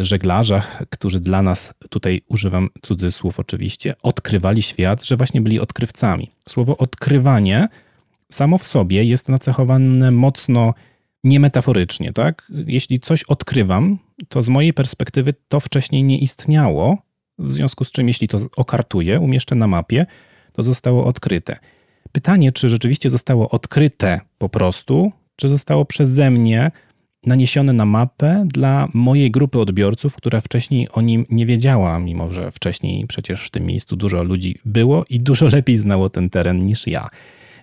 żeglarzach, 0.02 0.84
którzy 0.90 1.20
dla 1.20 1.42
nas, 1.42 1.74
tutaj 1.90 2.22
używam 2.28 2.70
cudzysłów 2.82 3.40
oczywiście, 3.40 3.96
odkrywali 4.02 4.62
świat, 4.62 5.06
że 5.06 5.18
właśnie 5.18 5.42
byli 5.42 5.60
odkrywcami. 5.60 6.32
Słowo 6.50 6.78
odkrywanie 6.78 7.68
samo 8.32 8.58
w 8.58 8.64
sobie 8.64 9.04
jest 9.04 9.30
nacechowane 9.30 10.12
mocno 10.12 10.74
niemetaforycznie, 11.24 12.14
tak? 12.14 12.52
Jeśli 12.68 13.00
coś 13.00 13.24
odkrywam, 13.24 13.98
to 14.30 14.44
z 14.44 14.50
mojej 14.50 14.74
perspektywy 14.74 15.34
to 15.48 15.60
wcześniej 15.60 16.04
nie 16.04 16.18
istniało, 16.18 16.98
w 17.40 17.52
związku 17.52 17.86
z 17.86 17.92
czym 17.92 18.08
jeśli 18.08 18.28
to 18.28 18.38
okartuję, 18.56 19.20
umieszczę 19.20 19.56
na 19.56 19.68
mapie, 19.68 20.06
to 20.54 20.64
zostało 20.64 21.06
odkryte. 21.06 21.58
Pytanie, 22.12 22.52
czy 22.52 22.70
rzeczywiście 22.70 23.10
zostało 23.10 23.50
odkryte 23.50 24.20
po 24.38 24.50
prostu, 24.50 25.12
czy 25.36 25.48
zostało 25.48 25.86
przeze 25.86 26.32
mnie 26.32 26.72
naniesione 27.26 27.74
na 27.74 27.86
mapę 27.86 28.46
dla 28.54 28.88
mojej 28.94 29.32
grupy 29.32 29.60
odbiorców, 29.60 30.16
która 30.16 30.42
wcześniej 30.42 30.90
o 30.92 31.02
nim 31.02 31.26
nie 31.30 31.46
wiedziała, 31.46 32.00
mimo 32.00 32.34
że 32.34 32.52
wcześniej 32.52 33.08
przecież 33.08 33.46
w 33.46 33.52
tym 33.52 33.64
miejscu 33.64 33.96
dużo 33.96 34.24
ludzi 34.24 34.60
było 34.66 35.06
i 35.10 35.20
dużo 35.20 35.48
lepiej 35.48 35.78
znało 35.78 36.10
ten 36.10 36.30
teren 36.30 36.66
niż 36.66 36.88
ja. 36.88 37.08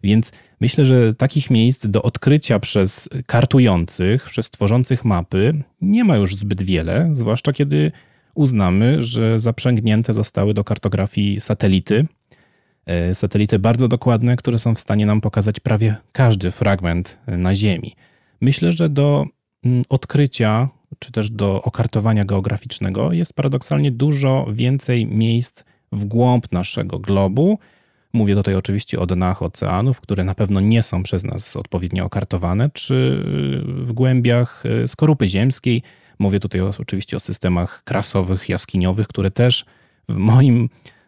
Więc 0.03 0.33
myślę, 0.61 0.85
że 0.85 1.15
takich 1.15 1.51
miejsc 1.51 1.87
do 1.87 2.03
odkrycia 2.03 2.59
przez 2.59 3.09
kartujących, 3.27 4.31
przez 4.31 4.51
tworzących 4.51 5.05
mapy 5.05 5.63
nie 5.81 6.05
ma 6.05 6.17
już 6.17 6.35
zbyt 6.35 6.63
wiele, 6.63 7.11
zwłaszcza 7.13 7.53
kiedy 7.53 7.93
uznamy, 8.35 9.03
że 9.03 9.41
zaprzęgnięte 9.41 10.15
zostały 10.15 10.55
do 10.55 10.65
kartografii 10.65 11.41
satelity. 11.41 12.07
E, 12.87 13.15
satelity 13.15 13.59
bardzo 13.59 13.89
dokładne, 13.89 14.37
które 14.37 14.59
są 14.59 14.75
w 14.75 14.81
stanie 14.81 15.07
nam 15.07 15.21
pokazać 15.21 15.61
prawie 15.61 15.97
każdy 16.13 16.51
fragment 16.51 17.19
na 17.27 17.55
Ziemi. 17.55 17.95
Myślę, 18.41 18.73
że 18.73 18.89
do 18.89 19.27
odkrycia, 19.89 20.69
czy 20.99 21.13
też 21.13 21.31
do 21.31 21.63
okartowania 21.63 22.25
geograficznego 22.25 23.13
jest 23.13 23.33
paradoksalnie 23.33 23.91
dużo 23.91 24.47
więcej 24.53 25.07
miejsc 25.07 25.65
w 25.93 26.05
głąb 26.05 26.53
naszego 26.53 26.99
globu. 26.99 27.59
Mówię 28.13 28.35
tutaj 28.35 28.55
oczywiście 28.55 29.01
o 29.01 29.07
dnach 29.07 29.43
oceanów, 29.43 30.01
które 30.01 30.25
na 30.25 30.35
pewno 30.35 30.61
nie 30.61 30.83
są 30.83 31.03
przez 31.03 31.25
nas 31.25 31.57
odpowiednio 31.57 32.05
okartowane, 32.05 32.71
czy 32.71 33.25
w 33.67 33.93
głębiach 33.93 34.67
y, 34.85 34.89
skorupy 34.89 35.29
ziemskiej. 35.29 35.83
Mówię 36.19 36.41
tutaj 36.41 36.61
oczywiście 36.61 37.17
o 37.17 37.21
systemach 37.21 37.85
krasowych, 37.85 38.49
jaskiniowych, 38.49 39.09
które 39.09 39.31
też 39.31 39.65
w 40.09 40.17
moim 40.17 40.65
Y, 40.65 41.01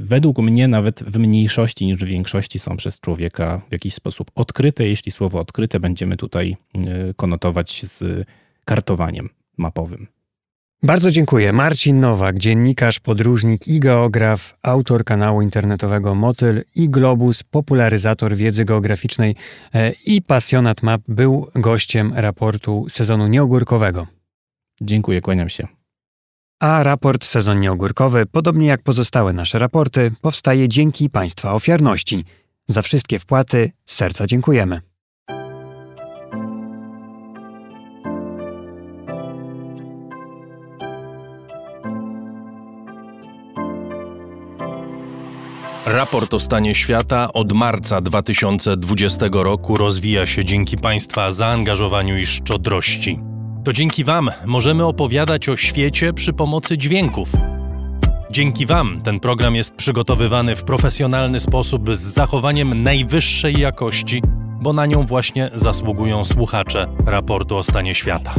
według 0.00 0.38
mnie 0.38 0.68
nawet 0.68 1.02
w 1.02 1.18
mniejszości 1.18 1.86
niż 1.86 1.96
w 1.96 2.04
większości 2.04 2.58
są 2.58 2.76
przez 2.76 3.00
człowieka 3.00 3.60
w 3.68 3.72
jakiś 3.72 3.94
sposób 3.94 4.30
odkryte. 4.34 4.88
Jeśli 4.88 5.12
słowo 5.12 5.40
odkryte 5.40 5.80
będziemy 5.80 6.16
tutaj 6.16 6.56
y, 6.76 7.14
konotować 7.14 7.82
z 7.82 8.26
kartowaniem 8.64 9.28
mapowym. 9.56 10.06
Bardzo 10.84 11.10
dziękuję. 11.10 11.52
Marcin 11.52 12.00
Nowak, 12.00 12.38
dziennikarz, 12.38 13.00
podróżnik 13.00 13.68
i 13.68 13.80
geograf, 13.80 14.58
autor 14.62 15.04
kanału 15.04 15.42
internetowego 15.42 16.14
Motyl 16.14 16.64
i 16.74 16.88
Globus, 16.88 17.42
popularyzator 17.42 18.36
wiedzy 18.36 18.64
geograficznej 18.64 19.36
e, 19.74 19.92
i 19.92 20.22
pasjonat 20.22 20.82
map, 20.82 21.02
był 21.08 21.50
gościem 21.54 22.12
raportu 22.16 22.86
sezonu 22.88 23.26
nieogórkowego. 23.26 24.06
Dziękuję, 24.80 25.20
kłaniam 25.20 25.48
się. 25.48 25.81
A 26.62 26.82
raport 26.82 27.24
sezonnie 27.24 27.72
ogórkowy, 27.72 28.26
podobnie 28.26 28.66
jak 28.66 28.82
pozostałe 28.82 29.32
nasze 29.32 29.58
raporty, 29.58 30.12
powstaje 30.20 30.68
dzięki 30.68 31.10
Państwa 31.10 31.52
ofiarności. 31.52 32.24
Za 32.68 32.82
wszystkie 32.82 33.18
wpłaty 33.18 33.72
z 33.86 33.94
serca 33.94 34.26
dziękujemy. 34.26 34.80
Raport 45.86 46.34
o 46.34 46.38
stanie 46.38 46.74
świata 46.74 47.32
od 47.32 47.52
marca 47.52 48.00
2020 48.00 49.26
roku 49.32 49.76
rozwija 49.76 50.26
się 50.26 50.44
dzięki 50.44 50.78
Państwa 50.78 51.30
zaangażowaniu 51.30 52.18
i 52.18 52.26
szczodrości. 52.26 53.31
To 53.64 53.72
dzięki 53.72 54.04
Wam 54.04 54.30
możemy 54.46 54.86
opowiadać 54.86 55.48
o 55.48 55.56
świecie 55.56 56.12
przy 56.12 56.32
pomocy 56.32 56.78
dźwięków. 56.78 57.32
Dzięki 58.30 58.66
Wam 58.66 59.00
ten 59.00 59.20
program 59.20 59.54
jest 59.54 59.74
przygotowywany 59.74 60.56
w 60.56 60.64
profesjonalny 60.64 61.40
sposób 61.40 61.96
z 61.96 62.00
zachowaniem 62.00 62.82
najwyższej 62.82 63.60
jakości, 63.60 64.22
bo 64.60 64.72
na 64.72 64.86
nią 64.86 65.06
właśnie 65.06 65.50
zasługują 65.54 66.24
słuchacze 66.24 66.86
raportu 67.06 67.56
o 67.56 67.62
stanie 67.62 67.94
świata. 67.94 68.34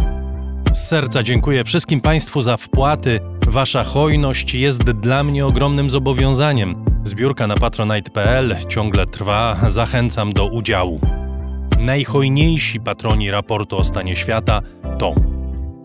Z 0.73 0.87
serca 0.87 1.23
dziękuję 1.23 1.63
wszystkim 1.63 2.01
Państwu 2.01 2.41
za 2.41 2.57
wpłaty. 2.57 3.19
Wasza 3.47 3.83
hojność 3.83 4.53
jest 4.53 4.83
dla 4.83 5.23
mnie 5.23 5.45
ogromnym 5.45 5.89
zobowiązaniem 5.89 6.85
Zbiórka 7.03 7.47
na 7.47 7.55
patronite.pl 7.55 8.55
ciągle 8.69 9.05
trwa, 9.05 9.57
zachęcam 9.67 10.33
do 10.33 10.45
udziału. 10.45 10.99
Najhojniejsi 11.79 12.79
patroni 12.79 13.31
raportu 13.31 13.77
o 13.77 13.83
stanie 13.83 14.15
świata 14.15 14.61
to 15.03 15.15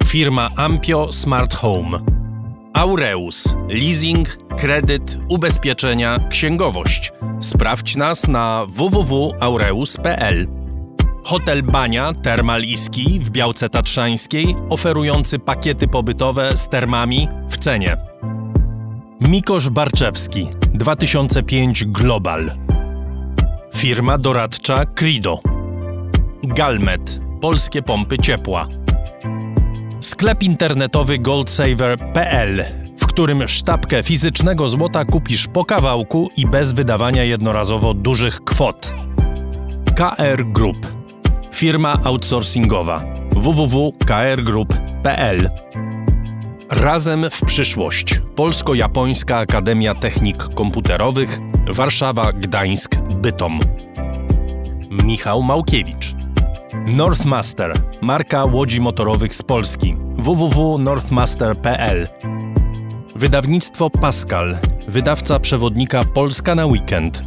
firma 0.05 0.51
Ampio 0.57 1.13
Smart 1.13 1.55
Home, 1.55 1.99
Aureus, 2.73 3.57
leasing, 3.69 4.39
kredyt, 4.57 5.19
ubezpieczenia, 5.29 6.19
księgowość. 6.31 7.13
Sprawdź 7.41 7.97
nas 7.97 8.29
na 8.29 8.67
www.aureus.pl. 8.69 10.47
Hotel 11.25 11.63
Bania 11.63 12.13
Termal 12.23 12.63
w 13.21 13.31
Białce 13.31 13.69
Tatrzańskiej, 13.69 14.57
oferujący 14.71 15.39
pakiety 15.39 15.89
pobytowe 15.89 16.57
z 16.57 16.69
termami 16.69 17.29
w 17.49 17.57
cenie. 17.57 17.97
Mikosz 19.21 19.71
Barczewski 19.71 20.49
2005 20.75 21.85
Global. 21.85 22.51
Firma 23.75 24.19
doradcza 24.19 24.85
Crido. 24.87 25.41
Galmet 26.43 27.29
Polskie 27.41 27.83
pompy 27.83 28.19
ciepła. 28.19 28.69
Sklep 30.01 30.43
internetowy 30.43 31.19
goldsaver.pl, 31.19 32.65
w 32.99 33.07
którym 33.07 33.49
sztabkę 33.49 34.03
fizycznego 34.03 34.69
złota 34.69 35.05
kupisz 35.05 35.47
po 35.47 35.65
kawałku 35.65 36.31
i 36.37 36.47
bez 36.47 36.73
wydawania 36.73 37.25
jednorazowo 37.25 37.95
dużych 37.95 38.45
kwot. 38.45 38.95
KR 39.97 40.45
Group. 40.45 40.87
Firma 41.53 42.01
outsourcingowa 42.05 43.05
www.krgroup.pl 43.33 45.51
Razem 46.71 47.27
w 47.31 47.45
przyszłość. 47.45 48.21
Polsko-Japońska 48.37 49.37
Akademia 49.37 49.95
Technik 49.95 50.55
Komputerowych 50.55 51.39
Warszawa, 51.67 52.33
Gdańsk, 52.33 52.97
Bytom. 52.97 53.61
Michał 55.05 55.43
Małkiewicz. 55.43 56.18
Northmaster, 56.75 57.81
marka 58.01 58.45
łodzi 58.45 58.81
motorowych 58.81 59.35
z 59.35 59.43
Polski. 59.43 59.97
www.northmaster.pl 60.17 62.09
Wydawnictwo 63.17 63.91
Pascal, 63.91 64.57
wydawca 64.89 65.41
przewodnika 65.41 66.05
Polska 66.05 66.55
na 66.55 66.67
weekend. 66.67 67.23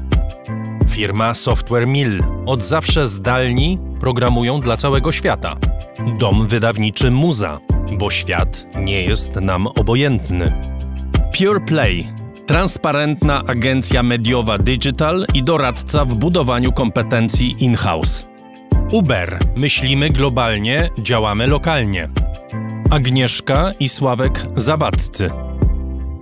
Firma 0.89 1.33
Software 1.33 1.87
Mill, 1.87 2.23
od 2.45 2.63
zawsze 2.63 3.07
zdalni 3.07 3.79
programują 3.99 4.61
dla 4.61 4.77
całego 4.77 5.11
świata. 5.11 5.57
Dom 6.19 6.47
wydawniczy 6.47 7.11
Muza, 7.11 7.59
bo 7.99 8.09
świat 8.09 8.65
nie 8.75 9.03
jest 9.03 9.35
nam 9.35 9.67
obojętny. 9.67 10.53
Pure 11.37 11.59
Play, 11.59 12.07
transparentna 12.45 13.43
agencja 13.47 14.03
mediowa 14.03 14.57
digital 14.57 15.25
i 15.33 15.43
doradca 15.43 16.05
w 16.05 16.13
budowaniu 16.13 16.71
kompetencji 16.71 17.55
in-house. 17.59 18.30
Uber. 18.91 19.39
Myślimy 19.55 20.09
globalnie, 20.09 20.89
działamy 20.99 21.47
lokalnie. 21.47 22.09
Agnieszka 22.89 23.71
i 23.79 23.89
Sławek 23.89 24.45
Zawadzcy. 24.55 25.29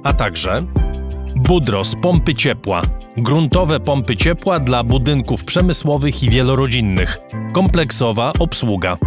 A 0.03 0.13
także 0.13 0.63
Budros 1.35 1.95
Pompy 2.01 2.35
Ciepła. 2.35 2.81
Gruntowe 3.17 3.79
pompy 3.79 4.17
ciepła 4.17 4.59
dla 4.59 4.83
budynków 4.83 5.45
przemysłowych 5.45 6.23
i 6.23 6.29
wielorodzinnych. 6.29 7.17
Kompleksowa 7.53 8.33
obsługa. 8.39 8.97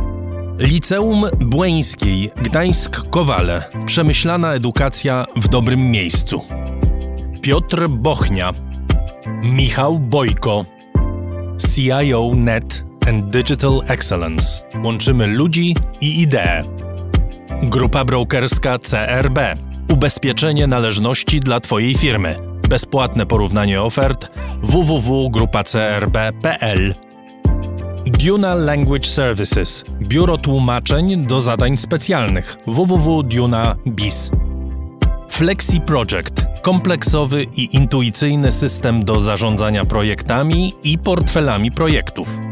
Liceum 0.58 1.24
Błeńskiej 1.40 2.30
Gdańsk-Kowale. 2.30 3.62
Przemyślana 3.86 4.52
edukacja 4.52 5.26
w 5.36 5.48
dobrym 5.48 5.90
miejscu. 5.90 6.42
Piotr 7.40 7.88
Bochnia. 7.88 8.52
Michał 9.42 9.98
Bojko. 9.98 10.64
CIO 11.74 12.30
Net 12.34 12.91
and 13.06 13.30
Digital 13.30 13.82
Excellence. 13.88 14.62
Łączymy 14.84 15.26
ludzi 15.26 15.76
i 16.00 16.20
idee. 16.20 16.62
Grupa 17.62 18.04
brokerska 18.04 18.78
CRB. 18.78 19.38
Ubezpieczenie 19.92 20.66
należności 20.66 21.40
dla 21.40 21.60
Twojej 21.60 21.94
firmy. 21.94 22.36
Bezpłatne 22.68 23.26
porównanie 23.26 23.82
ofert 23.82 24.30
www.grupacrb.pl 24.62 26.94
Duna 28.06 28.54
Language 28.54 29.06
Services. 29.06 29.84
Biuro 30.02 30.38
tłumaczeń 30.38 31.26
do 31.26 31.40
zadań 31.40 31.76
specjalnych 31.76 32.56
www.duna.biz 32.66 34.30
Flexi 35.28 35.80
Project. 35.80 36.46
Kompleksowy 36.62 37.46
i 37.56 37.76
intuicyjny 37.76 38.52
system 38.52 39.04
do 39.04 39.20
zarządzania 39.20 39.84
projektami 39.84 40.74
i 40.84 40.98
portfelami 40.98 41.72
projektów. 41.72 42.51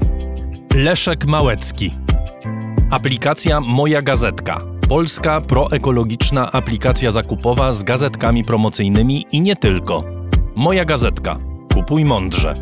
Leszek 0.75 1.25
Małecki. 1.25 1.93
Aplikacja 2.91 3.61
Moja 3.61 4.01
Gazetka. 4.01 4.61
Polska 4.89 5.41
proekologiczna 5.41 6.51
aplikacja 6.51 7.11
zakupowa 7.11 7.73
z 7.73 7.83
gazetkami 7.83 8.43
promocyjnymi 8.43 9.25
i 9.31 9.41
nie 9.41 9.55
tylko. 9.55 10.03
Moja 10.55 10.85
Gazetka. 10.85 11.37
Kupuj 11.73 12.05
mądrze. 12.05 12.55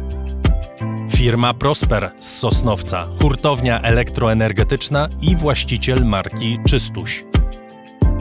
Firma 1.16 1.54
Prosper 1.54 2.12
z 2.20 2.38
Sosnowca, 2.38 3.08
hurtownia 3.22 3.82
elektroenergetyczna 3.82 5.10
i 5.22 5.36
właściciel 5.36 6.06
marki 6.06 6.60
Czystuś. 6.68 7.26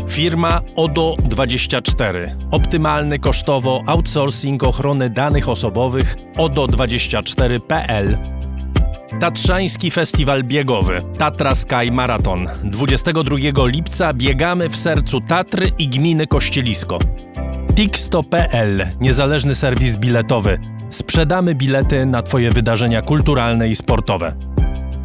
Firma 0.09 0.61
ODO24. 0.77 2.35
Optymalny 2.51 3.19
kosztowo 3.19 3.83
outsourcing 3.87 4.65
ochrony 4.65 5.11
danych 5.11 5.49
osobowych 5.49 6.17
ODO24.pl 6.37 8.38
Tatrzański 9.21 9.91
Festiwal 9.91 10.45
Biegowy 10.45 11.03
Tatra 11.19 11.55
Sky 11.55 11.91
Marathon 11.93 12.49
22 12.65 13.37
lipca 13.67 14.13
biegamy 14.13 14.69
w 14.69 14.77
sercu 14.77 15.21
Tatry 15.21 15.73
i 15.79 15.89
gminy 15.89 16.27
Kościelisko. 16.27 16.99
Tixto.pl 17.75 18.87
Niezależny 19.01 19.55
serwis 19.55 19.97
biletowy. 19.97 20.59
Sprzedamy 20.91 21.55
bilety 21.55 22.07
na 22.07 22.23
Twoje 22.23 22.51
wydarzenia 22.51 23.03
kulturalne 23.03 23.69
i 23.69 23.77
sportowe. 23.77 24.35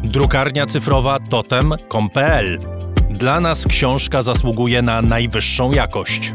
Drukarnia 0.04 0.66
cyfrowa 0.66 1.18
totem.com.pl 1.18 2.60
Dla 3.10 3.40
nas 3.40 3.66
książka 3.66 4.22
zasługuje 4.22 4.82
na 4.82 5.02
najwyższą 5.02 5.72
jakość. 5.72 6.34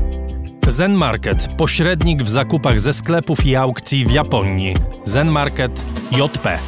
Zen 0.71 0.93
Market, 0.93 1.47
pośrednik 1.57 2.23
w 2.23 2.29
zakupach 2.29 2.79
ze 2.79 2.93
sklepów 2.93 3.45
i 3.45 3.55
aukcji 3.55 4.05
w 4.05 4.11
Japonii. 4.11 4.75
Zen 5.03 5.27
Market 5.27 5.85
JP. 6.11 6.59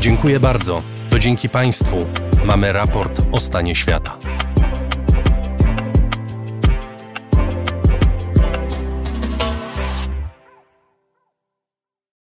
Dziękuję 0.00 0.40
bardzo. 0.40 0.82
To 1.10 1.18
dzięki 1.18 1.48
Państwu 1.48 2.06
mamy 2.44 2.72
raport 2.72 3.22
o 3.32 3.40
stanie 3.40 3.74
świata. 3.74 4.18